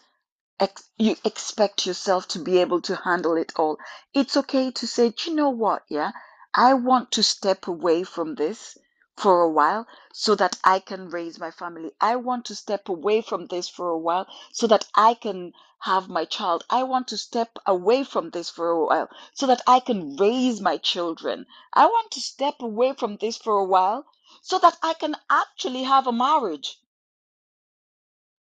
ex- 0.59 0.89
you 0.97 1.17
expect 1.25 1.85
yourself 1.87 2.27
to 2.29 2.39
be 2.39 2.59
able 2.59 2.81
to 2.83 2.97
handle 2.97 3.37
it 3.37 3.53
all. 3.57 3.79
It's 4.13 4.37
okay 4.37 4.71
to 4.71 4.87
say, 4.87 5.11
"Do 5.11 5.31
you 5.31 5.37
know 5.37 5.51
what? 5.51 5.83
Yeah, 5.89 6.11
I 6.55 6.75
want 6.75 7.13
to 7.13 7.23
step 7.23 7.67
away 7.67 8.03
from 8.05 8.35
this 8.35 8.77
for 9.19 9.41
a 9.41 9.49
while 9.49 9.85
so 10.13 10.33
that 10.33 10.57
I 10.63 10.79
can 10.79 11.09
raise 11.09 11.39
my 11.39 11.51
family. 11.51 11.91
I 11.99 12.15
want 12.15 12.45
to 12.45 12.55
step 12.55 12.87
away 12.87 13.21
from 13.21 13.47
this 13.47 13.67
for 13.67 13.89
a 13.89 13.97
while 13.97 14.27
so 14.53 14.65
that 14.67 14.87
I 14.95 15.13
can 15.13 15.51
have 15.79 16.07
my 16.07 16.23
child. 16.23 16.63
I 16.69 16.83
want 16.83 17.09
to 17.09 17.17
step 17.17 17.57
away 17.65 18.05
from 18.05 18.29
this 18.29 18.49
for 18.49 18.69
a 18.69 18.85
while 18.85 19.09
so 19.33 19.45
that 19.47 19.61
I 19.67 19.81
can 19.81 20.15
raise 20.15 20.61
my 20.61 20.77
children. 20.77 21.45
I 21.73 21.85
want 21.87 22.11
to 22.11 22.21
step 22.21 22.61
away 22.61 22.93
from 22.93 23.17
this 23.17 23.37
for 23.37 23.57
a 23.57 23.65
while 23.65 24.05
so 24.41 24.57
that 24.59 24.77
I 24.81 24.93
can 24.93 25.15
actually 25.29 25.83
have 25.83 26.07
a 26.07 26.13
marriage. 26.13 26.79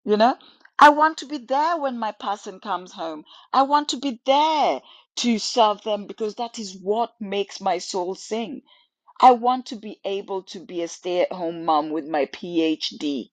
You 0.04 0.18
know, 0.18 0.38
I 0.78 0.90
want 0.90 1.18
to 1.20 1.26
be 1.26 1.38
there 1.38 1.78
when 1.78 1.98
my 1.98 2.12
person 2.12 2.60
comes 2.60 2.92
home. 2.94 3.26
I 3.52 3.64
want 3.64 3.90
to 3.90 3.98
be 3.98 4.22
there 4.26 4.82
to 5.18 5.40
serve 5.40 5.82
them 5.82 6.06
because 6.08 6.36
that 6.36 6.58
is 6.58 6.78
what 6.78 7.20
makes 7.20 7.60
my 7.60 7.80
soul 7.80 8.16
sing. 8.16 8.62
I 9.20 9.32
want 9.32 9.68
to 9.68 9.76
be 9.76 10.00
able 10.06 10.44
to 10.44 10.60
be 10.60 10.84
a 10.84 10.88
stay 10.88 11.22
at 11.22 11.32
home 11.32 11.66
mom 11.66 11.90
with 11.92 12.08
my 12.08 12.26
PhD. 12.28 13.32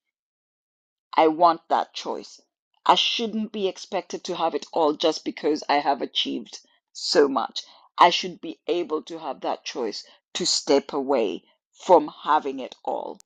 I 1.14 1.28
want 1.28 1.62
that 1.68 1.94
choice. 1.94 2.40
I 2.86 2.94
shouldn't 2.96 3.52
be 3.52 3.68
expected 3.68 4.24
to 4.24 4.36
have 4.36 4.54
it 4.54 4.66
all 4.72 4.94
just 4.94 5.24
because 5.24 5.64
I 5.68 5.76
have 5.78 6.02
achieved 6.02 6.60
so 6.92 7.28
much. 7.28 7.64
I 7.98 8.10
should 8.10 8.40
be 8.40 8.60
able 8.66 9.02
to 9.04 9.18
have 9.18 9.40
that 9.42 9.64
choice 9.64 10.04
to 10.34 10.46
step 10.46 10.92
away 10.92 11.44
from 11.72 12.08
having 12.24 12.60
it 12.60 12.74
all. 12.84 13.18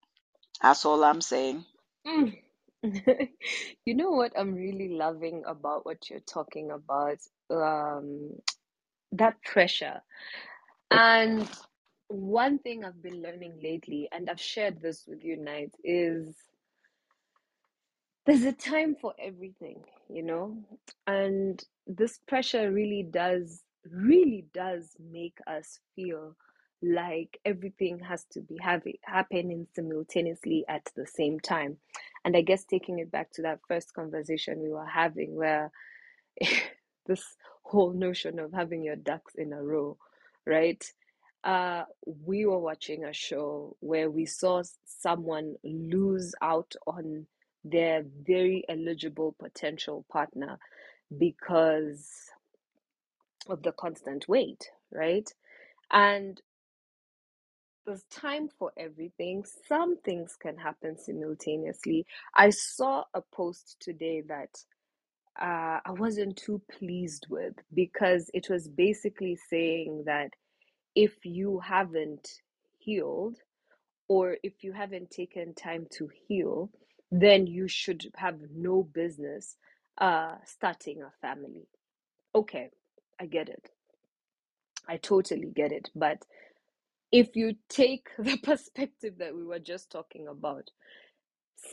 That's 0.63 0.85
all 0.85 1.05
I'm 1.05 1.21
saying. 1.21 1.65
Mm. 2.07 2.39
You 3.87 3.95
know 3.95 4.11
what 4.13 4.33
I'm 4.39 4.55
really 4.55 4.89
loving 4.91 5.45
about 5.47 5.87
what 5.87 6.11
you're 6.11 6.21
talking 6.21 6.71
about? 6.71 7.19
Um, 7.51 8.31
that 9.13 9.43
pressure. 9.43 10.03
And 10.91 11.49
one 12.11 12.59
thing 12.61 12.85
I've 12.85 13.03
been 13.03 13.23
learning 13.23 13.61
lately, 13.63 14.09
and 14.13 14.31
I've 14.31 14.41
shared 14.41 14.83
this 14.83 15.07
with 15.09 15.25
you, 15.25 15.39
Knight, 15.39 15.73
is 15.85 16.37
there's 18.27 18.45
a 18.45 18.53
time 18.53 18.97
for 19.01 19.15
everything, 19.21 19.85
you 20.09 20.23
know? 20.23 20.57
And 21.07 21.63
this 21.87 22.21
pressure 22.29 22.71
really 22.73 23.03
does, 23.11 23.63
really 23.91 24.47
does 24.55 24.97
make 25.13 25.39
us 25.47 25.81
feel 25.97 26.37
like 26.83 27.39
everything 27.45 28.01
has 28.01 28.25
to 28.33 28.41
be 28.41 28.59
happening 29.05 29.67
simultaneously 29.75 30.65
at 30.69 30.83
the 30.97 31.07
same 31.07 31.41
time. 31.41 31.79
And 32.25 32.37
I 32.37 32.43
guess 32.43 32.65
taking 32.65 32.99
it 33.01 33.11
back 33.11 33.33
to 33.35 33.43
that 33.43 33.61
first 33.69 33.95
conversation 33.95 34.61
we 34.63 34.71
were 34.71 34.87
having 34.87 35.35
where 35.37 35.71
this 37.07 37.25
whole 37.65 37.93
notion 37.93 38.39
of 38.39 38.53
having 38.53 38.83
your 38.85 38.97
ducks 38.97 39.35
in 39.37 39.53
a 39.53 39.63
row, 39.63 39.99
right? 40.47 40.85
Uh, 41.45 41.85
we 42.25 42.45
were 42.47 42.59
watching 42.59 43.05
a 43.05 43.13
show 43.13 43.77
where 43.81 44.11
we 44.11 44.27
saw 44.27 44.63
someone 44.85 45.55
lose 45.65 46.35
out 46.43 46.75
on 46.87 47.27
their 47.65 48.05
very 48.27 48.65
eligible 48.69 49.35
potential 49.39 50.05
partner 50.11 50.59
because 51.19 52.09
of 53.49 53.63
the 53.63 53.73
constant 53.73 54.29
wait, 54.29 54.71
right? 54.93 55.29
And 55.91 56.41
there's 57.87 58.05
time 58.11 58.49
for 58.59 58.73
everything. 58.77 59.45
Some 59.69 59.99
things 59.99 60.37
can 60.41 60.57
happen 60.57 60.97
simultaneously. 60.99 62.07
I 62.35 62.51
saw 62.51 63.05
a 63.15 63.23
post 63.35 63.77
today 63.81 64.23
that 64.29 64.51
uh, 65.41 65.81
I 65.85 65.93
wasn't 65.93 66.37
too 66.37 66.61
pleased 66.71 67.27
with 67.31 67.55
because 67.75 68.31
it 68.35 68.49
was 68.51 68.69
basically 68.69 69.37
saying 69.49 70.05
that 70.07 70.31
if 70.97 71.25
you 71.25 71.61
haven't 71.61 72.29
healed 72.79 73.39
or 74.09 74.39
if 74.45 74.65
you 74.65 74.73
haven't 74.73 75.11
taken 75.11 75.55
time 75.55 75.87
to 75.93 76.11
heal, 76.29 76.71
then 77.13 77.47
you 77.49 77.69
should 77.69 78.05
have 78.17 78.39
no 78.55 78.85
business 78.85 79.57
uh, 79.99 80.37
starting 80.47 81.03
a 81.03 81.13
family. 81.23 81.69
Okay, 82.35 82.71
I 83.21 83.27
get 83.27 83.49
it. 83.51 83.71
I 84.89 84.99
totally 84.99 85.53
get 85.55 85.73
it. 85.73 85.91
But 85.97 86.25
if 87.13 87.37
you 87.37 87.57
take 87.69 88.09
the 88.19 88.39
perspective 88.39 89.15
that 89.19 89.35
we 89.37 89.45
were 89.45 89.61
just 89.61 89.91
talking 89.91 90.29
about, 90.29 90.71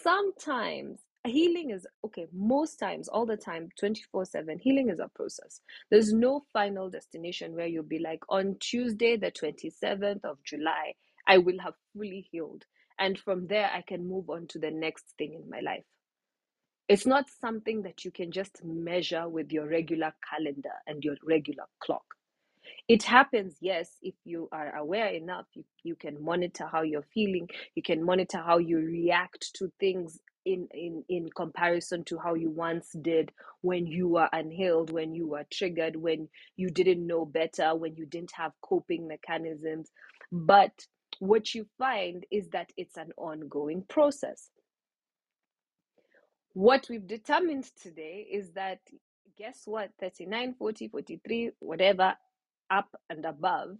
sometimes 0.04 1.00
healing 1.28 1.72
is 1.72 1.88
okay 2.06 2.28
most 2.34 2.78
times 2.78 3.08
all 3.10 3.26
the 3.26 3.38
time 3.38 3.70
24 3.80 4.26
7 4.26 4.60
healing 4.60 4.90
is 4.90 5.00
a 5.00 5.10
process. 5.16 5.62
There's 5.92 6.14
no 6.14 6.44
final 6.54 6.90
destination 6.90 7.56
where 7.56 7.68
you'll 7.68 7.84
be 7.84 8.00
like 8.00 8.22
on 8.30 8.58
tuesday 8.62 9.18
the 9.18 9.32
27th 9.32 10.26
of 10.26 10.38
july 10.46 10.94
i 11.28 11.38
will 11.40 11.60
have 11.60 11.76
fully 11.94 12.28
healed 12.32 12.66
and 13.00 13.20
from 13.20 13.48
there 13.48 13.70
i 13.74 13.84
can 13.88 14.08
move 14.10 14.30
on 14.30 14.48
to 14.48 14.60
the 14.60 14.72
next 14.72 15.06
thing 15.18 15.34
in 15.36 15.50
my 15.50 15.62
life. 15.62 15.86
It's 16.90 17.06
not 17.08 17.26
something 17.42 17.84
that 17.84 18.06
you 18.06 18.12
can 18.12 18.32
just 18.32 18.62
measure 18.64 19.30
with 19.30 19.52
your 19.52 19.68
regular 19.68 20.14
calendar 20.32 20.74
and 20.88 21.04
your 21.04 21.16
regular 21.26 21.66
clock. 21.82 22.06
It 22.88 23.04
happens 23.04 23.58
yes 23.62 23.92
if 24.04 24.16
you 24.26 24.50
are 24.52 24.76
aware 24.78 25.08
enough 25.08 25.48
you, 25.56 25.66
you 25.84 25.96
can 25.96 26.24
monitor 26.24 26.68
how 26.72 26.84
you're 26.84 27.08
feeling 27.14 27.50
you 27.76 27.84
can 27.84 28.04
monitor 28.06 28.40
how 28.40 28.60
you 28.60 28.78
react 28.80 29.54
to 29.56 29.72
things 29.80 30.20
in, 30.48 30.68
in 30.74 31.04
in 31.10 31.30
comparison 31.36 32.04
to 32.06 32.18
how 32.18 32.36
you 32.36 32.50
once 32.50 32.92
did 33.02 33.32
when 33.62 33.86
you 33.86 34.08
were 34.08 34.30
unhealed 34.34 34.92
when 34.92 35.14
you 35.14 35.28
were 35.28 35.46
triggered 35.52 35.96
when 35.98 36.30
you 36.56 36.70
didn't 36.70 37.06
know 37.06 37.26
better 37.26 37.76
when 37.76 37.96
you 37.98 38.06
didn't 38.06 38.32
have 38.34 38.54
coping 38.62 39.08
mechanisms. 39.08 39.92
But 40.32 40.72
what 41.20 41.54
you 41.54 41.68
find 41.78 42.26
is 42.32 42.50
that 42.50 42.72
it's 42.78 42.98
an 42.98 43.12
ongoing 43.18 43.84
process. 43.90 44.50
What 46.54 46.88
we've 46.90 47.08
determined 47.08 47.70
today 47.82 48.28
is 48.32 48.52
that 48.54 48.80
guess 49.38 49.64
what? 49.66 49.92
39 50.00 50.56
40 50.58 50.88
43 50.88 51.52
whatever 51.60 52.16
up 52.72 52.90
and 53.10 53.26
above 53.26 53.78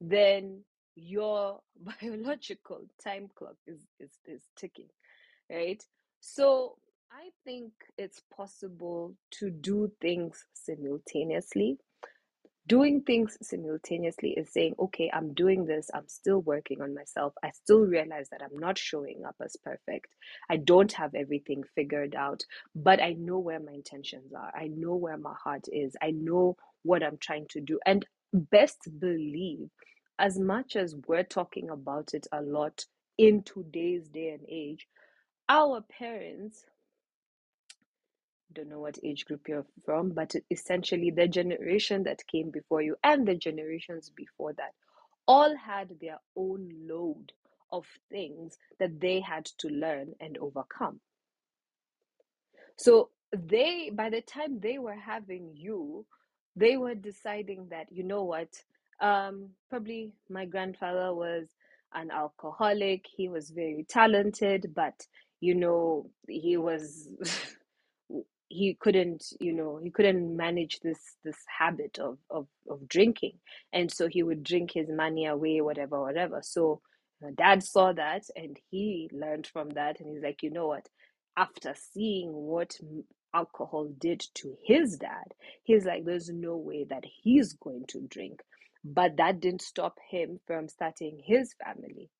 then 0.00 0.62
your 0.96 1.60
biological 2.00 2.80
time 3.04 3.28
clock 3.36 3.56
is 3.66 3.80
is, 4.00 4.10
is 4.26 4.42
ticking 4.56 4.88
right 5.50 5.82
so 6.26 6.76
I 7.12 7.30
think 7.44 7.72
it's 7.96 8.20
possible 8.36 9.14
to 9.32 9.50
do 9.50 9.92
things 10.00 10.44
simultaneously. 10.54 11.78
Doing 12.66 13.02
things 13.02 13.38
simultaneously 13.42 14.30
is 14.30 14.52
saying, 14.52 14.74
okay, 14.80 15.08
I'm 15.14 15.34
doing 15.34 15.66
this, 15.66 15.88
I'm 15.94 16.08
still 16.08 16.40
working 16.40 16.82
on 16.82 16.94
myself. 16.94 17.32
I 17.44 17.52
still 17.52 17.82
realize 17.82 18.28
that 18.30 18.42
I'm 18.42 18.58
not 18.58 18.76
showing 18.76 19.22
up 19.24 19.36
as 19.44 19.56
perfect. 19.64 20.08
I 20.50 20.56
don't 20.56 20.92
have 20.94 21.14
everything 21.14 21.62
figured 21.76 22.16
out, 22.16 22.42
but 22.74 23.00
I 23.00 23.12
know 23.12 23.38
where 23.38 23.60
my 23.60 23.72
intentions 23.72 24.32
are. 24.34 24.52
I 24.52 24.66
know 24.66 24.96
where 24.96 25.16
my 25.16 25.34
heart 25.42 25.66
is. 25.72 25.94
I 26.02 26.10
know 26.10 26.56
what 26.82 27.04
I'm 27.04 27.18
trying 27.18 27.46
to 27.50 27.60
do. 27.60 27.78
And 27.86 28.04
best 28.32 28.88
believe, 28.98 29.70
as 30.18 30.36
much 30.36 30.74
as 30.74 30.96
we're 31.06 31.22
talking 31.22 31.70
about 31.70 32.14
it 32.14 32.26
a 32.32 32.42
lot 32.42 32.84
in 33.16 33.44
today's 33.44 34.08
day 34.08 34.30
and 34.30 34.44
age, 34.50 34.88
our 35.48 35.82
parents 35.82 36.64
don't 38.54 38.68
know 38.68 38.80
what 38.80 38.98
age 39.04 39.26
group 39.26 39.48
you're 39.48 39.66
from, 39.84 40.10
but 40.10 40.34
essentially 40.50 41.10
the 41.10 41.28
generation 41.28 42.04
that 42.04 42.26
came 42.26 42.50
before 42.50 42.82
you 42.82 42.96
and 43.04 43.26
the 43.26 43.34
generations 43.34 44.10
before 44.16 44.52
that 44.54 44.72
all 45.26 45.56
had 45.56 45.90
their 46.00 46.18
own 46.36 46.70
load 46.88 47.32
of 47.72 47.86
things 48.10 48.56
that 48.80 49.00
they 49.00 49.20
had 49.20 49.44
to 49.46 49.68
learn 49.68 50.14
and 50.20 50.38
overcome. 50.38 51.00
So 52.76 53.10
they, 53.36 53.90
by 53.94 54.10
the 54.10 54.22
time 54.22 54.60
they 54.60 54.78
were 54.78 54.96
having 54.96 55.52
you, 55.54 56.06
they 56.56 56.76
were 56.76 56.94
deciding 56.96 57.68
that, 57.70 57.88
you 57.92 58.04
know 58.04 58.24
what, 58.24 58.48
um, 59.00 59.50
probably 59.70 60.12
my 60.30 60.46
grandfather 60.46 61.14
was 61.14 61.48
an 61.94 62.10
alcoholic. 62.10 63.06
He 63.16 63.28
was 63.28 63.50
very 63.50 63.86
talented, 63.88 64.72
but, 64.74 64.94
you 65.40 65.54
know, 65.54 66.10
he 66.28 66.56
was. 66.58 67.10
he 68.48 68.76
couldn't 68.80 69.24
you 69.40 69.52
know 69.52 69.78
he 69.82 69.90
couldn't 69.90 70.36
manage 70.36 70.80
this 70.80 71.00
this 71.24 71.38
habit 71.58 71.98
of 71.98 72.18
of 72.30 72.46
of 72.70 72.88
drinking. 72.88 73.38
And 73.72 73.90
so 73.92 74.08
he 74.08 74.22
would 74.22 74.44
drink 74.44 74.72
his 74.72 74.88
money 74.90 75.26
away 75.26 75.60
whatever 75.60 76.00
whatever. 76.00 76.40
So 76.42 76.80
my 77.20 77.30
dad 77.32 77.62
saw 77.64 77.92
that 77.94 78.24
and 78.36 78.58
he 78.70 79.10
learned 79.12 79.48
from 79.48 79.70
that 79.70 80.00
and 80.00 80.10
he's 80.10 80.22
like 80.22 80.42
you 80.42 80.50
know 80.50 80.68
what? 80.68 80.88
After 81.36 81.74
seeing 81.94 82.32
what 82.32 82.76
alcohol 83.34 83.90
did 83.98 84.24
to 84.34 84.56
his 84.64 84.96
dad 84.96 85.34
he's 85.64 85.84
like 85.84 86.06
there's 86.06 86.30
no 86.30 86.56
way 86.56 86.86
that 86.88 87.04
he's 87.04 87.54
going 87.54 87.84
to 87.88 88.00
drink. 88.08 88.42
But 88.84 89.16
that 89.16 89.40
didn't 89.40 89.62
stop 89.62 89.98
him 90.10 90.38
from 90.46 90.68
starting 90.68 91.20
his 91.26 91.54
family 91.64 92.10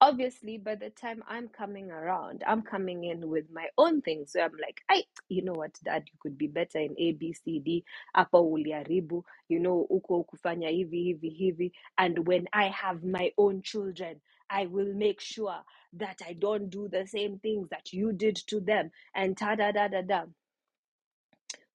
obviously 0.00 0.58
by 0.58 0.74
the 0.76 0.90
time 0.90 1.22
i'm 1.28 1.48
coming 1.48 1.90
around 1.90 2.44
i'm 2.46 2.62
coming 2.62 3.04
in 3.04 3.28
with 3.28 3.46
my 3.52 3.66
own 3.78 4.02
things. 4.02 4.32
So 4.32 4.40
i'm 4.42 4.52
like 4.62 4.82
i 4.90 5.04
you 5.28 5.42
know 5.44 5.54
what 5.54 5.78
dad? 5.84 6.04
You 6.06 6.18
could 6.20 6.38
be 6.38 6.48
better 6.48 6.78
in 6.80 6.94
a 6.98 7.12
b 7.12 7.32
c 7.34 7.60
d. 7.60 7.84
Hapa 8.16 8.40
uliharibu 8.40 9.24
you 9.48 9.60
know 9.60 9.86
uko 9.90 10.24
kufanya 10.24 10.68
hivi 10.70 11.02
hivi 11.04 11.30
hivi. 11.30 11.72
And 11.98 12.26
when 12.28 12.46
i 12.52 12.68
have 12.68 13.04
my 13.04 13.32
own 13.38 13.62
children 13.62 14.20
i 14.50 14.66
will 14.66 14.94
make 14.94 15.20
sure 15.20 15.58
that 15.94 16.22
i 16.28 16.34
don't 16.34 16.70
do 16.70 16.88
the 16.88 17.06
same 17.06 17.38
things 17.40 17.68
that 17.70 17.92
you 17.92 18.12
did 18.12 18.36
to 18.36 18.60
them. 18.60 18.90
And 19.14 19.36
ta 19.36 19.56
da 19.56 19.72
da 19.72 19.88
da 19.88 20.02
da 20.02 20.24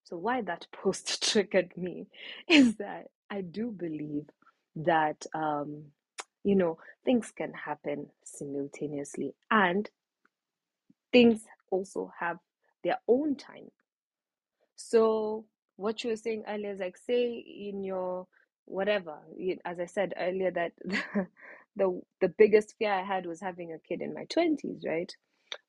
so 0.05 0.17
why 0.17 0.41
that 0.43 0.67
post 0.73 1.23
triggered 1.31 1.75
me 1.77 2.07
is 2.49 2.77
that 2.77 3.07
I 3.31 3.41
do 3.41 3.71
believe 3.71 4.25
that 4.77 5.25
um, 5.35 5.85
you 6.43 6.55
know 6.55 6.77
things 7.05 7.31
can 7.35 7.53
happen 7.53 8.07
simultaneously 8.25 9.35
and 9.51 9.89
things 11.13 11.43
also 11.71 12.11
have 12.19 12.37
their 12.83 12.99
own 13.07 13.35
time. 13.35 13.71
So 14.75 15.45
what 15.77 16.03
you 16.03 16.11
were 16.11 16.17
saying 16.17 16.43
earlier 16.47 16.71
is 16.73 16.79
like 16.81 16.97
say 16.97 17.33
in 17.37 17.83
your 17.83 18.27
whatever, 18.65 19.17
as 19.65 19.79
I 19.79 19.87
said 19.87 20.13
earlier 20.17 20.51
that 20.51 20.73
the 21.77 22.01
the 22.21 22.29
biggest 22.29 22.75
fear 22.79 22.93
I 22.93 23.03
had 23.03 23.25
was 23.27 23.41
having 23.41 23.73
a 23.73 23.79
kid 23.79 24.01
in 24.01 24.13
my 24.13 24.25
20s, 24.25 24.85
right? 24.87 25.11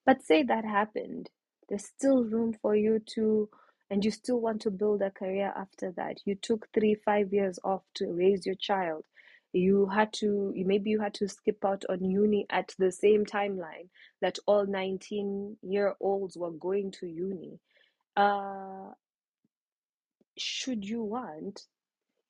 But 0.07 0.23
say 0.25 0.45
that 0.45 0.67
happened, 0.67 1.31
there's 1.71 1.87
still 1.87 2.25
room 2.25 2.55
for 2.63 2.77
you 2.77 3.01
to, 3.17 3.51
and 3.91 4.05
you 4.05 4.11
still 4.13 4.41
want 4.41 4.63
to 4.63 4.73
build 4.73 5.03
a 5.03 5.13
career 5.13 5.55
after 5.57 5.93
that. 5.93 6.19
You 6.27 6.37
took 6.37 6.69
three, 6.75 6.97
five 6.97 7.33
years 7.33 7.61
off 7.65 7.83
to 7.97 8.09
raise 8.13 8.47
your 8.47 8.57
child. 8.57 9.05
You 9.53 9.87
had 9.87 10.13
to, 10.15 10.53
maybe 10.57 10.91
you 10.91 11.01
had 11.01 11.15
to 11.15 11.29
skip 11.29 11.65
out 11.65 11.85
on 11.89 12.05
uni 12.05 12.47
at 12.51 12.75
the 12.79 12.91
same 12.91 13.27
timeline 13.27 13.89
that 14.21 14.39
all 14.47 14.67
19 14.67 15.59
year 15.63 15.95
olds 16.01 16.37
were 16.37 16.53
going 16.53 16.93
to 16.93 17.07
uni. 17.07 17.59
Uh, 18.17 18.93
should 20.39 20.85
you 20.85 21.03
want, 21.03 21.63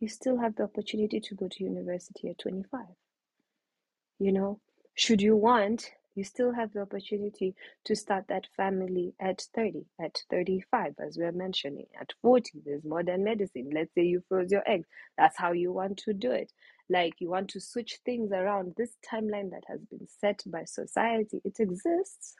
you 0.01 0.09
still 0.09 0.39
have 0.39 0.57
the 0.57 0.65
opportunity 0.65 1.21
to 1.21 1.35
go 1.35 1.49
to 1.49 1.65
university 1.65 2.29
at 2.31 2.39
25. 2.39 2.81
You 4.19 4.33
know, 4.33 4.61
should 4.95 5.23
you 5.23 5.37
want, 5.37 5.91
you 6.15 6.25
still 6.25 6.53
have 6.53 6.73
the 6.73 6.81
opportunity 6.83 7.55
to 7.85 7.97
start 7.97 8.25
that 8.29 8.47
family 8.57 9.15
at 9.21 9.43
30, 9.55 9.87
at 10.01 10.19
35, 10.31 10.95
as 10.99 11.17
we're 11.19 11.33
mentioning, 11.33 11.87
at 12.01 12.11
40. 12.21 12.63
There's 12.65 12.85
modern 12.85 13.25
medicine. 13.25 13.71
Let's 13.73 13.95
say 13.95 14.03
you 14.03 14.23
froze 14.29 14.51
your 14.53 14.63
eggs. 14.69 14.87
That's 15.17 15.39
how 15.39 15.53
you 15.53 15.73
want 15.73 15.99
to 15.99 16.13
do 16.13 16.33
it. 16.33 16.53
Like 16.93 17.15
you 17.21 17.31
want 17.31 17.49
to 17.51 17.61
switch 17.61 18.01
things 18.05 18.33
around. 18.33 18.75
This 18.77 18.97
timeline 19.11 19.51
that 19.53 19.65
has 19.67 19.81
been 19.91 20.07
set 20.21 20.43
by 20.47 20.65
society, 20.65 21.41
it 21.43 21.59
exists. 21.59 22.35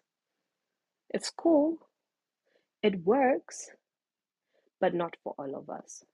It's 1.09 1.31
cool. 1.31 1.79
It 2.83 3.03
works, 3.03 3.71
but 4.79 4.95
not 4.95 5.17
for 5.25 5.35
all 5.39 5.57
of 5.57 5.71
us. 5.71 6.05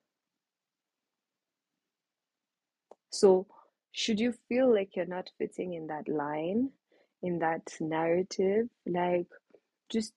So, 3.10 3.48
should 3.90 4.20
you 4.20 4.32
feel 4.48 4.72
like 4.72 4.94
you're 4.94 5.06
not 5.06 5.30
fitting 5.38 5.74
in 5.74 5.88
that 5.88 6.08
line, 6.08 6.70
in 7.22 7.40
that 7.40 7.74
narrative, 7.80 8.68
like 8.86 9.26
just 9.90 10.12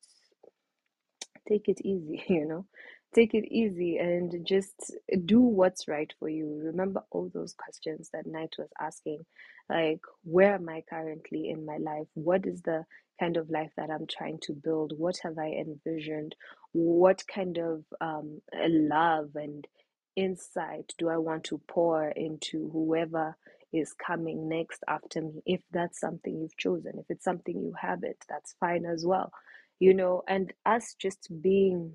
take 1.50 1.70
it 1.70 1.82
easy, 1.82 2.24
you 2.30 2.46
know? 2.46 2.66
Take 3.14 3.34
it 3.34 3.46
easy 3.52 3.98
and 3.98 4.46
just 4.46 4.96
do 5.26 5.42
what's 5.42 5.88
right 5.88 6.14
for 6.20 6.30
you. 6.30 6.62
Remember 6.64 7.04
all 7.12 7.32
those 7.34 7.54
questions 7.56 8.10
that 8.14 8.28
Knight 8.28 8.54
was 8.60 8.70
asking, 8.80 9.26
like, 9.70 10.02
where 10.24 10.56
am 10.56 10.70
I 10.70 10.84
currently 10.90 11.50
in 11.50 11.66
my 11.66 11.78
life? 11.78 12.08
What 12.14 12.46
is 12.46 12.62
the 12.62 12.86
kind 13.20 13.38
of 13.38 13.50
life 13.50 13.72
that 13.78 13.90
I'm 13.90 14.08
trying 14.08 14.40
to 14.44 14.54
build? 14.54 14.94
What 14.98 15.18
have 15.24 15.40
I 15.40 15.48
envisioned? 15.54 16.36
What 16.74 17.24
kind 17.34 17.58
of 17.58 17.84
um, 18.00 18.42
love 18.54 19.32
and 19.36 19.68
insight 20.16 20.94
do 21.00 21.10
I 21.10 21.18
want 21.18 21.46
to 21.46 21.62
pour 21.68 22.10
into 22.10 22.70
whoever 22.72 23.36
is 23.74 23.94
coming 23.94 24.50
next 24.50 24.84
after 24.88 25.22
me? 25.22 25.42
If 25.48 25.62
that's 25.72 26.00
something 26.00 26.40
you've 26.40 26.58
chosen, 26.58 26.94
if 27.00 27.08
it's 27.10 27.26
something 27.26 27.60
you 27.60 27.74
haven't, 27.82 28.18
that's 28.30 28.54
fine 28.60 28.86
as 28.86 29.04
well 29.06 29.32
you 29.80 29.94
know, 29.96 30.24
and 30.28 30.54
us 30.66 30.96
just 31.02 31.30
being 31.42 31.94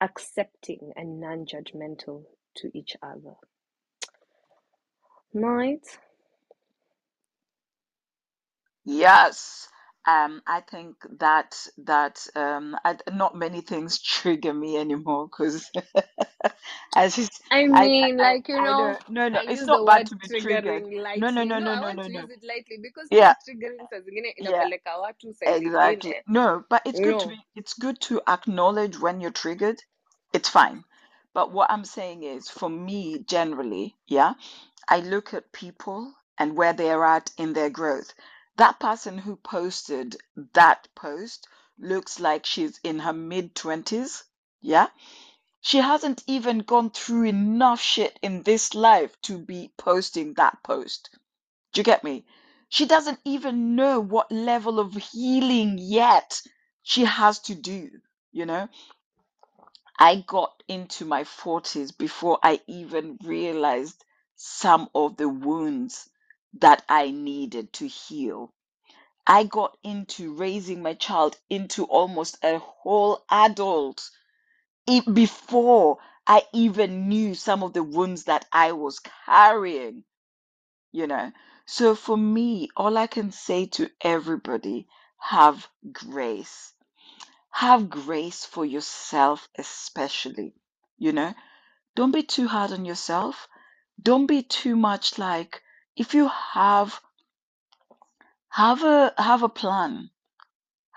accepting 0.00 0.92
and 0.96 1.20
non 1.20 1.46
judgmental 1.46 2.24
to 2.56 2.70
each 2.74 2.96
other. 3.02 3.34
Night. 5.34 5.98
Yes. 8.84 9.68
Um, 10.08 10.42
I 10.48 10.62
think 10.62 10.96
that 11.20 11.56
that 11.84 12.26
um, 12.36 12.76
I, 12.84 12.96
not 13.12 13.36
many 13.36 13.62
things 13.62 14.00
trigger 14.16 14.54
me 14.54 14.78
anymore 14.78 15.28
because 15.28 15.70
I 17.50 17.66
I, 17.72 17.90
mean, 17.90 18.18
I 18.20 18.32
like, 18.34 18.48
you 18.48 18.62
know 18.62 18.96
no 19.08 19.28
no 19.30 19.40
it's 19.48 19.66
not 19.66 19.86
bad 19.86 20.06
to 20.06 20.16
be 20.16 20.28
triggered. 20.36 20.84
triggering 20.84 21.02
No 21.16 21.30
no 21.30 21.44
lightly. 21.44 21.44
no 21.44 21.58
No, 21.58 21.66
no 21.66 21.76
I 21.76 21.80
no 21.80 21.92
want 21.92 22.02
no 22.02 22.08
to 22.08 22.12
no. 22.12 22.20
use 22.20 22.30
it 22.30 22.44
lightly 22.44 22.78
because 22.82 23.10
Yeah 23.10 23.34
triggering 23.48 23.88
yeah 24.38 24.70
inapeleka 24.70 24.98
watu 24.98 25.34
saa 25.34 25.60
exactly. 25.66 26.14
No, 26.28 26.64
but 26.70 26.82
it's 26.86 27.00
good 27.00 27.18
to 27.20 27.28
be 27.28 27.36
it's 27.56 27.74
good 27.74 28.00
to 28.02 28.22
acknowledge 28.28 28.98
when 29.00 29.20
you're 29.20 29.32
triggered. 29.32 29.80
It's 30.34 30.48
fine. 30.50 30.84
But 31.34 31.52
what 31.52 31.70
I'm 31.70 31.84
saying 31.84 32.24
is 32.24 32.48
for 32.50 32.70
me 32.70 33.20
generally, 33.28 33.96
yeah. 34.08 34.34
I 34.88 35.00
look 35.00 35.34
at 35.34 35.52
people 35.52 36.14
and 36.38 36.56
where 36.56 36.74
they 36.74 36.90
are 36.92 37.04
at 37.04 37.32
in 37.38 37.54
their 37.54 37.70
growth. 37.70 38.14
That 38.58 38.80
person 38.80 39.18
who 39.18 39.36
posted 39.36 40.16
that 40.54 40.88
post 40.96 41.46
looks 41.78 42.18
like 42.18 42.44
she's 42.44 42.80
in 42.82 42.98
her 42.98 43.12
mid 43.12 43.54
20s. 43.54 44.24
Yeah. 44.60 44.88
She 45.60 45.78
hasn't 45.78 46.24
even 46.26 46.60
gone 46.60 46.90
through 46.90 47.24
enough 47.24 47.80
shit 47.80 48.18
in 48.20 48.42
this 48.42 48.74
life 48.74 49.20
to 49.22 49.38
be 49.38 49.72
posting 49.78 50.34
that 50.34 50.62
post. 50.64 51.10
Do 51.72 51.80
you 51.80 51.84
get 51.84 52.02
me? 52.02 52.26
She 52.68 52.86
doesn't 52.86 53.20
even 53.24 53.76
know 53.76 54.00
what 54.00 54.32
level 54.32 54.80
of 54.80 54.92
healing 54.94 55.78
yet 55.78 56.42
she 56.82 57.04
has 57.04 57.38
to 57.40 57.54
do, 57.54 57.90
you 58.32 58.44
know? 58.44 58.68
I 59.98 60.24
got 60.26 60.64
into 60.66 61.04
my 61.04 61.22
40s 61.24 61.96
before 61.96 62.40
I 62.42 62.60
even 62.66 63.18
realized 63.22 64.04
some 64.34 64.88
of 64.94 65.16
the 65.16 65.28
wounds 65.28 66.10
that 66.54 66.82
I 66.88 67.10
needed 67.10 67.72
to 67.74 67.86
heal. 67.86 68.52
I 69.26 69.44
got 69.44 69.76
into 69.82 70.34
raising 70.34 70.82
my 70.82 70.94
child 70.94 71.36
into 71.50 71.84
almost 71.84 72.38
a 72.42 72.58
whole 72.58 73.24
adult 73.30 74.10
before 75.12 75.98
I 76.26 76.42
even 76.52 77.08
knew 77.08 77.34
some 77.34 77.62
of 77.62 77.72
the 77.74 77.82
wounds 77.82 78.24
that 78.24 78.46
I 78.52 78.72
was 78.72 79.00
carrying, 79.26 80.04
you 80.92 81.06
know. 81.06 81.32
So 81.66 81.94
for 81.94 82.16
me, 82.16 82.70
all 82.76 82.96
I 82.96 83.06
can 83.06 83.32
say 83.32 83.66
to 83.66 83.90
everybody, 84.00 84.88
have 85.18 85.68
grace. 85.92 86.72
Have 87.50 87.90
grace 87.90 88.44
for 88.44 88.64
yourself, 88.64 89.48
especially, 89.58 90.54
you 90.96 91.12
know. 91.12 91.34
Don't 91.94 92.12
be 92.12 92.22
too 92.22 92.48
hard 92.48 92.72
on 92.72 92.84
yourself. 92.84 93.48
Don't 94.00 94.26
be 94.26 94.42
too 94.42 94.76
much 94.76 95.18
like, 95.18 95.62
if 95.98 96.14
you 96.14 96.28
have, 96.28 97.00
have 98.50 98.84
a, 98.84 99.12
have 99.18 99.42
a 99.42 99.48
plan 99.50 100.10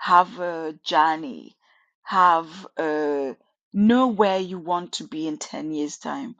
have 0.02 0.40
a 0.40 0.74
journey, 0.82 1.56
have 2.02 2.66
a 2.76 3.36
know 3.72 4.08
where 4.08 4.40
you 4.40 4.58
want 4.58 4.94
to 4.94 5.04
be 5.06 5.28
in 5.28 5.38
10 5.38 5.70
years' 5.70 5.96
time, 5.96 6.34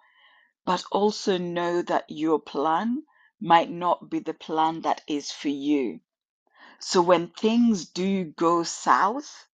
but 0.64 0.82
also 0.90 1.38
know 1.38 1.80
that 1.82 2.04
your 2.08 2.40
plan 2.40 3.04
might 3.40 3.70
not 3.70 4.10
be 4.10 4.18
the 4.18 4.34
plan 4.34 4.82
that 4.82 5.00
is 5.06 5.30
for 5.30 5.48
you. 5.48 6.00
So 6.80 7.02
when 7.02 7.28
things 7.28 7.86
do 7.86 8.24
go 8.24 8.64
south, 8.64 9.46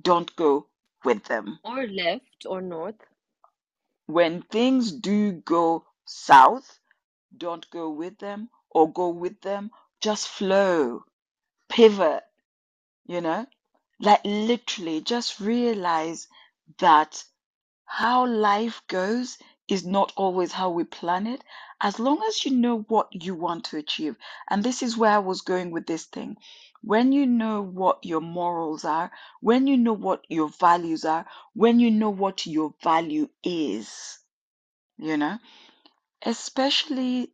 don't 0.00 0.34
go 0.36 0.68
with 1.04 1.24
them. 1.24 1.58
Or 1.64 1.88
left 1.88 2.46
or 2.46 2.62
north. 2.62 3.00
When 4.06 4.42
things 4.42 4.92
do 4.92 5.32
go 5.32 5.84
south, 6.04 6.78
don't 7.38 7.68
go 7.70 7.90
with 7.90 8.18
them 8.18 8.50
or 8.70 8.92
go 8.92 9.08
with 9.10 9.40
them. 9.42 9.70
Just 10.00 10.28
flow, 10.28 11.04
pivot, 11.68 12.22
you 13.06 13.20
know? 13.20 13.46
Like 14.00 14.20
literally 14.24 15.00
just 15.00 15.40
realize 15.40 16.28
that 16.78 17.24
how 17.86 18.26
life 18.26 18.82
goes 18.88 19.38
is 19.68 19.86
not 19.86 20.12
always 20.16 20.52
how 20.52 20.70
we 20.70 20.84
plan 20.84 21.26
it, 21.26 21.42
as 21.80 21.98
long 21.98 22.22
as 22.28 22.44
you 22.44 22.50
know 22.50 22.80
what 22.88 23.08
you 23.12 23.34
want 23.34 23.64
to 23.64 23.76
achieve. 23.78 24.16
And 24.50 24.62
this 24.62 24.82
is 24.82 24.96
where 24.96 25.12
I 25.12 25.18
was 25.18 25.40
going 25.42 25.70
with 25.70 25.86
this 25.86 26.04
thing. 26.04 26.36
When 26.82 27.12
you 27.12 27.26
know 27.26 27.62
what 27.62 28.04
your 28.04 28.20
morals 28.20 28.84
are, 28.84 29.10
when 29.40 29.66
you 29.66 29.76
know 29.76 29.94
what 29.94 30.24
your 30.28 30.48
values 30.48 31.04
are, 31.04 31.26
when 31.54 31.80
you 31.80 31.90
know 31.90 32.10
what 32.10 32.46
your 32.46 32.74
value 32.82 33.28
is, 33.42 34.18
you 34.98 35.16
know, 35.16 35.38
especially 36.24 37.32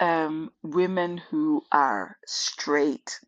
um, 0.00 0.52
women 0.62 1.18
who 1.18 1.64
are 1.72 2.16
straight, 2.26 3.20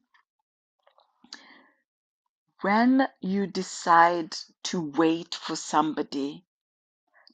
when 2.63 3.07
you 3.21 3.47
decide 3.47 4.37
to 4.65 4.81
wait 4.81 5.35
for 5.35 5.57
somebody 5.57 6.45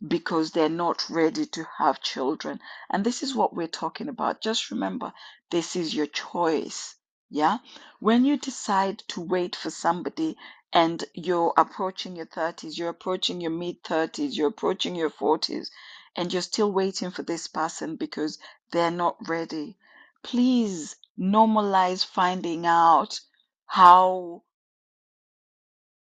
because 0.06 0.50
they're 0.50 0.68
not 0.68 1.08
ready 1.08 1.46
to 1.46 1.66
have 1.78 2.00
children. 2.00 2.60
And 2.90 3.04
this 3.04 3.22
is 3.22 3.34
what 3.34 3.54
we're 3.54 3.66
talking 3.66 4.08
about. 4.08 4.42
Just 4.42 4.70
remember, 4.70 5.12
this 5.50 5.74
is 5.74 5.94
your 5.94 6.06
choice. 6.06 6.94
Yeah. 7.30 7.58
When 7.98 8.24
you 8.24 8.36
decide 8.36 8.98
to 9.08 9.20
wait 9.20 9.56
for 9.56 9.70
somebody 9.70 10.36
and 10.72 11.02
you're 11.14 11.52
approaching 11.56 12.14
your 12.14 12.26
30s, 12.26 12.76
you're 12.76 12.90
approaching 12.90 13.40
your 13.40 13.50
mid 13.50 13.82
30s, 13.82 14.36
you're 14.36 14.48
approaching 14.48 14.94
your 14.94 15.10
40s, 15.10 15.70
and 16.16 16.32
you're 16.32 16.42
still 16.42 16.72
waiting 16.72 17.10
for 17.10 17.22
this 17.22 17.46
person 17.46 17.96
because 17.96 18.38
they're 18.72 18.90
not 18.90 19.16
ready, 19.28 19.76
please 20.22 20.96
normalize 21.18 22.04
finding 22.04 22.66
out 22.66 23.20
how 23.66 24.42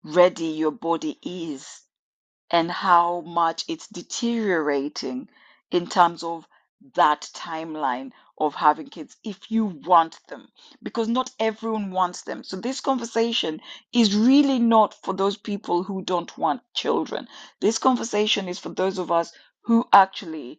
ready 0.05 0.47
your 0.47 0.71
body 0.73 1.19
is 1.23 1.83
and 2.51 2.71
how 2.71 3.21
much 3.23 3.65
it's 3.69 3.89
deteriorating 3.89 5.29
in 5.71 5.87
terms 5.87 6.23
of 6.23 6.47
that 6.95 7.29
timeline 7.35 8.11
of 8.39 8.55
having 8.55 8.89
kids 8.89 9.17
if 9.23 9.51
you 9.51 9.67
want 9.67 10.19
them 10.29 10.49
because 10.83 11.09
not 11.09 11.31
everyone 11.39 11.91
wants 11.91 12.23
them. 12.23 12.43
So 12.43 12.57
this 12.57 12.81
conversation 12.81 13.61
is 13.93 14.17
really 14.17 14.59
not 14.59 14.95
for 14.95 15.13
those 15.13 15.37
people 15.37 15.83
who 15.83 16.03
don't 16.03 16.37
want 16.39 16.63
children. 16.75 17.29
This 17.61 17.79
conversation 17.79 18.49
is 18.49 18.59
for 18.59 18.71
those 18.71 18.99
of 18.99 19.13
us 19.13 19.33
who 19.71 19.87
actually 19.93 20.59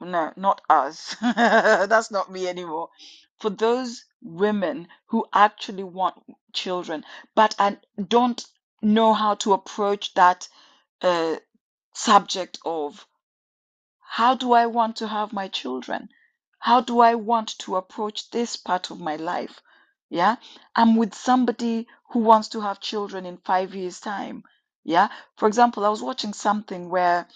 no 0.00 0.32
not 0.36 0.60
us 0.70 1.16
that's 1.22 2.10
not 2.10 2.30
me 2.30 2.48
anymore 2.48 2.88
for 3.38 3.50
those 3.50 4.04
women 4.22 4.88
who 5.06 5.26
actually 5.32 5.84
want 5.84 6.14
children 6.52 7.04
but 7.34 7.54
and 7.58 7.78
don't 8.08 8.44
know 8.82 9.14
how 9.14 9.34
to 9.34 9.52
approach 9.54 10.14
that 10.14 10.48
uh, 11.02 11.36
subject 11.94 12.58
of 12.64 13.06
how 14.08 14.34
do 14.34 14.52
I 14.52 14.66
want 14.66 14.96
to 14.96 15.08
have 15.08 15.32
my 15.32 15.48
children? 15.48 16.08
How 16.58 16.80
do 16.80 17.00
I 17.00 17.14
want 17.16 17.58
to 17.60 17.76
approach 17.76 18.30
this 18.30 18.56
part 18.56 18.90
of 18.90 19.00
my 19.00 19.16
life? 19.16 19.60
Yeah, 20.08 20.36
I'm 20.74 20.96
with 20.96 21.14
somebody 21.14 21.86
who 22.10 22.20
wants 22.20 22.48
to 22.50 22.60
have 22.62 22.80
children 22.80 23.26
in 23.26 23.38
five 23.38 23.74
years' 23.74 24.00
time. 24.00 24.44
Yeah, 24.84 25.08
for 25.36 25.48
example, 25.48 25.84
I 25.84 25.90
was 25.90 26.02
watching 26.02 26.32
something 26.32 26.88
where 26.88 27.28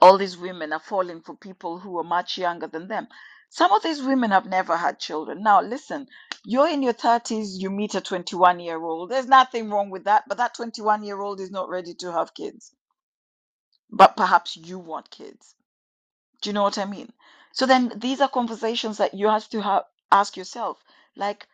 all 0.00 0.18
these 0.18 0.36
women 0.36 0.72
are 0.72 0.80
falling 0.80 1.22
for 1.22 1.36
people 1.36 1.78
who 1.78 1.98
are 1.98 2.04
much 2.04 2.38
younger 2.38 2.66
than 2.68 2.88
them. 2.88 3.08
Some 3.50 3.72
of 3.72 3.82
these 3.82 4.02
women 4.02 4.30
have 4.32 4.46
never 4.46 4.76
had 4.76 5.00
children. 5.00 5.42
Now, 5.42 5.62
listen, 5.62 6.06
you're 6.44 6.68
in 6.68 6.82
your 6.82 6.94
30s, 6.94 7.58
you 7.58 7.70
meet 7.70 7.94
a 7.94 8.00
21 8.00 8.60
year 8.60 8.80
old. 8.82 9.10
There's 9.10 9.26
nothing 9.28 9.70
wrong 9.70 9.90
with 9.90 10.04
that, 10.04 10.24
but 10.28 10.38
that 10.38 10.54
21 10.54 11.04
year 11.04 11.20
old 11.20 11.40
is 11.40 11.50
not 11.50 11.68
ready 11.70 11.94
to 11.94 12.12
have 12.12 12.34
kids 12.34 12.72
but 13.90 14.16
perhaps 14.16 14.56
you 14.56 14.78
want 14.78 15.10
kids. 15.10 15.54
Do 16.42 16.50
you 16.50 16.54
know 16.54 16.62
what 16.62 16.78
I 16.78 16.84
mean? 16.84 17.12
So 17.52 17.66
then 17.66 17.92
these 17.96 18.20
are 18.20 18.28
conversations 18.28 18.98
that 18.98 19.14
you 19.14 19.28
have 19.28 19.48
to 19.50 19.62
have 19.62 19.84
ask 20.12 20.36
yourself 20.36 20.78
like 21.16 21.46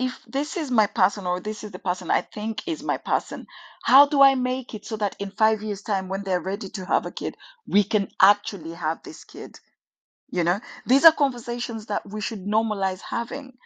if 0.00 0.18
this 0.26 0.56
is 0.56 0.70
my 0.70 0.86
person 0.86 1.26
or 1.26 1.40
this 1.40 1.62
is 1.62 1.72
the 1.72 1.78
person 1.78 2.10
I 2.10 2.22
think 2.22 2.66
is 2.66 2.82
my 2.82 2.96
person, 2.96 3.46
how 3.82 4.06
do 4.06 4.22
I 4.22 4.34
make 4.34 4.74
it 4.74 4.86
so 4.86 4.96
that 4.96 5.14
in 5.18 5.30
5 5.30 5.62
years 5.62 5.82
time 5.82 6.08
when 6.08 6.22
they're 6.22 6.40
ready 6.40 6.70
to 6.70 6.86
have 6.86 7.04
a 7.04 7.10
kid, 7.10 7.36
we 7.66 7.84
can 7.84 8.08
actually 8.18 8.72
have 8.72 9.02
this 9.02 9.24
kid? 9.24 9.60
You 10.30 10.42
know, 10.42 10.60
these 10.86 11.04
are 11.04 11.12
conversations 11.12 11.86
that 11.86 12.08
we 12.08 12.22
should 12.22 12.46
normalize 12.46 13.02
having. 13.02 13.58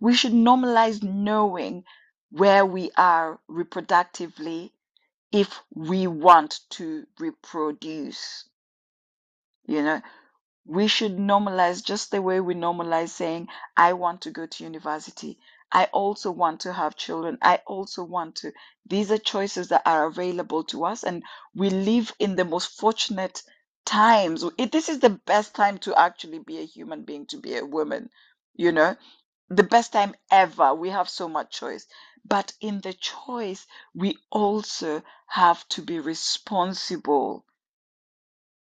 We 0.00 0.14
should 0.14 0.32
normalize 0.32 1.02
knowing 1.02 1.84
where 2.30 2.64
we 2.64 2.90
are 2.96 3.38
reproductively 3.50 4.70
if 5.32 5.60
we 5.74 6.06
want 6.06 6.60
to 6.70 7.06
reproduce. 7.18 8.46
You 9.66 9.82
know, 9.82 10.00
we 10.64 10.88
should 10.88 11.18
normalize 11.18 11.84
just 11.84 12.10
the 12.10 12.22
way 12.22 12.40
we 12.40 12.54
normalize 12.54 13.10
saying, 13.10 13.48
I 13.76 13.92
want 13.92 14.22
to 14.22 14.30
go 14.30 14.46
to 14.46 14.64
university. 14.64 15.38
I 15.74 15.86
also 15.86 16.30
want 16.30 16.60
to 16.62 16.72
have 16.72 16.96
children. 16.96 17.38
I 17.42 17.60
also 17.66 18.04
want 18.04 18.36
to. 18.36 18.52
These 18.86 19.12
are 19.12 19.18
choices 19.18 19.68
that 19.68 19.82
are 19.86 20.06
available 20.06 20.64
to 20.66 20.86
us, 20.86 21.04
and 21.04 21.24
we 21.54 21.70
live 21.70 22.14
in 22.20 22.36
the 22.36 22.46
most 22.46 22.78
fortunate 22.78 23.42
times. 23.84 24.44
It, 24.58 24.72
this 24.72 24.88
is 24.88 25.00
the 25.00 25.10
best 25.10 25.54
time 25.54 25.78
to 25.80 25.94
actually 25.98 26.38
be 26.40 26.58
a 26.60 26.66
human 26.66 27.02
being, 27.04 27.26
to 27.26 27.38
be 27.38 27.56
a 27.58 27.66
woman, 27.66 28.10
you 28.54 28.72
know, 28.72 28.96
the 29.50 29.64
best 29.64 29.92
time 29.92 30.14
ever. 30.30 30.74
We 30.74 30.90
have 30.90 31.08
so 31.10 31.28
much 31.28 31.58
choice. 31.58 31.86
But 32.24 32.52
in 32.60 32.80
the 32.80 32.94
choice, 32.94 33.66
we 33.94 34.18
also 34.30 35.02
have 35.28 35.68
to 35.70 35.82
be 35.82 36.00
responsible 36.00 37.44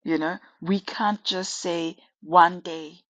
you 0.04 0.18
know, 0.18 0.38
we 0.60 0.80
can't 0.80 1.22
just 1.24 1.56
say 1.56 1.96
one 2.22 2.60
day, 2.60 3.00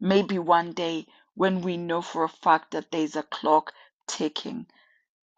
maybe 0.00 0.38
one 0.38 0.72
day, 0.72 1.06
when 1.34 1.60
we 1.62 1.76
know 1.76 2.00
for 2.02 2.24
a 2.24 2.28
fact 2.28 2.70
that 2.72 2.90
there's 2.90 3.16
a 3.16 3.22
clock 3.22 3.72
ticking. 4.06 4.66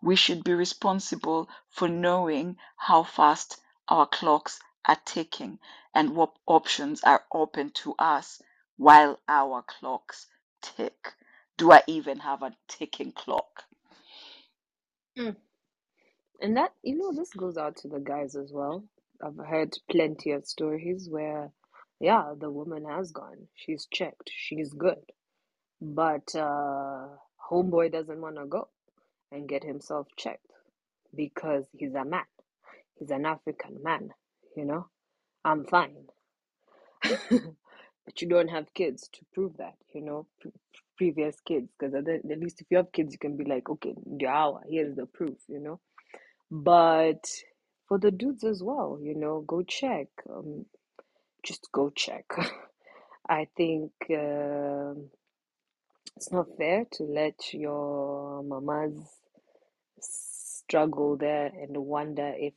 We 0.02 0.16
should 0.16 0.44
be 0.44 0.54
responsible 0.54 1.48
for 1.70 1.88
knowing 1.88 2.56
how 2.76 3.02
fast 3.02 3.60
our 3.88 4.06
clocks 4.06 4.60
are 4.86 4.98
ticking 5.04 5.58
and 5.94 6.14
what 6.14 6.36
options 6.46 7.02
are 7.02 7.24
open 7.32 7.70
to 7.70 7.94
us 7.98 8.42
while 8.76 9.18
our 9.28 9.62
clocks 9.62 10.26
tick. 10.60 11.14
Do 11.56 11.72
I 11.72 11.82
even 11.86 12.18
have 12.18 12.42
a 12.42 12.54
ticking 12.68 13.12
clock? 13.12 13.64
Mm. 15.18 15.36
And 16.40 16.56
that, 16.58 16.74
you 16.82 16.98
know, 16.98 17.12
this 17.12 17.32
goes 17.32 17.56
out 17.56 17.76
to 17.78 17.88
the 17.88 18.00
guys 18.00 18.36
as 18.36 18.52
well. 18.52 18.84
I've 19.22 19.38
heard 19.38 19.74
plenty 19.90 20.32
of 20.32 20.46
stories 20.46 21.08
where, 21.08 21.50
yeah, 21.98 22.34
the 22.38 22.50
woman 22.50 22.84
has 22.84 23.10
gone. 23.12 23.48
She's 23.54 23.86
checked. 23.90 24.30
She's 24.30 24.72
good. 24.74 25.00
But 25.80 26.34
uh, 26.34 27.08
homeboy 27.50 27.92
doesn't 27.92 28.20
want 28.20 28.36
to 28.36 28.46
go 28.46 28.68
and 29.32 29.48
get 29.48 29.64
himself 29.64 30.08
checked 30.16 30.46
because 31.14 31.64
he's 31.72 31.94
a 31.94 32.04
man. 32.04 32.24
He's 32.98 33.10
an 33.10 33.26
African 33.26 33.82
man, 33.82 34.10
you 34.56 34.64
know? 34.64 34.88
I'm 35.44 35.64
fine. 35.66 36.06
but 37.02 38.22
you 38.22 38.28
don't 38.28 38.48
have 38.48 38.72
kids 38.74 39.08
to 39.12 39.20
prove 39.34 39.56
that, 39.58 39.74
you 39.94 40.02
know? 40.02 40.26
previous 40.96 41.36
kids 41.40 41.68
because 41.78 41.94
at, 41.94 42.04
least 42.40 42.60
if 42.60 42.66
you 42.70 42.78
have 42.78 42.92
kids 42.92 43.12
you 43.12 43.18
can 43.18 43.36
be 43.36 43.44
like 43.44 43.68
okay 43.68 43.94
yeah 44.18 44.50
here's 44.68 44.96
the 44.96 45.06
proof 45.06 45.36
you 45.48 45.60
know 45.60 45.78
but 46.50 47.24
for 47.88 47.98
the 47.98 48.10
dudes 48.10 48.44
as 48.44 48.62
well 48.62 48.98
you 49.02 49.14
know 49.14 49.44
go 49.46 49.62
check 49.62 50.08
um, 50.30 50.64
just 51.42 51.68
go 51.72 51.90
check 51.90 52.24
i 53.28 53.46
think 53.56 53.92
um 54.10 55.08
it's 56.16 56.32
not 56.32 56.46
fair 56.58 56.84
to 56.92 57.04
let 57.04 57.54
your 57.54 58.42
mamas 58.44 59.00
struggle 60.00 61.16
there 61.16 61.46
and 61.46 61.76
wonder 61.76 62.32
if 62.36 62.54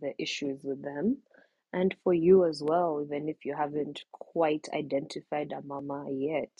the 0.00 0.12
issue 0.18 0.50
is 0.50 0.64
with 0.64 0.82
them. 0.82 1.18
And 1.72 1.94
for 2.04 2.14
you 2.14 2.46
as 2.46 2.62
well, 2.64 3.02
even 3.04 3.28
if 3.28 3.44
you 3.44 3.54
haven't 3.56 4.02
quite 4.12 4.68
identified 4.74 5.52
a 5.52 5.62
mama 5.62 6.06
yet, 6.10 6.50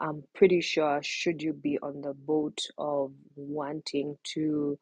I'm 0.00 0.24
pretty 0.34 0.60
sure 0.62 1.00
should 1.02 1.42
you 1.42 1.52
be 1.52 1.78
on 1.82 2.02
the 2.02 2.14
boat 2.14 2.60
of 2.78 3.12
wanting 3.36 4.18
to 4.34 4.78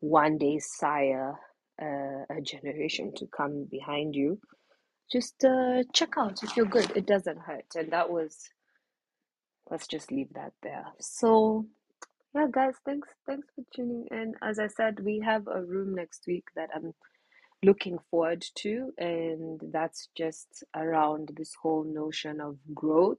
one 0.00 0.38
day 0.38 0.60
sire 0.60 1.34
uh, 1.82 2.24
a 2.30 2.40
generation 2.42 3.12
to 3.16 3.26
come 3.26 3.66
behind 3.70 4.16
you, 4.16 4.40
just 5.12 5.44
uh, 5.44 5.82
check 5.94 6.10
out 6.18 6.42
if 6.42 6.56
you're 6.56 6.66
good. 6.66 6.90
It 6.96 7.06
doesn't 7.06 7.40
hurt. 7.40 7.66
And 7.76 7.92
that 7.92 8.10
was, 8.10 8.36
let's 9.70 9.86
just 9.88 10.12
leave 10.12 10.32
that 10.34 10.52
there. 10.62 10.86
So, 11.00 11.66
yeah, 12.34 12.46
guys, 12.50 12.74
thanks, 12.84 13.08
thanks 13.26 13.48
for 13.54 13.64
tuning 13.74 14.06
in. 14.10 14.34
As 14.42 14.58
I 14.58 14.68
said, 14.68 15.00
we 15.00 15.20
have 15.20 15.48
a 15.48 15.62
room 15.62 15.94
next 15.94 16.24
week 16.26 16.44
that 16.56 16.70
I'm 16.74 16.94
looking 17.64 17.98
forward 18.10 18.44
to, 18.56 18.92
and 18.98 19.60
that's 19.72 20.08
just 20.16 20.64
around 20.76 21.32
this 21.36 21.54
whole 21.62 21.84
notion 21.84 22.40
of 22.40 22.58
growth. 22.74 23.18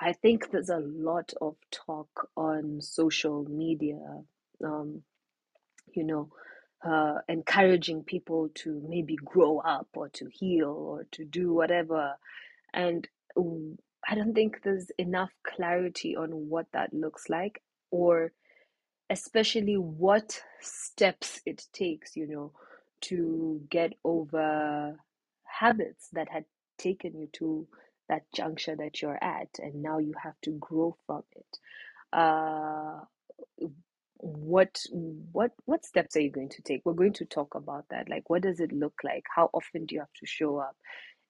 I 0.00 0.12
think 0.12 0.50
there's 0.50 0.70
a 0.70 0.80
lot 0.80 1.32
of 1.40 1.56
talk 1.72 2.30
on 2.36 2.80
social 2.80 3.44
media, 3.48 3.98
um, 4.64 5.02
you 5.94 6.04
know, 6.04 6.30
uh, 6.84 7.16
encouraging 7.28 8.04
people 8.04 8.50
to 8.56 8.82
maybe 8.88 9.16
grow 9.16 9.58
up 9.60 9.88
or 9.94 10.08
to 10.10 10.28
heal 10.32 10.70
or 10.70 11.06
to 11.12 11.24
do 11.24 11.52
whatever. 11.52 12.14
And 12.74 13.08
I 14.06 14.14
don't 14.14 14.34
think 14.34 14.60
there's 14.62 14.90
enough 14.98 15.30
clarity 15.46 16.16
on 16.16 16.30
what 16.30 16.66
that 16.72 16.92
looks 16.92 17.28
like 17.28 17.62
or 17.90 18.32
especially 19.10 19.76
what 19.76 20.40
steps 20.60 21.40
it 21.46 21.64
takes, 21.72 22.16
you 22.16 22.26
know, 22.26 22.52
to 23.02 23.60
get 23.70 23.92
over 24.04 24.96
habits 25.44 26.08
that 26.12 26.28
had 26.30 26.44
taken 26.78 27.16
you 27.18 27.28
to 27.34 27.66
that 28.08 28.22
juncture 28.34 28.76
that 28.76 29.02
you're 29.02 29.22
at, 29.22 29.48
and 29.58 29.82
now 29.82 29.98
you 29.98 30.14
have 30.22 30.34
to 30.42 30.52
grow 30.52 30.96
from 31.06 31.22
it. 31.36 31.58
Uh, 32.12 33.00
what 34.18 34.80
what 34.90 35.52
what 35.66 35.84
steps 35.84 36.16
are 36.16 36.20
you 36.20 36.30
going 36.30 36.48
to 36.50 36.62
take? 36.62 36.82
We're 36.84 36.92
going 36.94 37.12
to 37.14 37.24
talk 37.24 37.54
about 37.54 37.86
that. 37.90 38.08
Like, 38.08 38.30
what 38.30 38.42
does 38.42 38.60
it 38.60 38.72
look 38.72 38.94
like? 39.04 39.24
How 39.34 39.50
often 39.52 39.86
do 39.86 39.94
you 39.94 40.00
have 40.00 40.12
to 40.20 40.26
show 40.26 40.58
up? 40.58 40.76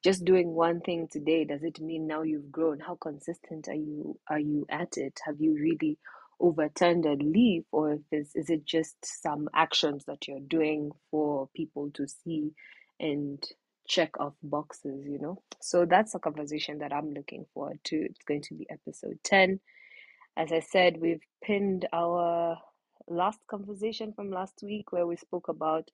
Just 0.05 0.25
doing 0.25 0.55
one 0.55 0.81
thing 0.81 1.09
today, 1.11 1.45
does 1.45 1.63
it 1.65 1.81
mean 1.81 2.07
now 2.07 2.23
you've 2.23 2.53
grown? 2.53 2.81
How 2.81 2.97
consistent 2.97 3.69
are 3.69 3.75
you 3.75 4.19
are 4.29 4.39
you 4.39 4.67
at 4.71 4.97
it? 4.97 5.21
Have 5.25 5.41
you 5.41 5.55
really 5.55 5.99
overturned 6.41 7.05
a 7.07 7.15
leaf, 7.15 7.65
or 7.73 7.95
if 7.95 8.01
is 8.13 8.31
is 8.35 8.51
it 8.51 8.65
just 8.65 8.97
some 9.03 9.49
actions 9.55 10.05
that 10.07 10.29
you're 10.29 10.41
doing 10.41 10.93
for 11.11 11.49
people 11.55 11.91
to 11.95 12.07
see 12.07 12.53
and 13.01 13.43
check 13.89 14.21
off 14.21 14.35
boxes, 14.43 15.05
you 15.07 15.19
know? 15.19 15.43
So 15.61 15.85
that's 15.87 16.15
a 16.15 16.19
conversation 16.21 16.79
that 16.79 16.93
I'm 16.93 17.13
looking 17.13 17.47
forward 17.55 17.81
to. 17.85 17.97
It's 17.97 18.25
going 18.25 18.43
to 18.43 18.55
be 18.55 18.67
episode 18.71 19.19
10 19.25 19.61
as 20.39 20.53
I 20.53 20.61
said, 20.61 20.99
we've 21.01 21.23
pinned 21.43 21.89
our 21.93 22.59
last 23.11 23.41
conversation 23.49 24.13
from 24.15 24.31
last 24.31 24.61
week 24.63 24.93
where 24.93 25.07
we 25.07 25.17
spoke 25.17 25.49
about 25.49 25.91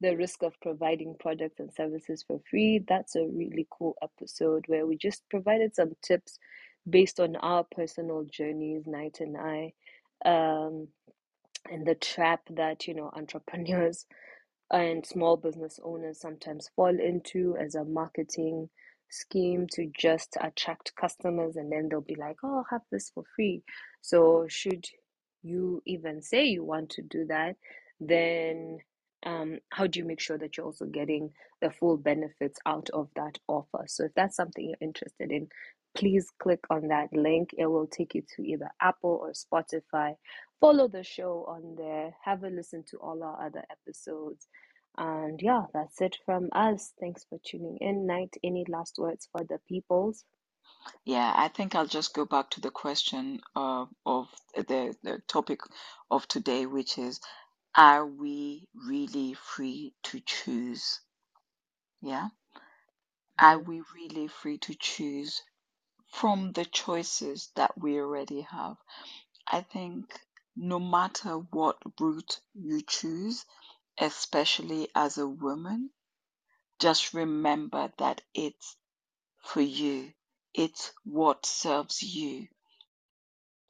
the 0.00 0.16
risk 0.16 0.42
of 0.42 0.60
providing 0.62 1.16
products 1.20 1.60
and 1.60 1.72
services 1.74 2.24
for 2.26 2.40
free. 2.50 2.84
That's 2.88 3.16
a 3.16 3.26
really 3.26 3.66
cool 3.70 3.96
episode 4.02 4.64
where 4.68 4.86
we 4.86 4.96
just 4.96 5.22
provided 5.30 5.74
some 5.76 5.92
tips 6.02 6.38
based 6.88 7.20
on 7.20 7.36
our 7.36 7.64
personal 7.74 8.24
journeys, 8.30 8.86
Night 8.86 9.18
and 9.20 9.36
I, 9.36 9.72
um, 10.24 10.88
and 11.70 11.86
the 11.86 11.96
trap 11.96 12.42
that, 12.50 12.86
you 12.88 12.94
know, 12.94 13.10
entrepreneurs 13.14 14.04
and 14.72 15.06
small 15.06 15.38
business 15.38 15.80
owners 15.84 16.20
sometimes 16.20 16.70
fall 16.76 16.98
into 17.00 17.56
as 17.58 17.76
a 17.76 17.84
marketing 17.86 18.70
scheme 19.10 19.66
to 19.72 19.90
just 19.98 20.36
attract 20.42 20.92
customers 21.00 21.56
and 21.56 21.72
then 21.72 21.88
they'll 21.90 22.02
be 22.02 22.16
like 22.16 22.36
oh 22.44 22.58
I'll 22.58 22.66
have 22.70 22.82
this 22.92 23.10
for 23.14 23.24
free 23.36 23.64
so 24.02 24.46
should 24.50 24.86
you 25.44 25.82
even 25.86 26.22
say 26.22 26.46
you 26.46 26.64
want 26.64 26.90
to 26.90 27.02
do 27.02 27.26
that 27.26 27.56
then 28.00 28.78
um, 29.26 29.60
how 29.70 29.86
do 29.88 30.00
you 30.00 30.06
make 30.06 30.20
sure 30.20 30.38
that 30.38 30.56
you're 30.56 30.66
also 30.66 30.86
getting 30.86 31.30
the 31.62 31.70
full 31.70 31.98
benefits 31.98 32.60
out 32.66 32.90
of 32.94 33.08
that 33.16 33.38
offer 33.48 33.84
so 33.88 34.06
if 34.06 34.12
that's 34.16 34.36
something 34.36 34.68
you're 34.68 34.88
interested 34.88 35.32
in 35.32 35.48
please 35.96 36.28
click 36.42 36.60
on 36.70 36.88
that 36.88 37.08
link 37.14 37.50
it 37.58 37.66
will 37.66 37.88
take 37.88 38.14
you 38.16 38.22
to 38.36 38.42
either 38.42 38.70
apple 38.82 39.20
or 39.22 39.32
spotify 39.32 40.14
follow 40.60 40.88
the 40.88 41.04
show 41.04 41.46
on 41.48 41.76
there 41.78 42.14
have 42.24 42.44
a 42.44 42.48
listen 42.50 42.84
to 42.88 42.98
all 42.98 43.22
our 43.24 43.46
other 43.46 43.64
episodes 43.72 44.48
and 44.98 45.40
yeah, 45.42 45.64
that's 45.74 46.00
it 46.02 46.18
from 46.26 46.50
us. 46.52 46.92
Thanks 47.00 47.24
for 47.28 47.38
tuning 47.44 47.78
in. 47.80 48.06
Night, 48.06 48.36
any 48.44 48.64
last 48.68 48.98
words 48.98 49.28
for 49.32 49.44
the 49.44 49.58
peoples? 49.68 50.24
Yeah, 51.04 51.32
I 51.36 51.48
think 51.48 51.74
I'll 51.74 51.86
just 51.88 52.14
go 52.14 52.26
back 52.26 52.50
to 52.52 52.60
the 52.62 52.70
question 52.70 53.40
uh, 53.56 53.86
of 54.06 54.28
the, 54.56 54.96
the 55.02 55.22
topic 55.28 55.60
of 56.10 56.28
today, 56.28 56.66
which 56.66 56.98
is 56.98 57.20
Are 57.76 58.06
we 58.06 58.68
really 58.74 59.34
free 59.34 59.94
to 60.04 60.20
choose? 60.20 61.00
Yeah. 62.02 62.28
Are 63.38 63.58
Mhm. 63.58 63.66
we 63.68 63.82
really 63.94 64.28
free 64.28 64.58
to 64.58 64.74
choose 64.74 65.42
from 66.12 66.52
the 66.52 66.64
choices 66.66 67.50
that 67.56 67.78
we 67.78 67.98
already 68.00 68.42
have? 68.42 68.78
I 69.48 69.62
think 69.62 70.20
no 70.56 70.80
matter 70.80 71.38
what 71.38 71.78
route 72.00 72.40
you 72.54 72.82
choose, 72.82 73.46
especially 73.98 74.90
as 74.94 75.18
a 75.18 75.28
woman, 75.28 75.90
just 76.80 77.14
remember 77.14 77.92
that 77.98 78.22
it's 78.34 78.76
for 79.44 79.62
you. 79.62 80.14
It's 80.54 80.92
what 81.04 81.46
serves 81.46 82.00
you. 82.00 82.46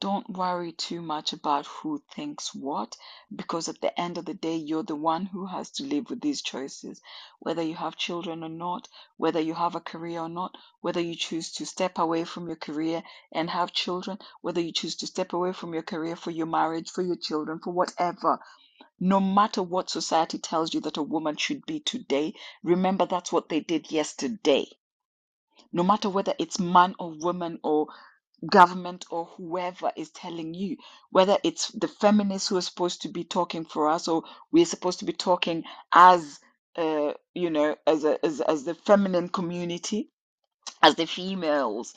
Don't 0.01 0.29
worry 0.29 0.71
too 0.71 1.01
much 1.01 1.33
about 1.33 1.65
who 1.65 2.03
thinks 2.13 2.53
what, 2.53 2.95
because 3.35 3.67
at 3.69 3.81
the 3.81 3.99
end 3.99 4.19
of 4.19 4.25
the 4.25 4.35
day, 4.35 4.55
you're 4.55 4.83
the 4.83 4.95
one 4.95 5.25
who 5.25 5.47
has 5.47 5.71
to 5.71 5.83
live 5.83 6.11
with 6.11 6.21
these 6.21 6.43
choices. 6.43 7.01
Whether 7.39 7.63
you 7.63 7.73
have 7.73 7.95
children 7.95 8.43
or 8.43 8.49
not, 8.49 8.87
whether 9.17 9.39
you 9.39 9.55
have 9.55 9.73
a 9.73 9.79
career 9.79 10.19
or 10.19 10.29
not, 10.29 10.55
whether 10.81 11.01
you 11.01 11.15
choose 11.15 11.53
to 11.53 11.65
step 11.65 11.97
away 11.97 12.23
from 12.23 12.45
your 12.45 12.57
career 12.57 13.01
and 13.31 13.49
have 13.49 13.73
children, 13.73 14.19
whether 14.41 14.61
you 14.61 14.73
choose 14.73 14.97
to 14.97 15.07
step 15.07 15.33
away 15.33 15.53
from 15.53 15.73
your 15.73 15.81
career 15.81 16.15
for 16.15 16.29
your 16.29 16.45
marriage, 16.45 16.91
for 16.91 17.01
your 17.01 17.15
children, 17.15 17.59
for 17.59 17.71
whatever. 17.71 18.39
No 18.99 19.19
matter 19.19 19.63
what 19.63 19.89
society 19.89 20.37
tells 20.37 20.73
you 20.73 20.81
that 20.81 20.97
a 20.97 21.01
woman 21.01 21.37
should 21.37 21.65
be 21.65 21.79
today, 21.79 22.35
remember 22.63 23.07
that's 23.07 23.31
what 23.31 23.49
they 23.49 23.61
did 23.61 23.91
yesterday. 23.91 24.67
No 25.75 25.83
matter 25.83 26.09
whether 26.09 26.35
it's 26.39 26.59
man 26.59 26.95
or 26.99 27.11
woman 27.19 27.59
or 27.63 27.89
government 28.51 29.05
or 29.11 29.25
whoever 29.37 29.91
is 29.97 30.11
telling 30.11 30.55
you, 30.55 30.77
whether 31.11 31.37
it's 31.43 31.69
the 31.73 31.89
feminists 31.89 32.49
who 32.49 32.57
are 32.57 32.61
supposed 32.61 33.03
to 33.03 33.09
be 33.09 33.25
talking 33.25 33.65
for 33.65 33.89
us 33.89 34.07
or 34.09 34.23
we're 34.51 34.65
supposed 34.65 34.99
to 34.99 35.05
be 35.05 35.13
talking 35.13 35.65
as 35.93 36.39
uh, 36.77 37.13
you 37.35 37.51
know, 37.51 37.75
as 37.87 38.05
a 38.05 38.23
as, 38.25 38.41
as 38.41 38.65
the 38.65 38.75
feminine 38.75 39.29
community, 39.29 40.11
as 40.83 40.95
the 40.95 41.07
females, 41.07 41.93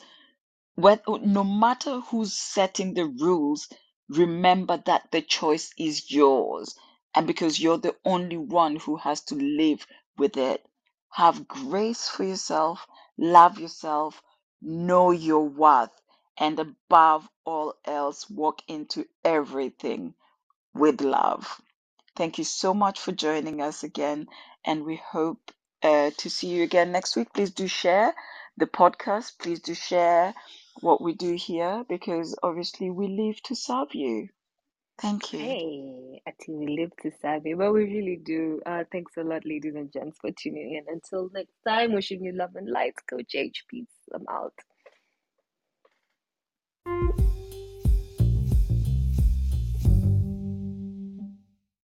no 0.77 1.43
matter 1.43 2.01
who's 2.01 2.33
setting 2.33 2.93
the 2.95 3.05
rules, 3.05 3.69
remember 4.09 4.81
that 4.85 5.09
the 5.11 5.21
choice 5.23 5.71
is 5.79 6.11
yours. 6.11 6.75
And 7.15 7.27
because 7.27 7.59
you're 7.59 7.79
the 7.79 7.95
only 8.05 8.37
one 8.37 8.77
who 8.77 8.97
has 8.97 9.21
to 9.25 9.35
live 9.35 9.87
with 10.17 10.37
it, 10.37 10.65
have 11.11 11.47
grace 11.47 12.09
for 12.09 12.25
yourself, 12.25 12.85
love 13.19 13.59
yourself, 13.59 14.23
know 14.61 15.11
your 15.11 15.47
worth, 15.47 15.91
and 16.37 16.59
above 16.59 17.29
all 17.45 17.75
else, 17.85 18.29
walk 18.29 18.61
into 18.67 19.05
everything 19.25 20.13
with 20.73 21.01
love. 21.01 21.61
Thank 22.15 22.37
you 22.37 22.43
so 22.43 22.73
much 22.73 22.99
for 22.99 23.11
joining 23.11 23.61
us 23.61 23.83
again, 23.83 24.27
and 24.65 24.85
we 24.85 24.95
hope 24.97 25.51
uh, 25.83 26.11
to 26.17 26.29
see 26.29 26.47
you 26.47 26.63
again 26.63 26.91
next 26.91 27.15
week. 27.15 27.33
Please 27.33 27.51
do 27.51 27.67
share 27.67 28.13
the 28.57 28.67
podcast. 28.67 29.37
Please 29.39 29.59
do 29.59 29.73
share 29.73 30.33
what 30.81 31.01
we 31.01 31.13
do 31.13 31.33
here 31.35 31.85
because 31.89 32.37
obviously 32.43 32.89
we 32.89 33.07
live 33.07 33.41
to 33.43 33.55
serve 33.55 33.93
you. 33.93 34.29
Thank 35.01 35.31
you. 35.31 35.39
Hey, 35.39 36.21
I 36.27 36.31
think 36.31 36.59
we 36.59 36.77
live 36.77 36.91
to 37.03 37.11
serve 37.21 37.45
you, 37.45 37.55
but 37.55 37.71
we 37.71 37.85
really 37.85 38.17
do. 38.17 38.61
Uh, 38.65 38.83
thanks 38.91 39.15
a 39.17 39.23
lot, 39.23 39.45
ladies 39.45 39.75
and 39.75 39.91
gents, 39.91 40.17
for 40.19 40.31
tuning 40.31 40.75
in. 40.75 40.93
Until 40.93 41.29
next 41.33 41.55
time, 41.65 41.93
wishing 41.93 42.23
you 42.23 42.33
love 42.33 42.55
and 42.55 42.69
light. 42.69 42.95
Coach 43.09 43.33
H, 43.33 43.63
peace. 43.69 43.87
I'm 44.13 44.25
out. 44.29 44.53